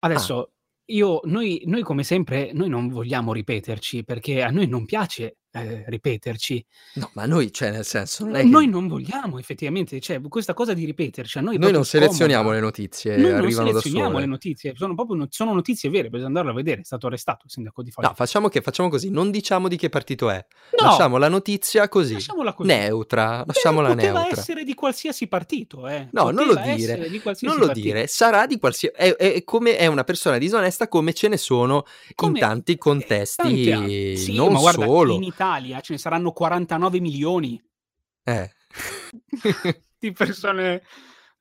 Adesso, 0.00 0.54
io, 0.86 1.20
noi, 1.24 1.62
noi 1.66 1.82
come 1.82 2.02
sempre, 2.02 2.52
noi 2.52 2.68
non 2.68 2.88
vogliamo 2.88 3.32
ripeterci 3.32 4.04
perché 4.04 4.42
a 4.42 4.50
noi 4.50 4.66
non 4.66 4.84
piace 4.84 5.38
eh, 5.52 5.84
ripeterci. 5.88 6.64
No, 6.94 7.10
ma 7.14 7.26
noi, 7.26 7.52
cioè, 7.52 7.70
nel 7.70 7.84
senso, 7.84 8.24
non 8.24 8.36
è 8.36 8.40
che... 8.42 8.46
Noi 8.46 8.68
non 8.68 8.86
vogliamo 8.88 9.38
effettivamente, 9.38 9.98
cioè 10.00 10.20
questa 10.20 10.54
cosa 10.54 10.72
di 10.74 10.84
ripeterci 10.84 11.38
a 11.38 11.40
noi, 11.40 11.58
Noi 11.58 11.72
non 11.72 11.84
selezioniamo 11.84 12.42
scomoda. 12.42 12.58
le 12.60 12.64
notizie, 12.64 13.16
Noi 13.16 13.30
non 13.30 13.40
arrivano 13.40 13.72
da 13.72 13.78
selezioniamo 13.80 14.18
le 14.18 14.26
notizie, 14.26 14.72
sono 14.76 14.94
proprio 14.94 15.16
no- 15.16 15.26
sono 15.30 15.52
notizie 15.52 15.90
vere, 15.90 16.08
bisogna 16.08 16.28
andarle 16.28 16.50
a 16.50 16.54
vedere. 16.54 16.80
È 16.82 16.84
stato 16.84 17.06
arrestato 17.08 17.42
il 17.46 17.50
sindaco 17.50 17.82
di 17.82 17.90
Foggia. 17.90 18.08
No, 18.08 18.14
facciamo 18.14 18.48
che 18.48 18.60
facciamo 18.60 18.88
così, 18.88 19.10
non 19.10 19.30
diciamo 19.30 19.66
di 19.68 19.76
che 19.76 19.88
partito 19.88 20.30
è. 20.30 20.44
No, 20.80 20.86
Lasciamo 20.86 21.16
la 21.16 21.28
notizia 21.28 21.88
così, 21.88 22.12
lasciamola 22.14 22.52
così. 22.54 22.68
neutra, 22.68 23.42
Eh, 23.42 23.44
lasciamola 23.46 23.88
poteva 23.94 24.20
neutra. 24.20 24.38
essere 24.40 24.64
di 24.64 24.74
qualsiasi 24.74 25.26
partito, 25.26 25.88
eh. 25.88 26.08
No, 26.12 26.30
non 26.30 26.46
lo 26.46 26.54
Poteva 26.54 26.74
dire, 26.74 26.96
non 27.40 27.56
lo 27.56 27.66
partito. 27.66 27.72
dire, 27.86 28.06
sarà 28.06 28.46
di 28.46 28.58
qualsiasi... 28.58 28.94
È, 28.96 29.16
è 29.16 29.42
come 29.44 29.76
è 29.76 29.86
una 29.86 30.04
persona 30.04 30.38
disonesta 30.38 30.86
come 30.88 31.12
ce 31.12 31.26
ne 31.28 31.36
sono 31.36 31.84
Come- 32.14 32.38
in 32.38 32.44
tanti 32.44 32.72
eh, 32.72 32.78
contesti, 32.78 33.42
tanti 33.42 33.72
altri. 33.72 34.16
Sì, 34.16 34.34
non 34.36 34.54
guarda, 34.54 34.84
solo. 34.84 35.14
in 35.14 35.22
Italia 35.24 35.38
ce 35.80 35.92
ne 35.92 35.98
saranno 35.98 36.32
49 36.32 37.00
milioni 37.00 37.62
Eh. 38.24 38.50
di 39.98 40.12
persone, 40.12 40.82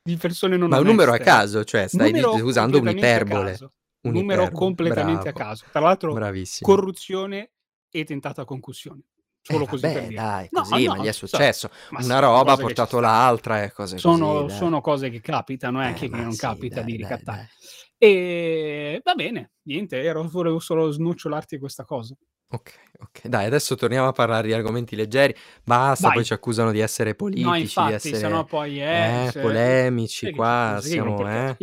di 0.02 0.16
persone 0.18 0.58
non 0.58 0.70
Ma 0.70 0.78
è 0.78 0.80
un 0.80 0.86
numero 0.86 1.12
a 1.12 1.16
oneste. 1.16 1.30
caso, 1.32 1.64
cioè 1.64 1.88
stai 1.88 2.12
Numero 2.12 2.36
di- 2.36 2.42
usando 2.42 2.80
un'iperbole. 2.80 3.58
Un 4.02 4.12
numero 4.14 4.42
Un'iperbole, 4.44 4.52
completamente 4.52 5.32
bravo, 5.32 5.38
a 5.40 5.44
caso. 5.50 5.66
Tra 5.72 5.80
l'altro, 5.82 6.14
Bravissimo. 6.14 6.74
corruzione 6.74 7.52
e 7.90 8.04
tentata 8.06 8.46
concussione. 8.46 9.02
Eh, 9.42 9.54
Solo 9.54 9.66
così 9.66 9.82
per 9.82 9.94
vabbè, 9.94 10.08
dire. 10.08 10.22
dai, 10.22 10.48
No, 10.52 10.62
così, 10.62 10.86
no, 10.86 10.96
ma 10.96 11.04
gli 11.04 11.08
è 11.08 11.12
so- 11.12 11.28
successo. 11.28 11.70
ma 11.90 12.00
Una 12.04 12.20
roba 12.20 12.52
ha 12.54 12.56
che 12.56 12.62
portato 12.62 13.00
l'altra 13.00 13.64
e 13.64 13.72
cose 13.72 13.98
Sono, 13.98 14.32
così. 14.34 14.46
dai. 14.48 14.58
sono 14.58 14.82
cose 14.82 15.10
che 15.10 15.20
capitano, 15.22 15.84
eh, 15.84 15.90
Eh, 15.90 15.94
che 15.94 16.08
ma 16.10 16.22
non 16.22 16.32
sì, 16.32 16.40
capita 16.40 16.82
di 16.82 16.98
dai, 16.98 16.98
dai, 16.98 17.10
ricattare. 17.10 17.50
E 17.98 19.02
va 19.04 19.14
bene, 19.16 19.52
niente, 19.64 20.02
ero, 20.02 20.24
volevo 20.24 20.60
solo 20.60 20.90
snocciolarti 20.92 21.58
questa 21.58 21.84
cosa. 21.84 22.16
Ok, 22.52 22.74
ok. 23.00 23.28
Dai, 23.28 23.46
adesso 23.46 23.76
torniamo 23.76 24.08
a 24.08 24.12
parlare 24.12 24.48
di 24.48 24.54
argomenti 24.54 24.96
leggeri. 24.96 25.36
Basta, 25.64 26.08
Vai. 26.08 26.16
poi 26.16 26.26
ci 26.26 26.34
accusano 26.34 26.72
di 26.72 26.80
essere 26.80 27.14
politici, 27.14 27.48
No, 27.48 27.54
di 27.54 27.62
infatti, 27.62 27.94
essere 27.94 28.16
sennò 28.18 28.44
poi 28.44 28.80
è... 28.80 29.26
eh, 29.28 29.32
se- 29.32 29.40
polemici 29.40 30.26
sai 30.26 30.32
che 30.32 30.36
qua, 30.36 30.80
che 30.82 30.88
siamo, 30.88 31.30
eh. 31.30 31.58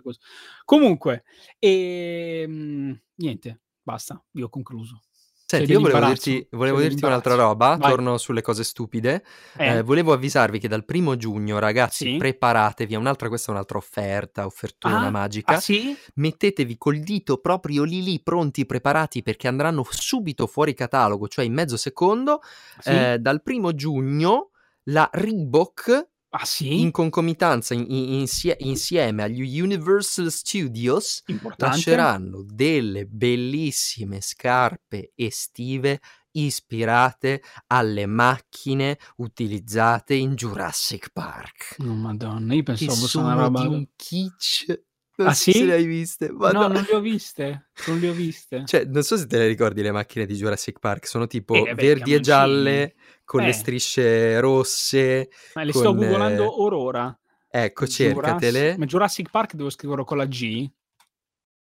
cosa. 0.00 0.20
Comunque, 0.64 1.24
ehm, 1.58 3.00
niente, 3.16 3.60
basta, 3.82 4.22
io 4.32 4.46
ho 4.46 4.48
concluso. 4.48 5.00
Senti, 5.44 5.66
C'è 5.66 5.72
io 5.72 5.80
volevo 5.80 6.06
dirti, 6.06 6.46
volevo 6.52 6.78
c'è 6.78 6.88
dirti 6.88 7.04
un'altra 7.04 7.34
roba, 7.34 7.76
Vai. 7.76 7.90
torno 7.90 8.16
sulle 8.16 8.40
cose 8.40 8.64
stupide. 8.64 9.22
Eh? 9.58 9.76
Eh, 9.78 9.82
volevo 9.82 10.12
avvisarvi 10.14 10.58
che 10.58 10.66
dal 10.68 10.84
primo 10.86 11.16
giugno, 11.16 11.58
ragazzi, 11.58 12.04
Sì? 12.12 12.16
preparatevi, 12.16 12.94
è 12.94 12.96
un'altra, 12.96 13.28
questa 13.28 13.50
è 13.50 13.54
un'altra 13.54 13.76
offerta, 13.76 14.46
offertona 14.46 15.06
Ah, 15.06 15.10
magica. 15.10 15.56
ah, 15.56 15.60
sì? 15.60 15.94
Mettetevi 16.14 16.78
col 16.78 17.00
dito 17.00 17.36
proprio 17.36 17.82
lì 17.84 18.02
lì, 18.02 18.22
pronti, 18.22 18.64
preparati, 18.64 19.22
perché 19.22 19.46
andranno 19.46 19.84
subito 19.90 20.46
fuori 20.46 20.72
catalogo, 20.72 21.28
cioè 21.28 21.44
in 21.44 21.52
mezzo 21.52 21.76
secondo. 21.76 22.40
Sì? 22.78 22.90
Eh, 22.90 23.18
dal 23.18 23.42
primo 23.42 23.74
giugno 23.74 24.50
la 24.86 25.08
Reebok 25.12 26.08
ah, 26.34 26.44
sì? 26.44 26.80
in 26.80 26.90
concomitanza 26.90 27.74
in- 27.74 27.86
in- 27.88 28.12
insie- 28.20 28.56
insieme 28.60 29.22
agli 29.22 29.60
Universal 29.60 30.30
Studios 30.30 31.22
Importante. 31.26 31.74
lasceranno 31.74 32.44
delle 32.46 33.06
bellissime 33.06 34.20
scarpe 34.20 35.12
estive 35.14 36.00
ispirate 36.32 37.42
alle 37.68 38.06
macchine 38.06 38.98
utilizzate 39.16 40.14
in 40.14 40.34
Jurassic 40.34 41.10
Park. 41.12 41.76
Oh, 41.80 41.84
madonna, 41.94 42.54
io 42.54 42.62
pensavo 42.62 42.94
fosse 42.94 43.18
una 43.18 43.34
roba... 43.34 43.60
di 43.60 43.66
un 43.66 43.86
kitsch. 43.94 44.80
Non 45.16 45.28
Ah, 45.28 45.34
so 45.34 45.50
se 45.50 45.52
sì? 45.52 45.64
le 45.66 45.74
hai 45.74 45.84
viste. 45.84 46.28
No, 46.28 46.50
no. 46.52 46.68
non 46.68 46.84
le 46.88 46.94
ho 46.94 47.00
viste, 47.00 47.70
non 47.86 47.98
le 47.98 48.08
ho 48.08 48.12
viste. 48.14 48.62
Cioè, 48.64 48.84
non 48.86 49.02
so 49.02 49.16
se 49.16 49.26
te 49.26 49.36
le 49.38 49.46
ricordi 49.46 49.82
le 49.82 49.92
macchine 49.92 50.24
di 50.24 50.34
Jurassic 50.34 50.78
Park, 50.78 51.06
sono 51.06 51.26
tipo 51.26 51.54
Eh, 51.54 51.68
vabbè, 51.68 51.74
verdi 51.74 52.14
e 52.14 52.20
gialle 52.20 52.94
con 53.24 53.42
Eh. 53.42 53.46
le 53.46 53.52
strisce 53.52 54.40
rosse. 54.40 55.28
Ma 55.54 55.64
le 55.64 55.72
con, 55.72 55.82
sto 55.82 55.92
eh, 55.92 55.94
googolando 55.96 56.62
or 56.62 56.72
ora. 56.72 57.18
Ecco, 57.54 57.84
Jurassic- 57.84 58.14
cercatele 58.14 58.76
Ma 58.78 58.86
Jurassic 58.86 59.30
Park 59.30 59.54
devo 59.54 59.68
scriverlo 59.68 60.04
con 60.04 60.16
la 60.16 60.24
G? 60.26 60.70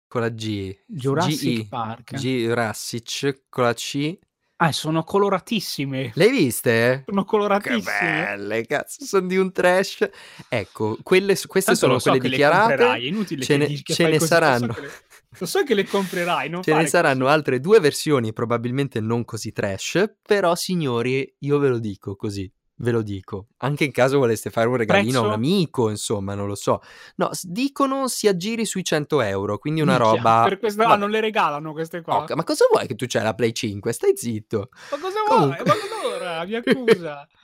con 0.07 0.21
la 0.21 0.29
G. 0.29 0.77
Jurassic 0.87 1.37
GI. 1.39 1.67
Park. 1.67 2.13
Jurassic 2.15 3.43
con 3.49 3.63
la 3.65 3.73
C. 3.73 4.17
Ah, 4.63 4.71
sono 4.71 5.03
coloratissime. 5.03 6.11
Le 6.13 6.23
hai 6.23 6.29
viste? 6.31 7.01
Sono 7.07 7.21
Che 7.21 7.27
coloratissime. 7.27 8.25
belle, 8.37 8.65
cazzo, 8.67 9.03
sono 9.05 9.25
di 9.25 9.35
un 9.37 9.51
trash. 9.51 10.07
Ecco, 10.47 10.99
quelle, 11.01 11.35
queste 11.47 11.71
Tanto 11.71 11.79
sono 11.87 11.97
so 11.97 12.11
quelle 12.11 12.19
che 12.19 12.27
le 12.29 12.35
dichiarate. 12.35 12.67
comprerai, 12.75 13.07
inutile 13.07 13.43
ce 13.43 13.57
che 13.57 13.57
ne, 13.57 13.81
che 13.81 13.93
ce 13.93 14.07
ne 14.07 14.19
saranno. 14.19 14.73
che 14.73 14.81
Lo 15.39 15.45
so 15.47 15.63
che 15.63 15.73
le 15.73 15.85
comprerai, 15.85 16.49
non 16.49 16.61
Ce 16.61 16.75
ne 16.75 16.85
saranno 16.85 17.23
così. 17.23 17.33
altre 17.33 17.59
due 17.59 17.79
versioni, 17.79 18.33
probabilmente 18.33 18.99
non 18.99 19.25
così 19.25 19.51
trash, 19.51 20.13
però 20.21 20.53
signori, 20.53 21.35
io 21.39 21.57
ve 21.57 21.69
lo 21.69 21.79
dico 21.79 22.15
così, 22.15 22.51
ve 22.81 22.91
lo 22.91 23.01
dico. 23.01 23.47
Anche 23.57 23.85
in 23.85 23.91
caso 23.91 24.17
voleste 24.17 24.49
fare 24.49 24.67
un 24.67 24.75
regalino 24.75 25.19
a 25.19 25.21
un 25.21 25.27
Prezzo? 25.29 25.37
amico, 25.37 25.89
insomma, 25.89 26.33
non 26.35 26.47
lo 26.47 26.55
so. 26.55 26.81
No, 27.15 27.29
dicono 27.43 28.07
si 28.07 28.27
aggiri 28.27 28.65
sui 28.65 28.83
100 28.83 29.21
euro, 29.21 29.57
quindi 29.57 29.81
una 29.81 29.97
Minchia, 29.97 30.15
roba... 30.15 30.43
Per 30.47 30.59
questo, 30.59 30.81
ah, 30.81 30.87
Vabbè. 30.87 30.99
non 30.99 31.09
le 31.09 31.19
regalano 31.21 31.71
queste 31.71 32.01
qua. 32.01 32.17
Ok, 32.23 32.31
ma 32.31 32.43
cosa 32.43 32.65
vuoi 32.71 32.87
che 32.87 32.95
tu 32.95 33.05
c'hai 33.07 33.23
la 33.23 33.33
Play 33.33 33.53
5? 33.53 33.91
Stai 33.93 34.13
zitto. 34.15 34.69
Ma 34.91 34.97
cosa 34.99 35.17
Comunque- 35.27 35.63
vuoi? 35.63 35.77
Ma 35.77 36.09
allora, 36.09 36.45
mi 36.45 36.55
accusa. 36.55 37.27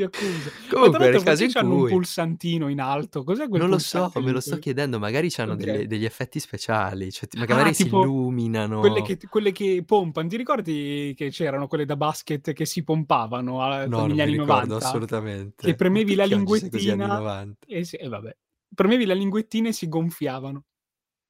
mi 0.00 0.06
accusa. 0.06 0.50
Comunque, 0.70 0.98
nel 1.10 1.22
caso 1.22 1.44
in 1.44 1.50
c'hanno 1.50 1.74
un 1.74 1.80
cui- 1.80 1.90
pulsantino 1.90 2.68
in 2.68 2.80
alto? 2.80 3.22
Cos'è 3.24 3.48
quel 3.48 3.60
Non 3.60 3.70
lo 3.70 3.78
so, 3.78 4.10
me 4.16 4.30
lo 4.30 4.40
sto 4.40 4.58
chiedendo, 4.58 4.98
magari 4.98 5.30
hanno 5.36 5.52
Ok. 5.52 5.58
delle- 5.58 5.86
degli 5.86 6.04
effetti 6.04 6.40
speciali, 6.40 7.10
cioè 7.12 7.28
ti- 7.28 7.36
Ah, 7.36 7.40
magari 7.40 7.74
si 7.74 7.86
illuminano. 7.86 8.80
Quelle 8.80 9.02
che, 9.02 9.18
quelle 9.28 9.52
che 9.52 9.82
pompano, 9.86 10.28
ti 10.28 10.36
ricordi 10.36 11.14
che 11.16 11.30
c'erano 11.30 11.66
quelle 11.66 11.84
da 11.84 11.96
basket 11.96 12.52
che 12.52 12.64
si 12.66 12.82
pompavano 12.82 13.62
a- 13.62 13.86
No, 13.86 13.98
non 13.98 14.08
negli 14.08 14.20
anni 14.20 14.30
ricordo 14.32 14.52
90? 14.52 14.76
assolutamente. 14.86 15.66
Che 15.66 15.74
premevi 15.74 16.14
la 16.14 16.24
linguettina 16.24 17.06
90? 17.06 17.66
e, 17.66 17.84
si- 17.84 17.96
e 17.96 18.08
vabbè, 18.08 18.36
premevi 18.74 19.04
la 19.04 19.14
linguettina 19.14 19.68
e 19.68 19.72
si 19.72 19.88
gonfiavano. 19.88 20.64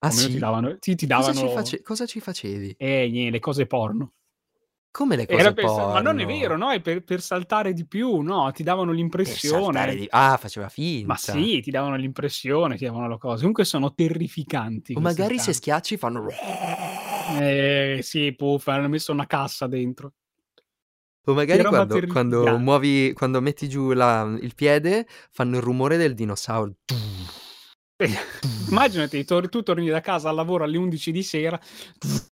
Ah 0.03 0.11
sì? 0.11 0.31
ti 0.31 0.39
davano, 0.39 0.79
ti 0.79 0.95
Cosa 0.95 1.07
davano 1.07 1.41
ci, 1.49 1.49
face- 1.55 1.83
cosa 1.83 2.07
ci 2.07 2.21
facevi? 2.21 2.75
eh, 2.79 3.09
niente, 3.11 3.33
le 3.33 3.39
cose 3.39 3.66
porno. 3.66 4.12
Come 4.93 5.14
le 5.14 5.26
cose 5.26 5.53
per 5.55 5.64
ma 5.64 6.01
non 6.01 6.18
è 6.18 6.26
vero, 6.26 6.57
no? 6.57 6.70
È 6.70 6.80
per, 6.80 7.05
per 7.05 7.20
saltare 7.20 7.72
di 7.72 7.86
più, 7.86 8.20
no? 8.20 8.51
Ti 8.51 8.64
davano 8.64 8.91
l'impressione. 8.91 9.95
di- 9.95 10.07
Ah, 10.11 10.36
faceva 10.36 10.68
finta. 10.68 11.07
Ma 11.07 11.16
sì, 11.16 11.61
ti 11.61 11.70
davano 11.70 11.95
l'impressione, 11.95 12.76
ti 12.76 12.84
davano 12.86 13.09
la 13.09 13.16
cosa. 13.16 13.38
Comunque 13.38 13.64
sono 13.64 13.95
terrificanti. 13.95 14.95
O 14.95 15.01
magari 15.01 15.38
se 15.38 15.53
schiacci 15.53 15.97
fanno... 15.97 16.26
Eh, 17.38 18.01
sì, 18.03 18.34
puff, 18.34 18.66
hanno 18.66 18.88
messo 18.88 19.12
una 19.12 19.26
cassa 19.26 19.68
dentro. 19.68 20.14
O 21.26 21.34
magari 21.34 21.62
quando, 21.62 21.99
quando 22.07 22.36
terrificante. 22.41 22.62
muovi, 22.62 23.12
quando 23.12 23.41
metti 23.41 23.68
giù 23.68 23.93
la- 23.93 24.36
il 24.41 24.55
piede, 24.57 25.07
fanno 25.30 25.57
il 25.57 25.62
rumore 25.62 25.99
del 25.99 26.14
dinosauro. 26.14 26.74
Immaginati, 28.68 29.24
tu 29.24 29.62
torni 29.62 29.88
da 29.88 30.01
casa 30.01 30.30
al 30.30 30.34
lavoro 30.34 30.64
alle 30.64 30.78
11 30.78 31.12
di 31.12 31.22
sera. 31.22 31.61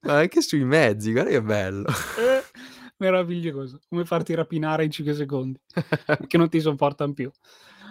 Ma 0.00 0.14
anche 0.18 0.40
sui 0.42 0.64
mezzi, 0.64 1.12
guarda 1.12 1.30
che 1.30 1.42
bello. 1.42 1.86
Eh, 1.88 2.42
meraviglioso. 2.98 3.80
Come 3.88 4.04
farti 4.04 4.34
rapinare 4.34 4.84
in 4.84 4.90
5 4.90 5.14
secondi. 5.14 5.58
che 6.26 6.36
non 6.38 6.48
ti 6.48 6.60
sopportano 6.60 7.12
più. 7.12 7.30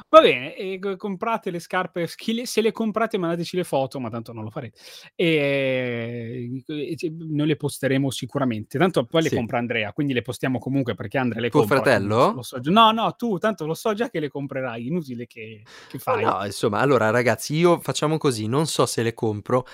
Va 0.10 0.22
bene, 0.22 0.56
e 0.56 0.80
co- 0.80 0.96
comprate 0.96 1.52
le 1.52 1.60
scarpe, 1.60 2.08
se 2.08 2.62
le 2.62 2.72
comprate 2.72 3.18
mandateci 3.18 3.58
le 3.58 3.66
foto, 3.66 4.00
ma 4.00 4.10
tanto 4.10 4.32
non 4.32 4.46
lo 4.46 4.50
farete. 4.50 4.80
E, 5.16 6.64
e- 6.66 7.14
noi 7.30 7.48
le 7.48 7.56
posteremo 7.58 8.10
sicuramente. 8.10 8.78
Tanto 8.78 9.04
poi 9.04 9.24
le 9.24 9.30
Sì. 9.30 9.36
compra 9.36 9.58
Andrea, 9.58 9.92
quindi 9.92 10.14
le 10.14 10.22
postiamo 10.22 10.60
comunque 10.60 10.94
perché 10.96 11.18
Andrea 11.18 11.42
le 11.42 11.50
Tuo 11.50 11.62
compra. 11.62 11.78
fratello? 11.82 12.32
Lo 12.36 12.42
so 12.42 12.60
già- 12.62 12.72
no, 12.72 12.92
no, 12.92 13.16
tu, 13.18 13.38
tanto 13.38 13.66
lo 13.66 13.74
so 13.74 13.94
già 13.94 14.10
che 14.10 14.22
le 14.22 14.30
comprerai, 14.30 14.88
inutile 14.88 15.26
che, 15.28 15.64
che 15.90 16.00
fai. 16.00 16.24
no, 16.24 16.46
insomma, 16.46 16.80
allora 16.80 17.10
ragazzi, 17.10 17.56
io 17.56 17.80
facciamo 17.82 18.18
così, 18.18 18.48
non 18.48 18.66
so 18.66 18.86
se 18.86 19.04
le 19.04 19.14
compro. 19.14 19.66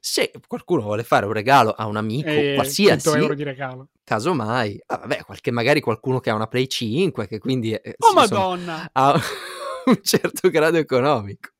Se 0.00 0.30
qualcuno 0.46 0.82
vuole 0.82 1.02
fare 1.04 1.26
un 1.26 1.32
regalo 1.32 1.70
a 1.72 1.86
un 1.86 1.96
amico, 1.96 2.28
Eh, 2.28 2.52
qualsiasi, 2.54 3.00
100 3.08 3.14
euro 3.16 3.34
di 3.34 3.42
regalo. 3.42 3.88
casomai, 4.04 4.80
ah, 4.86 4.96
vabbè, 4.98 5.24
qualche, 5.24 5.50
magari 5.50 5.80
qualcuno 5.80 6.20
che 6.20 6.30
ha 6.30 6.34
una 6.34 6.46
Play 6.46 6.66
5, 6.68 7.26
che 7.26 7.38
quindi 7.38 7.72
eh, 7.72 7.94
Oh 7.98 8.12
madonna! 8.14 8.88
ha 8.92 9.12
un 9.86 9.98
certo 10.02 10.48
grado 10.50 10.78
economico. 10.78 11.50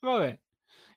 Vabbè, 0.00 0.38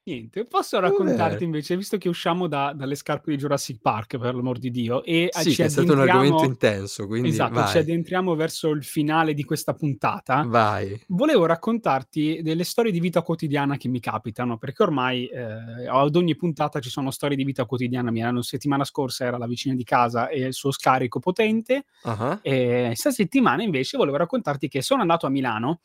niente. 0.06 0.46
Posso 0.46 0.80
raccontarti 0.80 1.44
invece, 1.44 1.76
visto 1.76 1.98
che 1.98 2.08
usciamo 2.10 2.48
da- 2.48 2.74
dalle 2.74 2.96
scarpe 2.96 3.32
di 3.32 3.38
Jurassic 3.38 3.80
Park, 3.82 4.18
per 4.18 4.36
l'amor 4.36 4.58
di 4.60 4.70
Dio, 4.72 5.04
e 5.04 5.30
Sì, 5.32 5.52
ci 5.52 5.62
è 5.64 5.68
stato 5.68 5.92
un 5.94 6.00
argomento 6.00 6.44
intenso, 6.46 7.08
quindi 7.08 7.30
Esatto, 7.30 7.66
ci 7.66 7.74
vai, 7.74 7.78
addentriamo 7.80 8.36
verso 8.36 8.70
il 8.70 8.84
finale 8.84 9.34
di 9.34 9.44
questa 9.44 9.74
puntata. 9.74 10.44
vai. 10.46 11.00
Volevo 11.08 11.46
raccontarti 11.46 12.42
delle 12.42 12.64
storie 12.64 12.92
di 12.92 13.00
vita 13.00 13.22
quotidiana 13.22 13.78
che 13.78 13.88
mi 13.88 14.00
capitano, 14.00 14.58
perché 14.58 14.84
ormai 14.84 15.26
eh, 15.28 15.88
ad 15.88 16.16
ogni 16.16 16.36
puntata 16.36 16.80
ci 16.80 16.90
sono 16.90 17.10
storie 17.12 17.36
di 17.36 17.44
vita 17.44 17.66
quotidiana. 17.66 18.12
Mi 18.12 18.22
erano 18.22 18.42
settimana 18.42 18.84
scorsa 18.84 19.26
era 19.26 19.38
la 19.38 19.48
vicina 19.48 19.74
di 19.76 19.84
casa 19.84 20.28
e 20.30 20.42
il 20.46 20.54
suo 20.54 20.72
scarico 20.72 21.20
potente. 21.20 21.86
Ah, 22.04 22.40
E 22.42 22.92
sta 22.96 23.12
settimana 23.12 23.64
invece 23.64 23.98
volevo 23.98 24.18
raccontarti 24.18 24.68
che 24.68 24.82
sono 24.82 25.02
andato 25.02 25.26
a 25.26 25.30
Milano 25.30 25.80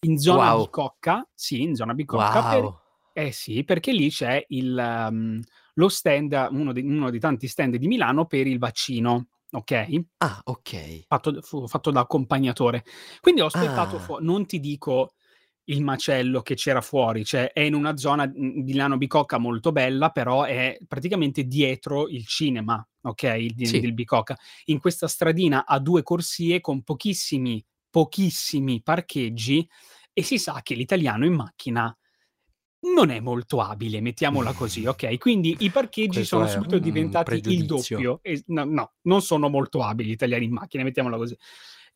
in 0.00 0.18
zona 0.18 0.52
Wow. 0.52 0.64
Bicocca, 0.64 1.26
sì, 1.34 1.62
in 1.62 1.74
zona 1.74 1.94
Bicocca, 1.94 2.48
per- 2.48 2.62
Wow. 2.62 2.78
Eh 3.18 3.32
sì, 3.32 3.64
perché 3.64 3.92
lì 3.92 4.10
c'è 4.10 4.44
il, 4.48 4.76
um, 5.08 5.40
lo 5.74 5.88
stand, 5.88 6.48
uno, 6.50 6.72
dei- 6.72 6.84
uno 6.84 7.08
dei 7.10 7.18
tanti 7.20 7.48
stand 7.48 7.76
di 7.76 7.86
Milano 7.86 8.26
per 8.26 8.46
il 8.46 8.58
vaccino, 8.58 9.28
ok? 9.52 10.00
Ah, 10.18 10.40
ok. 10.44 11.04
Fatto, 11.08 11.40
fu- 11.40 11.66
fatto 11.66 11.90
da 11.90 12.00
accompagnatore. 12.00 12.84
Quindi 13.20 13.40
ho 13.40 13.46
aspettato 13.46 13.96
Ah. 13.96 14.00
fuori, 14.00 14.24
non 14.24 14.44
ti 14.46 14.60
dico 14.60 15.14
il 15.68 15.82
macello 15.82 16.42
che 16.42 16.54
c'era 16.54 16.80
fuori, 16.82 17.24
cioè 17.24 17.52
è 17.52 17.60
in 17.60 17.74
una 17.74 17.96
zona 17.96 18.26
mm, 18.26 18.60
di 18.60 18.72
Milano 18.72 18.98
Bicocca 18.98 19.38
molto 19.38 19.72
bella, 19.72 20.10
però 20.10 20.44
è 20.44 20.78
praticamente 20.86 21.44
dietro 21.44 22.08
il 22.08 22.26
cinema, 22.26 22.86
ok? 23.02 23.22
Il, 23.38 23.54
di- 23.54 23.64
Sì. 23.66 23.80
del 23.80 23.94
Bicocca. 23.94 24.36
In 24.66 24.78
questa 24.78 25.08
stradina 25.08 25.64
a 25.66 25.78
due 25.80 26.02
corsie 26.02 26.60
con 26.60 26.82
pochissimi, 26.82 27.64
pochissimi 27.90 28.82
parcheggi 28.82 29.66
e 30.12 30.22
si 30.22 30.38
sa 30.38 30.60
che 30.62 30.74
l'italiano 30.74 31.24
in 31.26 31.34
macchina 31.34 31.96
non 32.80 33.10
è 33.10 33.20
molto 33.20 33.60
abile, 33.60 34.00
mettiamola 34.00 34.52
così, 34.52 34.84
ok? 34.86 35.18
Quindi 35.18 35.56
i 35.60 35.70
parcheggi 35.70 36.16
Questo 36.18 36.36
sono 36.36 36.48
subito 36.48 36.78
diventati 36.78 37.40
il 37.44 37.66
doppio. 37.66 38.20
E- 38.22 38.42
no, 38.46 38.64
no, 38.64 38.92
non 39.02 39.22
sono 39.22 39.48
molto 39.48 39.82
abili 39.82 40.10
gli 40.10 40.12
italiani 40.12 40.44
in 40.44 40.52
macchina, 40.52 40.82
mettiamola 40.82 41.16
così. 41.16 41.36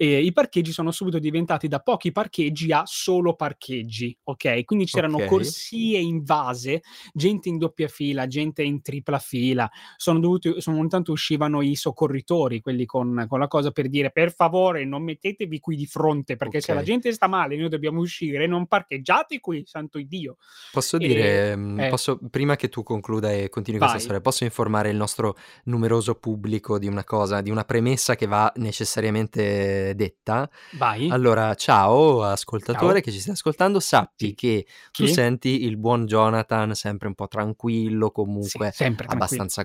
E 0.02 0.22
I 0.22 0.32
parcheggi 0.32 0.72
sono 0.72 0.92
subito 0.92 1.18
diventati 1.18 1.68
da 1.68 1.80
pochi 1.80 2.10
parcheggi 2.10 2.72
a 2.72 2.84
solo 2.86 3.34
parcheggi, 3.34 4.16
ok? 4.24 4.64
Quindi 4.64 4.86
c'erano 4.86 5.18
Ok. 5.18 5.26
corsie 5.26 5.98
invase, 5.98 6.80
gente 7.12 7.50
in 7.50 7.58
doppia 7.58 7.86
fila, 7.86 8.26
gente 8.26 8.62
in 8.62 8.80
tripla 8.80 9.18
fila. 9.18 9.68
Sono 9.98 10.18
dovuti, 10.18 10.54
sono, 10.62 10.78
ogni 10.78 10.88
tanto 10.88 11.12
uscivano 11.12 11.60
i 11.60 11.74
soccorritori, 11.76 12.62
quelli 12.62 12.86
con, 12.86 13.26
con 13.28 13.40
la 13.40 13.46
cosa 13.46 13.72
per 13.72 13.90
dire 13.90 14.10
per 14.10 14.32
favore 14.32 14.86
non 14.86 15.02
mettetevi 15.02 15.60
qui 15.60 15.76
di 15.76 15.84
fronte 15.84 16.36
perché 16.36 16.62
se 16.62 16.72
Ok. 16.72 16.78
la 16.78 16.84
gente 16.84 17.12
sta 17.12 17.26
male 17.26 17.58
noi 17.58 17.68
dobbiamo 17.68 18.00
uscire, 18.00 18.46
non 18.46 18.66
parcheggiate 18.66 19.38
qui, 19.38 19.64
santo 19.66 20.00
Dio. 20.00 20.38
Posso 20.72 20.96
E- 20.96 21.06
dire, 21.06 21.56
mm, 21.56 21.78
eh. 21.78 21.88
posso- 21.90 22.18
prima 22.30 22.56
che 22.56 22.70
tu 22.70 22.82
concluda 22.82 23.32
e 23.32 23.50
continui 23.50 23.78
questa 23.78 23.96
Vai. 23.98 24.04
storia, 24.06 24.22
posso 24.22 24.44
informare 24.44 24.88
il 24.88 24.96
nostro 24.96 25.36
numeroso 25.64 26.14
pubblico 26.14 26.78
di 26.78 26.86
una 26.86 27.04
cosa, 27.04 27.42
di 27.42 27.50
una 27.50 27.64
premessa 27.64 28.16
che 28.16 28.24
va 28.24 28.50
necessariamente 28.56 29.88
detta? 29.94 30.48
Vai. 30.72 31.12
Allora, 31.12 31.54
ciao 31.54 32.22
ascoltatore 32.22 33.00
Ciao. 33.00 33.00
che 33.00 33.10
ci 33.12 33.20
stai 33.20 33.34
ascoltando, 33.34 33.80
sappi 33.80 34.28
Sì. 34.28 34.34
che 34.34 34.66
tu 34.94 35.06
Sì. 35.06 35.12
senti 35.14 35.64
il 35.64 35.76
buon 35.78 36.06
Jonathan 36.06 36.74
sempre 36.74 37.08
un 37.08 37.14
po' 37.14 37.26
tranquillo, 37.28 38.10
Sì, 38.38 38.58
comunque 38.58 38.72
tranquillo. 38.74 39.06
abbastanza 39.06 39.64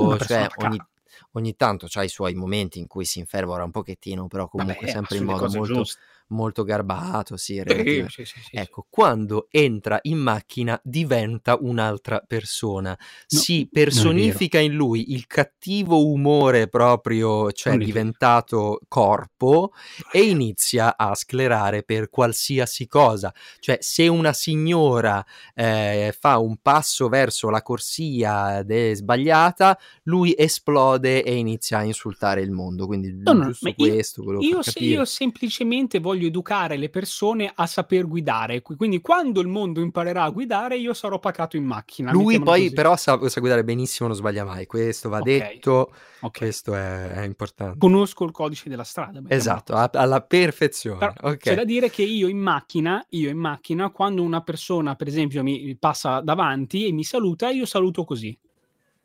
una 0.00 0.06
contenuto, 0.06 0.18
cioè 0.18 0.50
ogni, 0.56 0.82
ogni 1.32 1.54
tanto 1.56 1.86
c'ha 1.88 2.02
i 2.04 2.08
suoi 2.08 2.34
momenti 2.34 2.78
in 2.78 2.86
cui 2.86 3.04
si 3.04 3.18
infervora 3.18 3.64
un 3.64 3.70
pochettino, 3.70 4.26
però 4.28 4.48
comunque 4.48 4.86
Vabbè, 4.86 4.88
sempre 4.88 5.18
in 5.18 5.24
modo 5.24 5.48
molto, 5.48 5.82
giuste. 5.82 6.02
Molto 6.28 6.64
garbato, 6.64 7.36
sì, 7.36 7.62
Sì, 8.08 8.24
sì, 8.24 8.40
sì. 8.40 8.56
Ecco, 8.56 8.86
quando 8.88 9.46
entra 9.50 9.98
in 10.02 10.18
macchina 10.18 10.78
diventa 10.82 11.56
un'altra 11.60 12.22
persona, 12.26 12.90
No, 12.90 13.38
si 13.38 13.68
personifica 13.70 14.58
in 14.58 14.74
lui 14.74 15.12
il 15.12 15.26
cattivo 15.26 16.06
umore 16.06 16.68
proprio, 16.68 17.50
cioè 17.52 17.74
Non 17.74 17.84
diventato 17.84 18.80
corpo 18.88 19.72
e 20.12 20.22
inizia 20.22 20.96
a 20.96 21.14
sclerare 21.14 21.82
per 21.82 22.10
qualsiasi 22.10 22.86
cosa. 22.86 23.32
Cioè, 23.60 23.78
se 23.80 24.08
una 24.08 24.32
signora 24.32 25.24
eh, 25.54 26.14
fa 26.18 26.38
un 26.38 26.56
passo 26.60 27.08
verso 27.08 27.50
la 27.50 27.62
corsia 27.62 28.62
de- 28.62 28.94
sbagliata, 28.94 29.78
lui 30.04 30.34
esplode 30.36 31.22
e 31.22 31.34
inizia 31.36 31.78
a 31.78 31.82
insultare 31.84 32.40
il 32.40 32.50
mondo. 32.50 32.86
Quindi 32.86 33.12
No, 33.12 33.32
no, 33.32 33.44
giusto 33.46 33.68
io- 33.68 33.74
questo 33.74 34.22
Io, 34.40 34.62
far 34.62 34.72
se- 34.72 34.78
io 34.80 35.04
semplicemente 35.04 35.98
voglio 35.98 36.17
educare 36.26 36.76
le 36.76 36.88
persone 36.88 37.50
a 37.54 37.66
saper 37.66 38.06
guidare. 38.06 38.62
Qui- 38.62 38.76
Quindi, 38.76 39.00
quando 39.00 39.40
il 39.40 39.48
mondo 39.48 39.80
imparerà 39.80 40.24
a 40.24 40.30
guidare, 40.30 40.76
io 40.76 40.94
sarò 40.94 41.18
pacato 41.18 41.56
in 41.56 41.64
macchina. 41.64 42.10
Lui 42.12 42.38
poi 42.40 42.62
così. 42.64 42.74
però 42.74 42.96
sa, 42.96 43.18
sa 43.28 43.40
guidare 43.40 43.64
benissimo, 43.64 44.08
non 44.08 44.16
sbaglia 44.16 44.44
mai. 44.44 44.66
Questo 44.66 45.08
va 45.08 45.18
Ok, 45.18 45.24
detto, 45.24 45.92
ok. 46.20 46.38
questo 46.38 46.74
è, 46.74 47.08
è 47.10 47.24
importante. 47.24 47.78
Conosco 47.78 48.24
il 48.24 48.30
codice 48.30 48.68
della 48.68 48.84
strada. 48.84 49.20
Esatto, 49.28 49.74
a- 49.74 49.90
alla 49.92 50.20
perfezione. 50.20 50.98
Però 50.98 51.12
ok. 51.30 51.36
c'è 51.36 51.54
da 51.54 51.64
dire 51.64 51.90
che 51.90 52.02
io 52.02 52.28
in 52.28 52.38
macchina, 52.38 53.04
io 53.10 53.28
in 53.30 53.38
macchina, 53.38 53.90
quando 53.90 54.22
una 54.22 54.42
persona, 54.42 54.94
per 54.96 55.06
esempio, 55.08 55.42
mi 55.42 55.76
passa 55.76 56.20
davanti 56.20 56.86
e 56.86 56.92
mi 56.92 57.04
saluta, 57.04 57.48
io 57.50 57.66
saluto 57.66 58.04
così. 58.04 58.36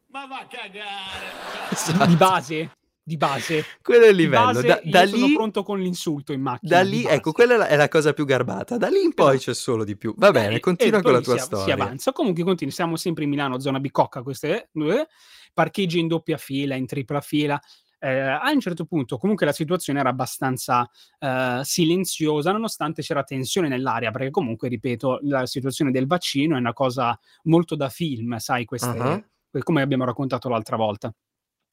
Ma 0.07 0.27
va 0.27 0.39
a 0.41 0.45
cagare! 0.47 1.71
Esatto. 1.71 2.05
Di 2.05 2.15
base, 2.15 2.71
di 3.03 3.17
base. 3.17 3.63
Quello 3.81 4.05
è 4.05 4.09
il 4.09 4.15
livello. 4.15 4.45
base 4.53 4.67
Da, 4.67 4.81
da 4.83 5.05
sono 5.05 5.25
lì, 5.25 5.33
pronto 5.33 5.63
con 5.63 5.79
l'insulto 5.79 6.31
in 6.33 6.41
macchina. 6.41 6.77
da 6.77 6.81
lì 6.83 7.03
ecco, 7.05 7.31
quella 7.31 7.55
è 7.55 7.57
la, 7.57 7.67
è 7.67 7.75
la 7.75 7.87
cosa 7.89 8.13
più 8.13 8.25
garbata. 8.25 8.77
Da 8.77 8.87
lì 8.87 9.01
in 9.03 9.13
poi 9.13 9.35
Esatto. 9.35 9.51
c'è 9.51 9.57
solo 9.57 9.83
di 9.83 9.97
più. 9.97 10.13
Va 10.17 10.31
bene, 10.31 10.55
Eh, 10.55 10.59
continua 10.59 11.01
con 11.01 11.11
la 11.11 11.21
tua 11.21 11.37
si, 11.37 11.43
storia. 11.43 11.65
Si 11.65 11.71
avanza. 11.71 12.11
Comunque 12.11 12.43
continui, 12.43 12.73
siamo 12.73 12.95
sempre 12.95 13.23
in 13.25 13.29
Milano, 13.29 13.59
zona 13.59 13.79
Bicocca, 13.79 14.21
queste 14.23 14.69
eh, 14.73 15.07
parcheggi 15.53 15.99
in 15.99 16.07
doppia 16.07 16.37
fila, 16.37 16.75
in 16.75 16.85
tripla 16.85 17.21
fila. 17.21 17.59
Eh, 17.99 18.19
a 18.19 18.51
un 18.51 18.59
certo 18.59 18.83
punto, 18.83 19.17
comunque, 19.17 19.45
la 19.45 19.53
situazione 19.53 19.99
era 20.01 20.09
abbastanza 20.09 20.85
eh, 21.19 21.61
silenziosa, 21.63 22.51
nonostante 22.51 23.01
c'era 23.01 23.23
tensione 23.23 23.69
nell'aria, 23.69 24.11
perché 24.11 24.29
comunque, 24.29 24.67
ripeto, 24.67 25.19
la 25.21 25.45
situazione 25.45 25.89
del 25.89 26.05
vaccino 26.05 26.55
è 26.57 26.59
una 26.59 26.73
cosa 26.73 27.17
molto 27.43 27.75
da 27.77 27.87
film, 27.87 28.35
sai, 28.37 28.65
queste, 28.65 28.87
Ah-ah. 28.99 29.23
come 29.59 29.81
abbiamo 29.81 30.03
raccontato 30.03 30.49
l'altra 30.49 30.75
volta. 30.75 31.13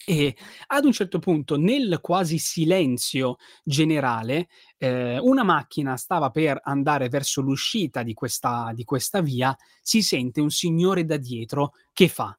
E 0.07 0.35
ad 0.69 0.85
un 0.87 0.93
certo 0.93 1.19
punto, 1.19 1.57
nel 1.57 1.99
quasi 2.01 2.39
silenzio 2.39 3.37
generale, 3.63 4.49
eh, 4.79 5.19
una 5.19 5.43
macchina 5.45 5.97
stava 5.97 6.31
per 6.31 6.59
andare 6.65 7.09
verso 7.09 7.43
l'uscita 7.43 8.03
di 8.03 8.15
questa, 8.15 8.73
di 8.75 8.85
questa 8.85 9.21
via, 9.21 9.55
si 9.83 10.03
sente 10.03 10.41
un 10.41 10.51
signore 10.51 11.05
da 11.05 11.17
dietro 11.19 11.73
che 11.93 12.09
fa 12.09 12.37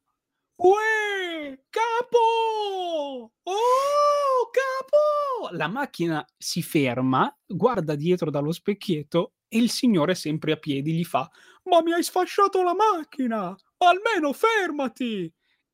Uè, 0.58 1.60
capo! 1.70 3.32
Oh, 3.44 4.50
capo! 4.52 5.56
La 5.56 5.68
macchina 5.68 6.26
si 6.38 6.62
ferma, 6.62 7.36
guarda 7.46 7.96
dietro 7.96 8.30
dallo 8.30 8.52
specchietto 8.52 9.34
e 9.48 9.58
il 9.58 9.70
signore 9.70 10.16
sempre 10.16 10.54
a 10.54 10.58
piedi 10.58 10.94
gli 10.94 11.04
fa 11.04 11.30
Ma 11.64 11.82
mi 11.82 11.94
hai 11.94 12.04
sfasciato 12.04 12.64
la 12.64 12.74
macchina! 12.76 13.56
Almeno 13.78 14.34
fermati! 14.34 15.32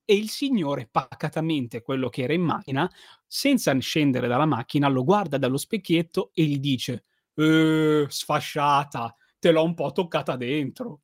E 0.10 0.16
il 0.16 0.30
signore, 0.30 0.88
pacatamente, 0.89 1.82
quello 1.82 2.08
che 2.08 2.22
era 2.24 2.32
in 2.32 2.41
macchina, 2.41 2.89
senza 3.26 3.78
scendere 3.80 4.30
dalla 4.30 4.45
macchina, 4.45 4.88
lo 4.88 5.03
guarda 5.03 5.38
dallo 5.38 5.58
specchietto 5.58 6.32
e 6.34 6.43
gli 6.45 6.60
dice 6.60 7.03
Eh, 7.34 8.05
sfasciata, 8.08 9.14
te 9.38 9.51
l'ho 9.51 9.64
un 9.66 9.74
po' 9.74 9.91
toccata 9.91 10.38
dentro. 10.38 11.01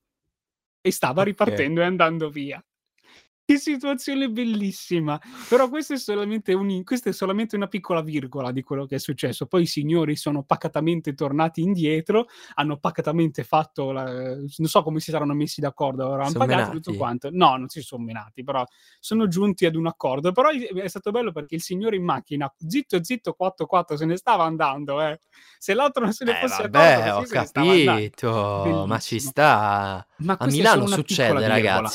E 0.81 0.91
stava 0.91 1.23
Ok. 1.23 1.23
ripartendo 1.23 1.81
e 1.81 1.85
andando 1.85 2.29
via. 2.29 2.63
Che 3.45 3.57
situazione 3.57 4.29
bellissima! 4.29 5.19
Però 5.49 5.67
questo 5.67 5.91
è 5.91 5.97
solamente 5.97 6.53
un 6.53 6.81
questa 6.85 7.09
è 7.09 7.13
solamente 7.13 7.57
una 7.57 7.67
piccola 7.67 8.01
virgola 8.01 8.53
di 8.53 8.63
quello 8.63 8.85
che 8.85 8.95
è 8.95 8.99
successo. 8.99 9.47
Poi 9.47 9.63
i 9.63 9.65
signori 9.65 10.15
sono 10.15 10.43
pacatamente 10.43 11.13
tornati 11.13 11.61
indietro, 11.61 12.27
hanno 12.53 12.77
pacatamente 12.77 13.43
fatto 13.43 13.91
la 13.91 14.03
non 14.35 14.67
so 14.67 14.81
come 14.81 15.01
si 15.01 15.11
saranno 15.11 15.33
messi 15.33 15.59
d'accordo, 15.59 16.05
avran 16.05 16.29
Son 16.29 16.39
pagato 16.39 16.71
tutto 16.71 16.95
quanto. 16.95 17.27
No, 17.33 17.57
non 17.57 17.67
si 17.67 17.81
son 17.81 18.05
menati, 18.05 18.45
però 18.45 18.63
sono 19.01 19.27
giunti 19.27 19.65
ad 19.65 19.75
un 19.75 19.87
accordo. 19.87 20.31
Però 20.31 20.47
è 20.49 20.87
stato 20.87 21.11
bello 21.11 21.33
perché 21.33 21.55
il 21.55 21.61
signore 21.61 21.97
in 21.97 22.05
macchina, 22.05 22.49
zitto, 22.65 23.03
zitto, 23.03 23.33
quatto, 23.33 23.65
quatto, 23.65 23.97
se 23.97 24.05
ne 24.05 24.15
stava 24.15 24.45
andando, 24.45 25.01
eh. 25.01 25.19
Se 25.57 25.73
l'altro 25.73 26.05
non 26.05 26.13
se 26.13 26.23
ne 26.23 26.31
Eh 26.39 26.47
fosse 26.47 26.69
vabbè, 26.69 27.09
accorto 27.09 27.37
ho 27.39 27.43
capito, 27.51 28.85
ma 28.85 28.99
ci 28.99 29.19
sta. 29.19 30.07
Ma 30.19 30.37
A 30.39 30.45
Milano 30.45 30.87
succede, 30.87 31.45
virgola. 31.61 31.91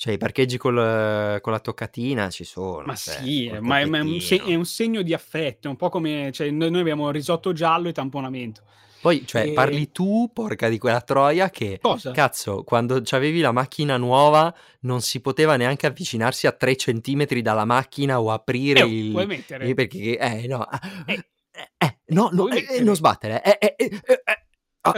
Cioè, 0.00 0.14
i 0.14 0.16
parcheggi 0.16 0.56
col 0.56 1.38
con 1.42 1.52
la 1.52 1.60
toccatina 1.60 2.30
ci 2.30 2.44
sono, 2.44 2.86
Ma 2.86 2.94
cioè, 2.94 3.16
sì, 3.16 3.50
ma 3.60 3.80
è 3.80 3.84
ma 3.84 3.98
è 3.98 4.00
un 4.00 4.18
se 4.18 4.42
è 4.42 4.54
un 4.54 4.64
segno 4.64 5.02
di 5.02 5.12
affetto, 5.12 5.66
è 5.66 5.70
un 5.70 5.76
po' 5.76 5.90
come 5.90 6.30
cioè 6.32 6.48
noi 6.48 6.70
noi 6.70 6.80
abbiamo 6.80 7.10
risotto 7.10 7.52
giallo 7.52 7.88
e 7.88 7.92
tamponamento. 7.92 8.62
Poi, 9.02 9.26
cioè, 9.26 9.48
Ehm 9.48 9.52
parli 9.52 9.92
tu, 9.92 10.30
porca 10.32 10.70
di 10.70 10.78
quella 10.78 11.02
troia, 11.02 11.50
che 11.50 11.78
Cosa? 11.82 12.12
cazzo, 12.12 12.64
quando 12.64 13.02
c'avevi 13.04 13.40
la 13.40 13.52
macchina 13.52 13.98
nuova 13.98 14.54
non 14.80 15.02
si 15.02 15.20
poteva 15.20 15.56
neanche 15.56 15.86
avvicinarsi 15.86 16.46
a 16.46 16.52
3 16.52 16.76
centimetri 16.76 17.42
dalla 17.42 17.66
macchina 17.66 18.22
o 18.22 18.30
aprire 18.32 18.80
Eh, 18.80 18.84
il 18.86 19.10
vuoi 19.10 19.24
eh, 19.24 19.26
mettere? 19.26 19.74
perché 19.74 20.16
eh, 20.18 20.46
no, 20.46 20.66
Eh. 21.04 21.12
eh, 21.50 21.70
eh, 21.76 21.98
no, 22.06 22.30
no, 22.32 22.44
Vuoi 22.44 22.56
eh, 22.64 22.76
eh, 22.76 22.80
non 22.80 22.96
sbattere, 22.96 23.42
eh, 23.42 23.58
eh, 23.60 23.74
eh, 23.76 24.00
eh, 24.02 24.22
eh. 24.24 24.39
Ah, 24.82 24.92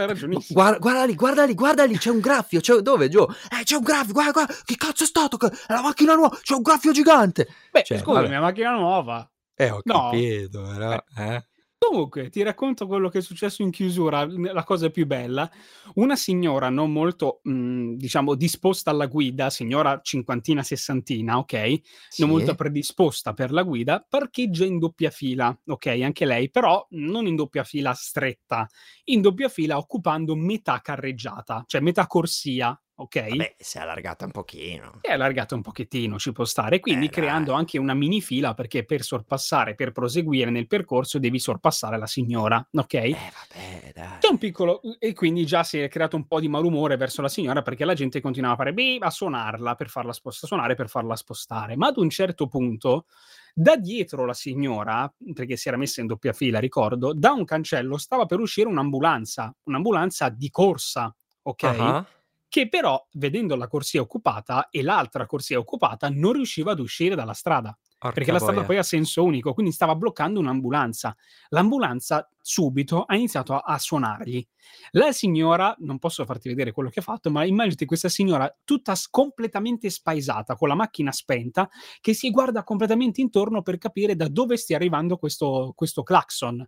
guarda, 0.49 0.77
guarda 0.77 1.03
lì, 1.05 1.13
guarda 1.15 1.43
lì, 1.45 1.53
guarda 1.55 1.83
lì, 1.83 1.97
c'è 1.97 2.09
un 2.09 2.21
graffio, 2.21 2.61
c'è 2.61 2.75
dove 2.75 3.09
Gio? 3.09 3.27
Eh, 3.51 3.63
c'è 3.63 3.75
un 3.75 3.83
graffio, 3.83 4.13
guarda, 4.13 4.31
guarda, 4.31 4.53
che 4.63 4.75
cazzo 4.77 5.03
è 5.03 5.07
stato? 5.07 5.37
È 5.37 5.73
la 5.73 5.81
macchina 5.81 6.13
nuova, 6.15 6.39
c'è 6.41 6.53
un 6.53 6.61
graffio 6.61 6.93
gigante. 6.93 7.47
Beh, 7.69 7.83
Cioè, 7.83 7.97
scusami, 7.97 8.27
è 8.27 8.29
una 8.29 8.39
macchina 8.39 8.71
nuova. 8.71 9.29
Eh, 9.55 9.69
ho 9.69 9.81
No? 9.83 10.09
capito, 10.09 10.61
però, 10.61 11.03
Eh. 11.17 11.45
Comunque, 11.85 12.29
ti 12.29 12.41
racconto 12.43 12.87
quello 12.87 13.09
che 13.09 13.17
è 13.17 13.21
successo 13.21 13.61
in 13.61 13.69
chiusura, 13.69 14.25
la 14.25 14.63
cosa 14.63 14.89
più 14.89 15.05
bella. 15.05 15.49
Una 15.95 16.15
signora 16.15 16.69
non 16.69 16.91
molto, 16.93 17.41
mhmm, 17.43 17.95
diciamo 17.95 18.35
disposta 18.35 18.89
alla 18.91 19.07
guida, 19.07 19.49
signora 19.49 19.99
cinquantina, 20.01 20.63
sessantina, 20.63 21.37
okay, 21.37 21.81
non 22.15 22.29
molto 22.29 22.53
Sì. 22.53 22.55
predisposta 22.55 23.33
per 23.33 23.51
la 23.51 23.63
guida, 23.63 24.05
parcheggia 24.07 24.65
in 24.65 24.79
doppia 24.79 25.09
fila, 25.09 25.55
okay, 25.65 26.03
anche 26.03 26.25
lei, 26.25 26.49
però 26.49 26.85
non 26.91 27.27
in 27.27 27.35
doppia 27.35 27.63
fila 27.65 27.93
stretta, 27.93 28.65
in 29.05 29.21
doppia 29.21 29.49
fila 29.49 29.77
occupando 29.77 30.35
metà 30.35 30.79
carreggiata, 30.79 31.63
cioè 31.67 31.81
metà 31.81 32.07
corsia, 32.07 32.79
okay? 32.95 33.31
Vabbè, 33.35 33.55
si 33.57 33.77
è 33.77 33.81
allargata 33.81 34.25
un 34.25 34.31
pochino. 34.31 35.05
È 35.05 35.11
allargata 35.11 35.53
un 35.53 35.61
pochettino, 35.61 36.17
ci 36.17 36.31
può 36.31 36.45
stare, 36.45 36.79
quindi 36.79 37.07
Eh, 37.07 37.09
creando 37.09 37.51
dai. 37.51 37.53
anche 37.53 37.77
una 37.77 37.93
mini 37.93 38.21
fila 38.21 38.53
perché 38.53 38.85
per 38.85 39.01
sorpassare, 39.03 39.75
per 39.75 39.91
proseguire 39.91 40.49
nel 40.49 40.65
percorso 40.67 41.19
devi 41.19 41.39
sorpassare 41.39 41.97
la 41.97 42.07
signora, 42.07 42.65
okay? 42.71 43.19
Eh, 43.19 43.31
vabbè, 43.31 43.91
dai. 43.93 44.23
C'è 44.23 44.29
un 44.31 44.37
piccolo 44.37 44.81
e 44.99 45.13
quindi 45.13 45.45
già 45.45 45.63
si 45.63 45.79
è 45.79 45.89
creato 45.89 46.15
un 46.15 46.25
po' 46.27 46.39
di 46.39 46.47
malumore 46.47 46.95
verso 46.95 47.21
la 47.21 47.27
signora 47.27 47.61
perché 47.61 47.83
la 47.83 47.93
gente 47.93 48.21
continuava 48.21 48.55
a 48.55 48.57
fare 48.57 48.73
"beep", 48.73 49.01
a 49.03 49.09
suonarla 49.09 49.75
per 49.75 49.89
farla 49.89 50.13
spos 50.13 50.43
a 50.43 50.47
suonare 50.47 50.75
per 50.75 50.87
farla 50.89 51.15
spostare. 51.17 51.75
Ma 51.75 51.87
ad 51.87 51.97
un 51.97 52.09
certo 52.09 52.47
punto, 52.47 53.05
da 53.53 53.75
dietro 53.75 54.25
la 54.25 54.33
signora, 54.33 55.13
perché 55.33 55.57
si 55.57 55.67
era 55.67 55.75
messa 55.77 55.99
in 55.99 56.07
doppia 56.07 56.31
fila 56.31 56.59
ricordo, 56.59 57.13
da 57.13 57.33
un 57.33 57.43
cancello 57.43 57.97
stava 57.97 58.25
per 58.25 58.39
uscire 58.39 58.69
un'ambulanza, 58.69 59.53
un'ambulanza 59.65 60.29
di 60.29 60.49
corsa, 60.49 61.13
okay, 61.41 61.93
Ah-ah. 61.93 62.05
Che 62.53 62.69
però 62.69 63.03
vedendo 63.13 63.55
la 63.55 63.67
corsia 63.67 63.99
occupata 63.99 64.69
e 64.69 64.83
l'altra 64.83 65.25
corsia 65.25 65.57
occupata 65.57 66.07
non 66.11 66.33
riusciva 66.33 66.73
ad 66.73 66.79
uscire 66.79 67.15
dalla 67.15 67.33
strada. 67.33 67.75
Perché 68.11 68.29
Porca 68.29 68.31
la 68.31 68.37
strada 68.37 68.61
boia. 68.61 68.63
poi 68.63 68.75
è 68.75 68.77
a 68.79 68.83
senso 68.83 69.23
unico, 69.23 69.55
quindi 69.55 69.71
stava 69.71 69.95
bloccando 69.95 70.39
un'ambulanza. 70.39 71.15
L'ambulanza 71.49 72.29
subito 72.39 73.05
ha 73.05 73.15
iniziato 73.15 73.55
a 73.55 73.61
a 73.65 73.79
suonargli. 73.79 74.45
La 74.91 75.11
signora 75.11 75.75
non 75.79 75.97
posso 75.97 76.23
farti 76.25 76.47
vedere 76.47 76.71
quello 76.71 76.89
che 76.89 76.99
ha 76.99 77.01
fatto, 77.01 77.31
ma 77.31 77.43
immaginati 77.43 77.85
questa 77.85 78.07
signora 78.09 78.55
tutta 78.63 78.93
completamente 79.09 79.89
spaesata, 79.89 80.55
con 80.55 80.67
la 80.67 80.75
macchina 80.75 81.11
spenta, 81.11 81.67
che 82.01 82.13
si 82.13 82.29
guarda 82.29 82.63
completamente 82.63 83.19
intorno 83.19 83.63
per 83.63 83.79
capire 83.79 84.15
da 84.15 84.27
dove 84.27 84.57
stia 84.57 84.75
arrivando 84.75 85.17
questo 85.17 85.71
questo 85.75 86.03
clacson. 86.03 86.63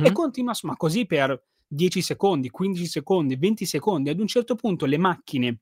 E 0.00 0.10
Mh-mh. 0.10 0.12
continua 0.12 0.54
ma 0.62 0.76
così 0.76 1.06
per 1.06 1.40
10 1.72 2.02
secondi, 2.02 2.50
15 2.50 2.86
secondi, 2.86 3.36
20 3.36 3.64
secondi. 3.64 4.10
Ad 4.10 4.18
un 4.18 4.26
certo 4.26 4.56
punto 4.56 4.86
le 4.86 4.98
macchine 4.98 5.60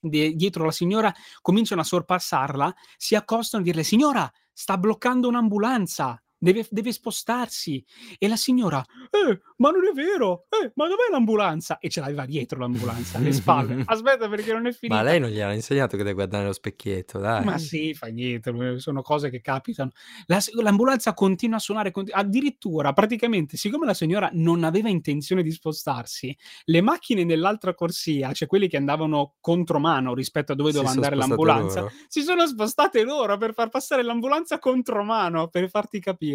de 0.00 0.34
dietro 0.34 0.64
la 0.64 0.70
signora 0.70 1.12
cominciano 1.42 1.80
a 1.80 1.84
sorpassarla, 1.84 2.72
si 2.96 3.14
accostano 3.16 3.62
a 3.62 3.66
dirle: 3.66 3.82
"Signora, 3.82 4.30
sta 4.52 4.78
bloccando 4.78 5.26
un'ambulanza, 5.28 6.22
deve 6.40 6.66
deve 6.70 6.92
spostarsi." 6.92 7.84
E 8.18 8.26
la 8.28 8.36
signora: 8.36 8.84
"Eh, 9.10 9.40
ma 9.58 9.70
non 9.70 9.86
è 9.86 9.92
vero! 9.92 10.46
Eh, 10.48 10.72
ma 10.74 10.88
dov'è 10.88 11.10
l'ambulanza?" 11.10 11.78
E 11.78 11.88
ce 11.90 12.00
l'aveva 12.00 12.24
dietro 12.26 12.58
l'ambulanza, 12.58 13.18
alle 13.18 13.32
spalle. 13.32 13.82
Aspetta 13.86 14.28
perché 14.28 14.52
non 14.52 14.66
è 14.66 14.70
Ma 14.70 14.72
finita. 14.72 15.02
lei 15.02 15.20
non 15.20 15.30
gliel'ha 15.30 15.52
insegnato 15.52 15.96
che 15.96 16.02
deve 16.02 16.14
guardare 16.14 16.42
nello 16.42 16.54
specchietto, 16.54 17.18
Ma 17.42 17.42
dai. 17.42 17.58
sì, 17.58 17.94
fa 17.94 18.06
niente, 18.08 18.78
sono 18.78 19.02
cose 19.02 19.30
che 19.30 19.40
capitano. 19.40 19.90
La 20.26 20.38
l'ambulanza 20.54 21.12
continua 21.14 21.56
a 21.56 21.60
suonare, 21.60 21.90
conti 21.90 22.10
addirittura 22.12 22.92
praticamente 22.92 23.56
siccome 23.56 23.84
la 23.86 23.94
signora 23.94 24.30
non 24.32 24.64
aveva 24.64 24.88
intenzione 24.88 25.42
di 25.42 25.50
spostarsi, 25.50 26.36
le 26.64 26.80
macchine 26.80 27.24
nell'altra 27.24 27.74
corsia, 27.74 28.32
cioè 28.32 28.48
quelli 28.48 28.68
che 28.68 28.76
andavano 28.78 29.34
contromano 29.40 30.14
rispetto 30.14 30.52
a 30.52 30.54
dove 30.54 30.72
doveva 30.72 30.90
andare 30.90 31.14
l'ambulanza, 31.16 31.80
loro? 31.80 31.92
si 32.08 32.22
sono 32.22 32.46
spostate 32.46 33.02
loro 33.02 33.36
per 33.36 33.52
far 33.52 33.68
passare 33.68 34.02
l'ambulanza 34.02 34.58
contromano, 34.58 35.48
per 35.48 35.68
farti 35.68 36.00
capire. 36.00 36.29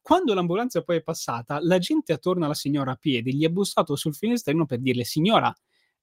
Quando 0.00 0.34
l'ambulanza 0.34 0.82
poi 0.82 0.96
è 0.98 1.02
passata, 1.02 1.58
la 1.60 1.78
gente 1.78 2.12
attorno 2.12 2.44
alla 2.44 2.54
signora 2.54 2.92
a 2.92 2.96
piedi 2.96 3.34
gli 3.34 3.44
ha 3.44 3.50
bussato 3.50 3.96
sul 3.96 4.14
finestrino 4.14 4.66
per 4.66 4.80
dirle: 4.80 5.04
"Signora, 5.04 5.54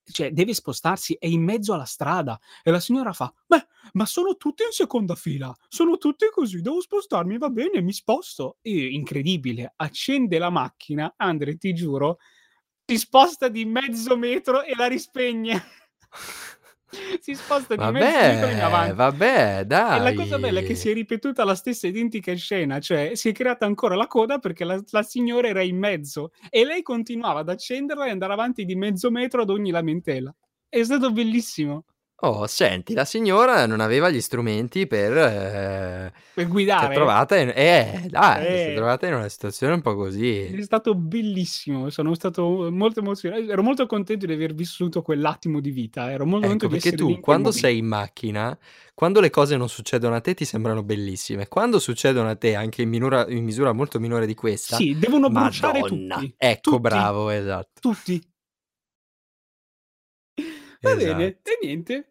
cioè 0.04 0.32
deve 0.32 0.54
spostarsi, 0.54 1.16
è 1.20 1.28
in 1.28 1.44
mezzo 1.44 1.74
alla 1.74 1.86
strada." 1.86 2.40
E 2.64 2.72
la 2.72 2.80
signora 2.80 3.14
fa: 3.14 3.34
"Beh, 3.46 3.68
ma 3.94 4.06
sono 4.06 4.36
tutti 4.38 4.64
in 4.64 4.72
seconda 4.72 5.16
fila, 5.16 5.54
sono 5.68 5.98
tutti 5.98 6.26
così, 6.32 6.62
devo 6.62 6.82
spostarmi, 6.82 7.38
va 7.38 7.50
bene, 7.50 7.82
mi 7.82 7.94
sposto." 7.94 8.58
E 8.62 8.88
incredibile, 8.88 9.74
accende 9.76 10.38
la 10.40 10.50
macchina, 10.50 11.14
Andre, 11.18 11.58
ti 11.58 11.74
giuro, 11.74 12.18
si 12.86 12.98
sposta 12.98 13.48
di 13.50 13.66
mezzo 13.66 14.18
metro 14.18 14.64
e 14.64 14.76
la 14.76 14.88
rispegne. 14.88 15.64
Si 17.20 17.36
sposta 17.36 17.76
di 17.76 17.88
mezzo 17.90 18.20
metro 18.20 18.50
in 18.50 18.60
Vabbè, 18.60 18.62
avanti. 18.62 18.96
vabbè, 18.96 19.66
E 19.92 20.00
la 20.00 20.14
cosa 20.14 20.38
bella 20.40 20.60
è 20.60 20.64
che 20.64 20.76
dai. 20.76 20.76
si 20.76 20.90
è 20.90 20.94
ripetuta 20.94 21.44
la 21.44 21.56
stessa 21.56 21.88
identica 21.88 22.34
scena, 22.36 22.80
cioè 22.80 23.16
si 23.16 23.30
è 23.30 23.32
creata 23.32 23.66
ancora 23.66 23.96
la 23.96 24.08
coda 24.08 24.40
perché 24.40 24.64
la 24.64 24.80
la 24.92 25.04
signora 25.04 25.48
era 25.48 25.62
in 25.64 25.78
mezzo 25.78 26.32
e 26.50 26.64
lei 26.66 26.82
continuava 26.84 27.40
ad 27.42 27.50
accenderla 27.50 28.06
e 28.08 28.10
andare 28.12 28.34
avanti 28.34 28.66
di 28.66 28.76
mezzo 28.76 29.12
metro 29.12 29.42
ad 29.42 29.50
ogni 29.50 29.72
lamentela. 29.72 30.34
È 30.68 30.84
stato 30.84 31.12
bellissimo. 31.12 31.86
Oh, 32.22 32.47
senti, 32.47 32.93
la 32.93 33.05
signora 33.05 33.65
non 33.65 33.80
aveva 33.80 34.09
gli 34.09 34.20
strumenti 34.20 34.88
per... 34.88 35.15
Eh, 35.17 36.11
Per 36.34 36.34
si 36.34 36.41
è 36.41 36.45
guidare. 36.47 36.93
trovata 36.93 37.38
in... 37.38 37.49
Eh, 37.55 38.07
dai, 38.09 38.45
si 38.57 38.65
è 38.65 38.72
Eh. 38.72 38.76
trovata 38.76 39.07
in 39.07 39.13
una 39.13 39.30
situazione 39.30 39.74
un 39.76 39.82
po' 39.82 39.91
È 39.91 39.95
così. 39.95 40.61
stato 40.63 40.95
bellissimo, 40.95 41.89
sono 41.89 42.13
stato 42.15 42.70
molto 42.72 42.99
emozionato, 42.99 43.49
ero 43.49 43.63
molto 43.63 43.86
contento 43.86 44.26
di 44.26 44.34
aver 44.34 44.53
vissuto 44.53 45.01
quell'attimo 45.01 45.61
di 45.61 45.72
vita, 45.72 46.11
ero 46.11 46.26
molto 46.26 46.47
contento 46.47 46.65
Ecco, 46.65 46.76
di 46.76 46.82
perché 46.82 46.97
tu 46.97 47.20
quando 47.22 47.51
sei 47.53 47.78
in 47.78 47.86
macchina, 47.86 48.57
quando 48.93 49.22
le 49.22 49.30
cose 49.30 49.55
non 49.55 49.70
succedono 49.70 50.15
a 50.15 50.20
te 50.20 50.34
ti 50.34 50.43
sembrano 50.43 50.84
bellissime. 50.84 51.47
Quando 51.47 51.80
succedono 51.80 52.28
a 52.28 52.36
te, 52.36 52.53
anche 52.53 52.82
in, 52.82 52.89
minura- 52.89 53.30
in 53.30 53.45
misura 53.45 53.72
molto 53.72 53.97
minore 53.97 54.26
di 54.26 54.36
questa, 54.36 54.76
Sì, 54.76 54.97
devono 54.97 55.30
bruciare 55.30 55.80
Madonna. 55.80 56.15
tutti. 56.15 56.36
Ecco, 56.38 56.70
Tutti. 56.72 56.82
bravo, 56.82 57.30
esatto. 57.30 57.80
Tutti. 57.80 58.22
Va 60.82 60.95
bene, 60.95 61.26
Esatto. 61.26 61.49
e 61.49 61.59
niente. 61.61 62.09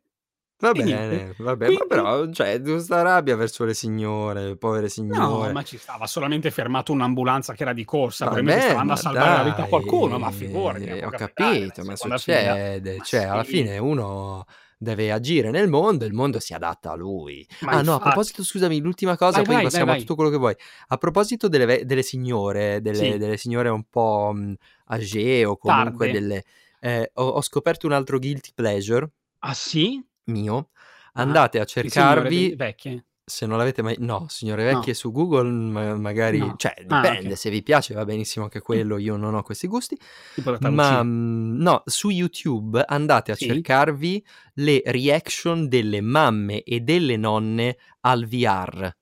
Va 0.61 0.72
E 0.72 0.82
bene, 0.82 0.84
niente. 0.84 1.34
va 1.38 1.54
bene, 1.56 1.72
Quindi- 1.76 1.94
ma 1.94 2.02
però, 2.02 2.30
cioè, 2.32 2.61
tu 2.61 2.78
sta 2.78 3.02
rabbia 3.02 3.36
verso 3.36 3.64
le 3.64 3.74
signore, 3.74 4.56
povere 4.56 4.88
No, 4.88 4.90
signore. 4.90 5.52
ma 5.52 5.62
ci 5.62 5.78
stava 5.78 6.06
solamente 6.06 6.50
fermato 6.50 6.92
un'ambulanza 6.92 7.54
che 7.54 7.62
era 7.62 7.72
di 7.72 7.84
corsa, 7.84 8.24
Vabbè, 8.24 8.40
probabilmente 8.42 8.70
stavano 8.72 8.92
a 8.92 8.96
salvare 8.96 9.32
la 9.36 9.42
vita 9.44 9.62
a 9.62 9.64
dai, 9.64 9.68
qualcuno, 9.68 10.18
ma 10.18 10.30
figurati, 10.32 10.90
ho 10.90 11.11
capito, 11.11 11.84
ma 11.84 11.96
succede, 11.96 12.96
Ma 12.96 13.04
cioè, 13.04 13.22
alla 13.22 13.44
sì. 13.44 13.50
fine 13.50 13.78
uno 13.78 14.44
deve 14.80 15.11
agire 15.12 15.50
nel 15.50 15.68
mondo 15.68 16.04
e 16.04 16.09
il 16.09 16.12
mondo 16.14 16.40
si 16.40 16.54
adatta 16.54 16.90
a 16.90 16.94
lui. 16.96 17.46
Ma 17.61 17.72
ah 17.72 17.82
no, 17.82 17.92
a 17.92 17.94
infatti. 17.94 18.02
proposito, 18.02 18.42
scusami, 18.44 18.80
l'ultima 18.80 19.16
cosa, 19.16 19.36
Vai, 19.36 19.44
poi 19.44 19.54
vai, 19.54 19.62
passiamo 19.62 19.86
vai, 19.86 19.96
a 19.96 20.00
tutto 20.00 20.14
quello 20.16 20.30
che 20.30 20.36
vuoi. 20.36 20.54
A 20.88 20.96
proposito 20.98 21.48
delle, 21.48 21.84
delle 21.84 22.02
signore, 22.02 22.80
delle, 22.82 23.12
Sì. 23.12 23.18
delle 23.18 23.36
signore 23.36 23.68
un 23.70 23.84
po' 23.88 24.32
mh, 24.34 24.54
âgée 24.86 25.44
o 25.44 25.56
comunque 25.56 26.09
Tarde. 26.09 26.20
delle... 26.20 26.44
eh, 26.80 27.11
ho, 27.14 27.22
ho 27.28 27.40
scoperto 27.42 27.86
un 27.86 27.92
altro 27.92 28.18
guilty 28.18 28.50
pleasure 28.54 29.09
Ah 29.40 29.54
sì? 29.54 30.04
Mio. 30.29 30.70
Ah, 31.14 31.22
Andate 31.22 31.59
a 31.59 31.64
di 31.64 31.89
signore 31.89 31.91
cercarvi 31.91 32.49
de- 32.51 32.57
vecchie. 32.57 33.05
se 33.24 33.45
non 33.47 33.59
l'avete 33.59 33.83
mai... 33.83 33.97
No, 33.99 34.26
signore 34.29 34.64
No. 34.70 34.79
vecchie 34.79 34.95
su 34.95 35.11
Google 35.12 35.51
ma- 35.51 35.95
magari... 35.97 36.39
No. 36.39 36.55
Cioè, 36.57 36.74
Ah, 36.79 36.85
dipende, 36.87 37.31
ok. 37.31 37.37
se 37.37 37.51
vi 37.51 37.62
piace 37.62 37.93
va 37.95 38.05
benissimo 38.05 38.45
anche 38.45 38.61
quello, 38.61 38.97
io 38.99 39.16
non 39.16 39.35
ho 39.35 39.43
questi 39.43 39.66
gusti. 39.66 39.99
Ma 40.37 40.59
talucina. 40.59 41.03
mm, 41.03 41.61
no, 41.61 41.83
su 41.87 42.09
YouTube 42.11 42.83
andate 42.87 43.33
a 43.33 43.35
Sì? 43.35 43.47
cercarvi 43.47 44.24
le 44.55 44.83
reaction 44.87 45.68
delle 45.68 46.01
mamme 46.01 46.62
e 46.62 46.81
delle 46.81 47.16
nonne 47.16 47.76
al 48.01 48.26
VR. 48.26 48.97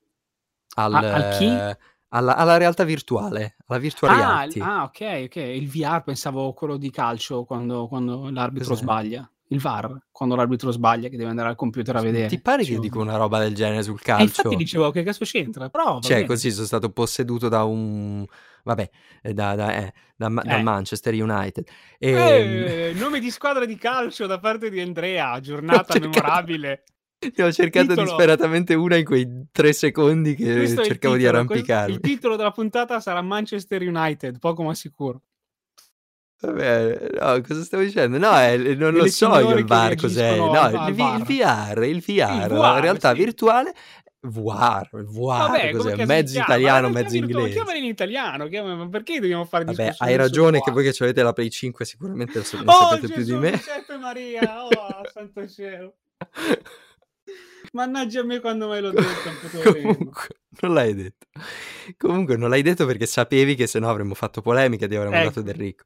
Al, 0.75 0.93
A- 0.93 0.99
al 1.13 1.27
chi? 1.29 1.47
alla, 2.09 2.35
alla 2.35 2.57
realtà 2.57 2.83
virtuale, 2.83 3.57
alla 3.67 3.79
virtual 3.79 4.11
Ah, 4.11 4.15
reality. 4.15 4.59
ah, 4.61 4.83
ok, 4.83 5.23
ok. 5.25 5.35
Il 5.35 5.69
VR 5.69 6.03
pensavo 6.03 6.53
quello 6.53 6.77
di 6.77 6.89
calcio 6.91 7.43
quando, 7.45 7.87
quando 7.87 8.29
l'arbitro 8.29 8.69
Cos'è? 8.69 8.81
sbaglia. 8.83 9.31
Il 9.49 9.59
VAR, 9.61 9.97
quando 10.11 10.35
l'arbitro 10.35 10.71
sbaglia 10.71 11.07
che 11.07 11.15
deve 11.15 11.29
andare 11.29 11.47
al 11.49 11.55
computer 11.55 11.95
a 11.95 12.01
vedere. 12.01 12.27
Ti 12.27 12.41
pare 12.41 12.57
che 12.63 12.63
Dicevo- 12.63 12.81
dico 12.81 12.99
una 12.99 13.15
roba 13.15 13.39
del 13.39 13.55
genere 13.55 13.81
sul 13.81 13.95
Eh, 13.97 14.03
calcio? 14.03 14.23
infatti 14.25 14.55
dicevo 14.57 14.91
che 14.91 15.03
cazzo 15.03 15.23
c'entra, 15.23 15.69
però 15.69 15.99
Cioè, 16.01 16.15
bene. 16.15 16.27
così 16.27 16.51
sono 16.51 16.65
stato 16.65 16.89
posseduto 16.91 17.47
da 17.47 17.63
un... 17.63 18.25
Vabbè, 18.63 18.89
eh, 19.21 19.33
da, 19.33 19.55
da, 19.55 19.73
eh, 19.77 19.93
da, 20.17 20.27
Ma- 20.27 20.41
da 20.41 20.57
Eh. 20.57 20.61
Manchester 20.63 21.13
United. 21.13 21.65
Ehm, 21.97 22.15
Eh, 22.17 22.93
nome 22.97 23.19
di 23.21 23.31
squadra 23.31 23.63
di 23.65 23.77
calcio 23.77 24.25
da 24.25 24.37
parte 24.39 24.69
di 24.69 24.81
Andrea, 24.81 25.39
giornata 25.39 25.93
cercato- 25.93 26.09
memorabile. 26.09 26.83
Ne 27.35 27.43
ho 27.45 27.51
cercato 27.51 27.87
Titolo. 27.87 28.05
disperatamente 28.07 28.73
una 28.75 28.95
in 28.97 29.05
quei 29.05 29.47
tre 29.51 29.71
secondi 29.73 30.35
che 30.35 30.53
Questo 30.53 30.83
cercavo 30.83 31.15
di 31.15 31.21
titolo, 31.21 31.45
questo- 31.45 31.53
arrampicarmi. 31.71 31.93
Il 31.93 31.99
titolo 32.01 32.35
della 32.35 32.51
puntata 32.51 32.99
sarà 32.99 33.21
Manchester 33.21 33.81
United, 33.81 34.37
poco 34.39 34.61
ma 34.63 34.75
sicuro. 34.75 35.21
Vabbè, 36.39 37.09
no, 37.19 37.41
cosa 37.41 37.63
stavo 37.63 37.81
dicendo? 37.83 38.17
No, 38.19 38.31
è- 38.37 38.57
non 38.75 38.93
lo 38.93 39.07
so 39.07 39.39
io 39.39 39.55
il 39.57 39.65
VAR 39.65 39.95
cos'è. 39.95 40.37
No, 40.37 40.87
il, 40.87 40.93
vi- 40.93 41.03
il 41.03 41.23
VR, 41.23 41.83
il 41.83 42.01
VR, 42.01 42.51
Il 42.51 42.57
VR, 42.57 42.79
realtà 42.81 43.11
sì. 43.13 43.17
virtuale. 43.17 43.73
VR, 44.19 44.87
il 44.93 45.05
VR, 45.05 45.25
Vabbè, 45.47 45.71
cos'è? 45.71 46.05
Mezzo 46.05 46.39
italiano, 46.39 46.89
mezzo 46.89 47.15
inglese. 47.15 47.49
Chiamali 47.51 47.79
in 47.79 47.85
italiano, 47.85 48.47
ma 48.75 48.87
perché 48.89 49.19
dobbiamo 49.19 49.45
fare 49.45 49.63
Vabbè, 49.65 49.95
hai 49.99 50.15
ragione 50.15 50.59
che 50.59 50.69
voi 50.71 50.83
che 50.89 51.03
avete 51.03 51.23
la 51.23 51.33
Play 51.33 51.49
5 51.49 51.85
sicuramente 51.85 52.37
lo 52.39 52.43
so- 52.43 52.57
ne 52.57 52.63
Oh 52.67 52.89
sapete 52.89 53.07
più 53.07 53.15
Gesù, 53.23 53.33
di 53.33 53.39
me. 53.39 53.51
Giuseppe 53.51 53.97
Maria, 53.97 54.63
oh 54.65 54.69
santo 55.13 55.47
cielo. 55.47 55.93
Mannaggia 57.73 58.21
a 58.21 58.23
me 58.23 58.39
quando 58.39 58.67
me 58.69 58.79
l'ho 58.79 58.91
detto. 58.91 59.61
Comunque, 59.71 60.27
non 60.61 60.73
l'hai 60.73 60.93
detto. 60.93 61.27
Comunque, 61.97 62.37
non 62.37 62.49
l'hai 62.49 62.61
detto 62.61 62.85
perché 62.85 63.05
sapevi 63.05 63.55
che 63.55 63.67
sennò 63.67 63.89
avremmo 63.89 64.13
fatto 64.13 64.41
polemica 64.41 64.85
e 64.85 64.87
ti 64.87 64.95
avremmo 64.95 65.15
dato 65.15 65.39
Ecco. 65.39 65.41
del 65.41 65.55
ricco. 65.55 65.83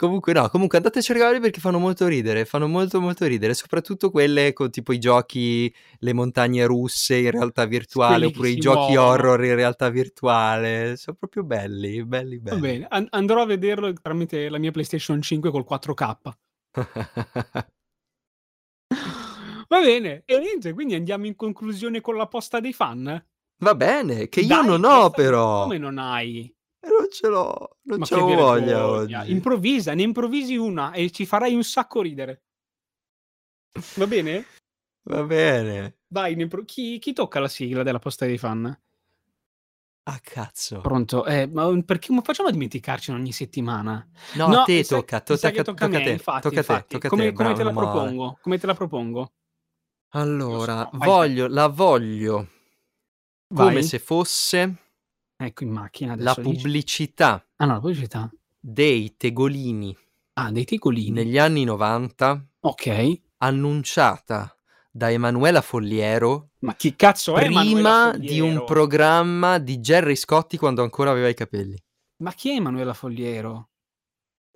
Comunque, 0.00 0.32
no, 0.32 0.48
comunque 0.48 0.76
andate 0.76 1.00
a 1.00 1.02
cercarli 1.02 1.40
perché 1.40 1.58
fanno 1.58 1.80
molto 1.80 2.06
ridere, 2.06 2.44
fanno 2.44 2.68
molto 2.68 3.00
molto 3.00 3.26
ridere, 3.26 3.52
soprattutto 3.52 4.12
quelle 4.12 4.52
con 4.52 4.70
tipo 4.70 4.92
i 4.92 4.98
giochi, 5.00 5.74
le 5.98 6.12
montagne 6.12 6.64
russe 6.66 7.16
in 7.16 7.32
realtà 7.32 7.64
virtuale, 7.66 8.26
Quelli 8.26 8.26
oppure 8.26 8.48
i 8.50 8.58
giochi 8.58 8.94
muovono. 8.94 9.10
horror 9.10 9.44
in 9.44 9.56
realtà 9.56 9.88
virtuale, 9.90 10.96
sono 10.96 11.16
proprio 11.18 11.42
belli, 11.42 12.04
belli, 12.04 12.38
Va 12.50 12.56
belli. 12.56 12.60
bene, 12.60 12.86
an- 12.90 13.06
andrò 13.10 13.40
a 13.42 13.46
vederlo 13.46 13.90
tramite 13.94 14.48
la 14.50 14.58
mia 14.58 14.70
PlayStation 14.70 15.22
5 15.22 15.50
col 15.50 15.64
4K. 15.64 16.36
Va 19.68 19.80
bene, 19.80 20.22
e 20.24 20.38
niente, 20.38 20.72
quindi 20.72 20.94
andiamo 20.94 21.26
in 21.26 21.34
conclusione 21.36 22.00
con 22.00 22.16
la 22.16 22.26
posta 22.26 22.60
dei 22.60 22.72
fan? 22.72 23.22
Va 23.60 23.74
bene, 23.76 24.28
che 24.28 24.40
io 24.40 24.56
Dai, 24.56 24.66
non 24.66 24.84
ho 24.84 25.10
però, 25.10 25.62
Come 25.62 25.78
non 25.78 25.98
hai? 25.98 26.52
Eh, 26.80 26.88
non 26.88 27.08
ce 27.10 27.28
l'ho, 27.28 27.78
non 27.82 27.98
c'ho 28.00 28.24
che 28.24 28.34
voglia 28.34 28.86
vergogna. 28.86 29.20
oggi. 29.20 29.32
Improvvisa, 29.32 29.94
ne 29.94 30.02
improvvisi 30.02 30.56
una 30.56 30.92
e 30.92 31.10
ci 31.10 31.26
farai 31.26 31.54
un 31.54 31.64
sacco 31.64 32.02
ridere. 32.02 32.42
Va 33.96 34.06
bene? 34.06 34.44
Va 35.04 35.22
bene. 35.24 35.98
Vai, 36.08 36.40
impro- 36.40 36.64
chi, 36.64 36.98
chi 36.98 37.12
tocca 37.12 37.40
la 37.40 37.48
sigla 37.48 37.82
della 37.82 37.98
posta 37.98 38.26
dei 38.26 38.38
fan? 38.38 38.80
Ah, 40.04 40.20
cazzo. 40.22 40.80
Pronto? 40.80 41.26
Eh, 41.26 41.46
ma 41.46 41.68
perché 41.84 42.12
ma 42.12 42.22
facciamo 42.22 42.48
a 42.48 42.52
dimenticarci 42.52 43.10
ogni 43.10 43.32
settimana? 43.32 44.06
No, 44.36 44.62
a 44.62 44.64
te 44.64 44.76
mi 44.76 44.84
sa- 44.84 44.96
tocca, 44.96 45.20
tocca, 45.20 45.50
tocca 45.62 45.84
a 45.84 45.88
me, 45.88 46.02
te, 46.02 46.10
infatti, 46.10 46.48
tocca 46.48 46.60
a 46.60 46.64
te, 46.64 46.72
infatti. 46.72 46.94
tocca 46.94 47.08
come, 47.08 47.24
te, 47.24 47.32
come 47.34 47.52
te 47.54 47.62
la 47.62 47.72
male. 47.72 47.88
propongo? 47.90 48.38
Come 48.40 48.58
te 48.58 48.66
la 48.66 48.74
propongo? 48.74 49.32
Allora, 50.12 50.76
Lo 50.84 50.90
so, 50.92 50.98
voglio, 50.98 51.46
la 51.48 51.66
voglio 51.66 52.48
come 53.48 53.72
Vai. 53.72 53.82
se 53.82 53.98
fosse 53.98 54.76
Ecco 55.40 55.62
in 55.62 55.70
macchina 55.70 56.16
la 56.16 56.32
adesso 56.32 56.40
dici. 56.40 56.62
pubblicità 56.62 57.46
Ah 57.56 57.64
no, 57.66 57.74
la 57.74 57.80
pubblicità. 57.80 58.28
dei 58.58 59.16
tegolini 59.16 59.96
Ah, 60.32 60.50
dei 60.50 60.64
tegolini. 60.64 61.10
negli 61.12 61.38
anni 61.38 61.62
90 61.64 62.44
Ok. 62.60 63.20
annunciata 63.36 64.52
da 64.90 65.12
Emanuela 65.12 65.60
Folliero 65.60 66.50
Ma 66.60 66.74
chi 66.74 66.96
cazzo 66.96 67.36
è 67.36 67.44
Emanuela 67.44 68.10
prima 68.10 68.24
di 68.26 68.40
un 68.40 68.48
Fogliero? 68.48 68.64
programma 68.64 69.58
di 69.58 69.78
Jerry 69.78 70.16
Scotti 70.16 70.56
quando 70.56 70.82
ancora 70.82 71.10
aveva 71.10 71.28
i 71.28 71.34
capelli. 71.34 71.80
Ma 72.22 72.32
chi 72.32 72.50
è 72.50 72.54
Emanuela 72.54 72.94
Fogliero? 72.94 73.68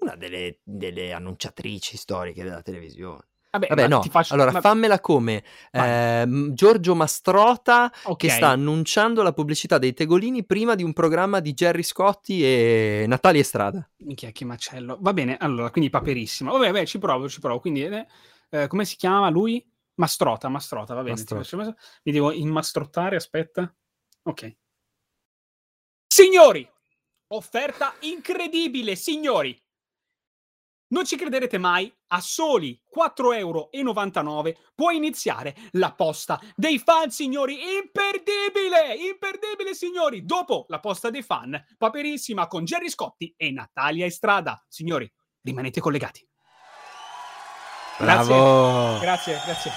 Una 0.00 0.16
delle, 0.16 0.58
delle 0.64 1.12
annunciatrici 1.12 1.96
storiche 1.96 2.42
della 2.42 2.60
televisione. 2.62 3.28
Vabbè, 3.52 3.66
Vabbè, 3.68 3.86
no, 3.86 4.02
faccio... 4.04 4.32
allora 4.32 4.50
ma- 4.50 4.62
fammela 4.62 4.98
come 4.98 5.44
ehm, 5.72 6.54
Giorgio 6.54 6.94
Mastrota 6.94 7.92
ok. 8.04 8.16
che 8.16 8.30
sta 8.30 8.48
annunciando 8.48 9.22
la 9.22 9.34
pubblicità 9.34 9.76
dei 9.76 9.92
tegolini 9.92 10.42
prima 10.46 10.74
di 10.74 10.82
un 10.82 10.94
programma 10.94 11.38
di 11.40 11.52
Jerry 11.52 11.82
Scotti 11.82 12.42
e 12.42 13.04
Natalia 13.06 13.42
Estrada. 13.42 13.86
Minchia, 13.98 14.30
che 14.30 14.46
macello. 14.46 14.96
Va 15.02 15.12
bene, 15.12 15.36
allora, 15.36 15.70
quindi 15.70 15.90
paperissimo. 15.90 16.50
Vabbè, 16.52 16.72
vabbè, 16.72 16.86
ci 16.86 16.98
provo, 16.98 17.28
ci 17.28 17.40
provo. 17.40 17.60
Quindi, 17.60 17.84
eh, 17.84 18.06
eh, 18.48 18.66
come 18.68 18.86
si 18.86 18.96
chiama 18.96 19.28
lui? 19.28 19.62
Mastrota, 19.96 20.48
Mastrota, 20.48 20.94
va 20.94 21.02
bene. 21.02 21.22
Mastrota. 21.28 21.76
Mi 22.04 22.12
devo 22.12 22.32
immastrottare, 22.32 23.16
aspetta. 23.16 23.70
Ok. 24.22 24.56
Signori, 26.06 26.66
offerta 27.28 27.94
incredibile, 28.00 28.96
signori. 28.96 29.61
Non 30.92 31.06
ci 31.06 31.16
crederete 31.16 31.56
mai, 31.56 31.90
a 32.08 32.20
soli 32.20 32.78
4,99 32.94 33.34
euro 33.38 33.70
può 34.74 34.90
iniziare 34.90 35.56
la 35.72 35.94
posta 35.94 36.38
dei 36.54 36.78
fan, 36.78 37.10
signori. 37.10 37.54
Imperdibile, 37.54 38.94
imperdibile, 38.96 39.74
signori. 39.74 40.26
Dopo 40.26 40.66
la 40.68 40.80
posta 40.80 41.08
dei 41.08 41.22
fan, 41.22 41.58
paperissima 41.78 42.46
con 42.46 42.64
Gerry 42.64 42.90
Scotti 42.90 43.32
e 43.38 43.50
Natalia 43.50 44.04
Estrada. 44.04 44.62
Signori, 44.68 45.10
rimanete 45.40 45.80
collegati. 45.80 46.26
Grazie. 47.98 48.34
Bravo! 48.34 48.98
Grazie, 49.00 49.40
grazie. 49.46 49.70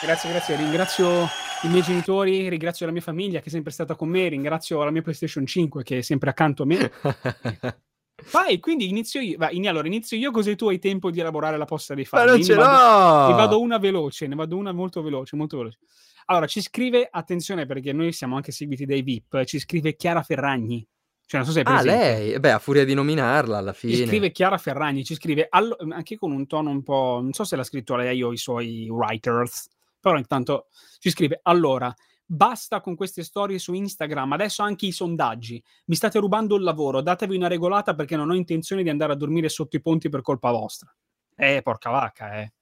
Grazie, 0.00 0.30
grazie. 0.30 0.56
Ringrazio 0.56 1.28
i 1.62 1.68
miei 1.68 1.82
genitori, 1.82 2.48
ringrazio 2.48 2.86
la 2.86 2.92
mia 2.92 3.00
famiglia 3.00 3.40
che 3.40 3.46
è 3.46 3.50
sempre 3.50 3.72
stata 3.72 3.96
con 3.96 4.08
me, 4.08 4.28
ringrazio 4.28 4.84
la 4.84 4.92
mia 4.92 5.02
PlayStation 5.02 5.44
5 5.44 5.82
che 5.82 5.98
è 5.98 6.02
sempre 6.02 6.30
accanto 6.30 6.62
a 6.62 6.66
me. 6.66 6.92
Vai, 8.32 8.58
quindi 8.60 8.88
inizio 8.88 9.20
io. 9.20 9.36
Vai, 9.36 9.56
in- 9.56 9.68
allora, 9.68 9.86
inizio 9.86 10.16
io 10.16 10.30
così 10.30 10.56
tu 10.56 10.68
hai 10.68 10.78
tempo 10.78 11.10
di 11.10 11.20
elaborare 11.20 11.56
la 11.58 11.64
posta 11.66 11.94
dei 11.94 12.06
Ma 12.10 12.18
fan. 12.18 12.26
non 12.28 12.36
Ne 12.38 12.44
ce 12.44 12.54
vado- 12.54 12.70
l'ho! 12.70 13.28
Ne 13.28 13.34
vado 13.34 13.60
una 13.60 13.78
veloce, 13.78 14.26
ne 14.26 14.34
vado 14.34 14.56
una 14.56 14.72
molto 14.72 15.02
veloce, 15.02 15.36
molto 15.36 15.58
veloce. 15.58 15.78
Allora, 16.26 16.46
ci 16.46 16.60
scrive, 16.60 17.06
attenzione 17.10 17.66
perché 17.66 17.92
noi 17.92 18.12
siamo 18.12 18.34
anche 18.36 18.52
seguiti 18.52 18.84
dai 18.84 19.02
VIP, 19.02 19.44
ci 19.44 19.58
scrive 19.58 19.94
Chiara 19.96 20.22
Ferragni. 20.22 20.86
Cioè, 21.28 21.40
non 21.40 21.48
so 21.48 21.54
se 21.54 21.62
Ah, 21.64 21.82
lei? 21.82 22.32
Eh 22.34 22.40
Beh, 22.40 22.52
a 22.52 22.58
furia 22.58 22.84
di 22.84 22.94
nominarla 22.94 23.58
alla 23.58 23.72
Ci 23.72 23.92
scrive 23.94 24.06
fine. 24.06 24.30
Chiara 24.32 24.58
Ferragni, 24.58 25.04
ci 25.04 25.14
scrive 25.14 25.46
allo- 25.48 25.76
anche 25.90 26.16
con 26.16 26.32
un 26.32 26.46
tono 26.46 26.70
un 26.70 26.82
po'. 26.82 27.18
Non 27.20 27.32
so 27.32 27.44
se 27.44 27.54
l'ha 27.56 27.64
scritto 27.64 27.96
lei 27.96 28.22
o 28.22 28.32
i 28.32 28.36
suoi 28.36 28.88
writers, 28.88 29.68
però 30.00 30.16
intanto 30.16 30.66
ci 31.00 31.10
scrive: 31.10 31.40
Allora, 31.42 31.92
basta 32.26 32.80
con 32.80 32.96
queste 32.96 33.22
storie 33.22 33.58
su 33.58 33.72
Instagram, 33.72 34.32
adesso 34.32 34.62
anche 34.62 34.86
i 34.86 34.92
sondaggi. 34.92 35.62
Mi 35.86 35.94
state 35.94 36.18
rubando 36.18 36.56
il 36.56 36.62
lavoro, 36.62 37.00
datevi 37.00 37.36
una 37.36 37.48
regolata 37.48 37.94
perché 37.94 38.16
non 38.16 38.30
ho 38.30 38.34
intenzione 38.34 38.82
di 38.82 38.90
andare 38.90 39.12
a 39.12 39.16
dormire 39.16 39.48
sotto 39.48 39.76
i 39.76 39.80
ponti 39.80 40.08
per 40.08 40.22
colpa 40.22 40.50
vostra. 40.50 40.94
Eh, 41.36 41.60
porca 41.62 41.90
vacca, 41.90 42.40
eh. 42.40 42.52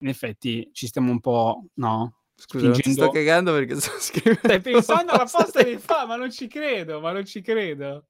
In 0.00 0.08
effetti 0.08 0.68
ci 0.72 0.86
stiamo 0.86 1.10
un 1.10 1.20
po'. 1.20 1.64
No? 1.74 2.18
Scusa, 2.34 2.70
ti 2.70 2.92
sto 2.92 3.10
cagando 3.10 3.52
perché 3.52 3.80
sto 3.80 3.92
scrivendo. 3.98 4.40
Stai 4.44 4.60
pensando 4.60 5.12
alla 5.12 5.28
posta 5.30 5.62
di 5.62 5.76
fa, 5.76 6.06
ma 6.06 6.16
non 6.16 6.30
ci 6.30 6.46
credo, 6.46 7.00
ma 7.00 7.12
non 7.12 7.24
ci 7.24 7.40
credo. 7.40 8.06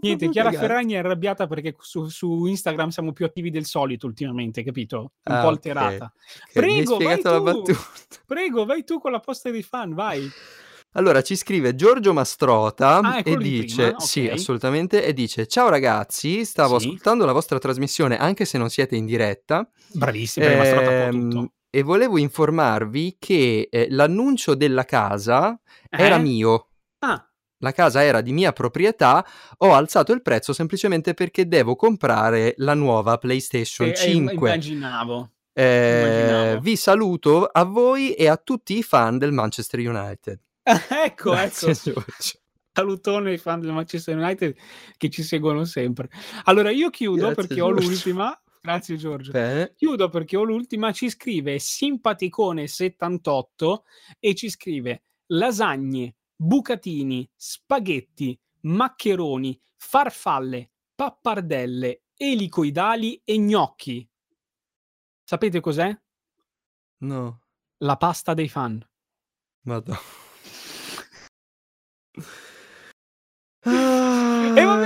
Niente, 0.00 0.28
Chiara 0.28 0.50
cagato. 0.50 0.66
Ferragni 0.66 0.92
è 0.94 0.98
arrabbiata 0.98 1.46
perché 1.46 1.74
su, 1.80 2.08
su 2.08 2.46
Instagram 2.46 2.88
siamo 2.88 3.12
più 3.12 3.24
attivi 3.26 3.50
del 3.50 3.64
solito 3.64 4.06
ultimamente, 4.06 4.62
capito? 4.62 5.12
Un 5.24 5.34
Ah, 5.34 5.40
po' 5.40 5.48
alterata. 5.48 6.12
Ok, 6.14 6.54
mi 6.54 6.78
hai 6.78 6.84
Prego, 6.84 6.98
vai 6.98 7.22
tu. 7.22 7.42
battuta. 7.42 7.72
Prego, 8.26 8.64
vai 8.64 8.84
tu 8.84 8.98
con 8.98 9.12
la 9.12 9.20
posta 9.20 9.50
dei 9.50 9.62
fan, 9.62 9.94
vai. 9.94 10.32
Allora, 10.92 11.20
ci 11.22 11.36
scrive 11.36 11.74
Giorgio 11.74 12.12
Mastrota 12.14 12.98
Ah, 12.98 13.18
e 13.22 13.36
dice, 13.36 13.74
prima? 13.90 13.98
sì, 14.00 14.26
assolutamente, 14.28 15.04
e 15.04 15.12
dice, 15.12 15.46
ciao 15.46 15.68
ragazzi, 15.68 16.44
stavo 16.44 16.78
Sì. 16.78 16.86
ascoltando 16.86 17.24
la 17.26 17.32
vostra 17.32 17.58
trasmissione 17.58 18.16
anche 18.16 18.44
se 18.46 18.56
non 18.58 18.70
siete 18.70 18.96
in 18.96 19.04
diretta 19.04 19.68
Bravissima, 19.94 20.56
Mastrota 20.56 21.08
tutto. 21.10 21.52
e 21.70 21.82
volevo 21.82 22.16
informarvi 22.18 23.16
che 23.18 23.68
eh, 23.70 23.86
l'annuncio 23.90 24.54
della 24.54 24.84
casa 24.84 25.60
era 25.88 26.16
Eh? 26.16 26.20
mio. 26.20 26.68
Ah, 27.00 27.22
La 27.58 27.72
casa 27.72 28.04
era 28.04 28.20
di 28.20 28.32
mia 28.32 28.52
proprietà, 28.52 29.26
ho 29.58 29.74
alzato 29.74 30.12
il 30.12 30.22
prezzo 30.22 30.52
semplicemente 30.52 31.14
perché 31.14 31.48
devo 31.48 31.74
comprare 31.74 32.54
la 32.58 32.74
nuova 32.74 33.18
PlayStation 33.18 33.88
eh, 33.88 33.92
eh, 33.92 33.96
5. 33.96 34.48
immaginavo. 34.48 35.32
Eh, 35.52 36.00
immaginavo. 36.00 36.60
vi 36.60 36.76
saluto 36.76 37.46
a 37.46 37.64
voi 37.64 38.12
e 38.12 38.28
a 38.28 38.36
tutti 38.36 38.78
i 38.78 38.84
fan 38.84 39.18
del 39.18 39.32
Manchester 39.32 39.80
United. 39.80 40.40
ecco, 40.62 41.30
Grazie, 41.30 41.72
ecco. 41.72 41.92
Giorgio. 41.92 42.38
Salutone 42.72 43.30
ai 43.30 43.38
fan 43.38 43.58
del 43.58 43.72
Manchester 43.72 44.16
United 44.16 44.54
che 44.96 45.10
ci 45.10 45.24
seguono 45.24 45.64
sempre. 45.64 46.08
Allora, 46.44 46.70
io 46.70 46.90
chiudo 46.90 47.26
Grazie, 47.26 47.34
perché 47.34 47.60
ho 47.60 47.70
Giorgio. 47.70 47.88
l'ultima. 47.88 48.40
Grazie, 48.60 48.96
Giorgio. 48.96 49.32
Bene. 49.32 49.72
Chiudo 49.74 50.08
perché 50.08 50.36
ho 50.36 50.44
l'ultima, 50.44 50.92
ci 50.92 51.10
scrive 51.10 51.56
simpaticone78 51.56 53.80
e 54.20 54.36
ci 54.36 54.48
scrive 54.48 55.02
lasagne, 55.26 56.17
bucatini, 56.40 57.28
spaghetti, 57.34 58.38
maccheroni, 58.62 59.60
farfalle, 59.76 60.70
pappardelle, 60.94 62.04
elicoidali 62.16 63.20
e 63.24 63.38
gnocchi. 63.38 64.08
Sapete 65.24 65.60
cos'è? 65.60 65.96
No, 66.98 67.40
La 67.78 67.96
pasta 67.96 68.34
dei 68.34 68.48
fan. 68.48 68.80
madonna. 69.62 69.98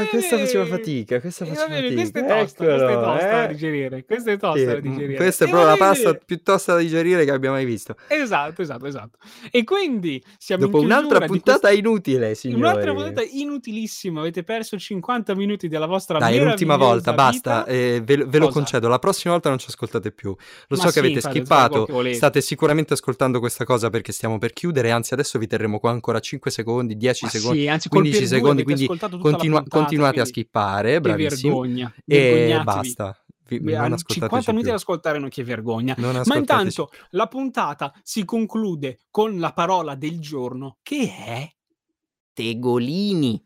Ah, 0.02 0.06
questa 0.08 0.38
faceva 0.38 0.66
fatica, 0.66 1.20
questa 1.20 1.44
E 1.44 1.48
va 1.48 1.54
faceva 1.54 1.74
bene, 1.80 1.94
questa 1.94 2.18
è 2.18 2.22
fatica. 2.22 2.40
tosta, 2.42 2.64
questa 2.64 2.86
è 2.88 2.90
Eccolo, 2.92 3.06
tosta 3.06 3.26
da 3.30 3.44
eh. 3.44 3.48
digerire, 3.48 4.04
questa 4.04 4.30
è 4.30 4.32
Sì, 4.34 4.38
tosta 4.40 4.64
da 4.64 4.76
mm, 4.76 4.80
digerire. 4.80 5.16
questa 5.16 5.44
è 5.44 5.48
proprio 5.48 5.68
la 5.70 5.76
pasta 5.76 6.14
più 6.14 6.42
tosta 6.42 6.72
da 6.74 6.78
digerire 6.80 7.24
che 7.24 7.30
abbia 7.30 7.50
mai 7.50 7.64
visto. 7.64 7.96
Esatto, 8.08 8.62
esatto, 8.62 8.86
esatto. 8.86 9.18
E 9.50 9.64
quindi 9.64 10.22
siamo 10.38 10.64
Dopo 10.64 10.78
in 10.78 10.84
un'altra 10.86 11.20
puntata 11.20 11.58
questa- 11.68 11.70
inutile, 11.78 12.34
signori. 12.34 12.60
Un'altra 12.60 12.92
puntata 12.92 13.22
inutilissima, 13.22 14.20
avete 14.20 14.42
perso 14.42 14.78
50 14.78 15.34
minuti 15.34 15.68
della 15.68 15.86
vostra 15.86 16.18
Dai, 16.18 16.38
l'ultima 16.38 16.76
volta, 16.76 17.12
basta, 17.12 17.64
eh, 17.66 18.00
ve, 18.04 18.24
ve 18.26 18.38
lo 18.38 18.48
concedo, 18.48 18.88
la 18.88 18.98
prossima 18.98 19.32
volta 19.34 19.48
non 19.48 19.58
ci 19.58 19.66
ascoltate 19.68 20.10
più. 20.12 20.30
Lo 20.30 20.76
Ma 20.76 20.76
so 20.76 20.86
che 20.86 20.92
sì, 20.92 20.98
avete 20.98 21.20
fate- 21.20 21.34
skippato, 21.38 21.84
che 21.86 22.14
state 22.14 22.40
sicuramente 22.40 22.92
ascoltando 22.94 23.38
questa 23.38 23.64
cosa 23.64 23.90
perché 23.90 24.12
stiamo 24.12 24.38
per 24.38 24.52
chiudere, 24.52 24.90
anzi 24.90 25.14
adesso 25.14 25.38
vi 25.38 25.46
terremo 25.46 25.78
qua 25.78 25.90
ancora 25.90 26.20
5 26.20 26.50
secondi, 26.50 26.96
10 26.96 27.24
Ma 27.24 27.30
secondi, 27.30 27.60
sì, 27.60 27.68
anzi, 27.68 27.88
col 27.88 28.00
15 28.00 28.20
per 28.20 28.28
due 28.28 28.38
secondi, 28.38 28.62
quindi 28.64 28.86
continua- 29.20 29.62
continuate 29.96 30.20
a 30.20 30.24
skippare, 30.24 30.92
Che 30.94 31.00
bravissimi, 31.00 31.48
vergogna, 31.50 31.94
e 32.04 32.60
basta, 32.64 33.24
vi- 33.48 33.60
Beh, 33.60 33.72
non 33.72 33.84
hanno 33.84 33.94
ascoltateci 33.94 34.20
50 34.20 34.50
minuti 34.50 34.64
più. 34.64 34.72
ad 34.74 34.78
ascoltare, 34.78 35.18
non 35.18 35.28
che 35.28 35.44
vergogna. 35.44 35.94
Ma 36.24 36.36
intanto 36.36 36.90
la 37.10 37.26
puntata 37.26 37.92
si 38.02 38.24
conclude 38.24 39.00
con 39.10 39.38
la 39.38 39.52
parola 39.52 39.94
del 39.94 40.18
giorno 40.20 40.78
che 40.82 41.14
è 41.14 41.50
Tegolini. 42.32 43.44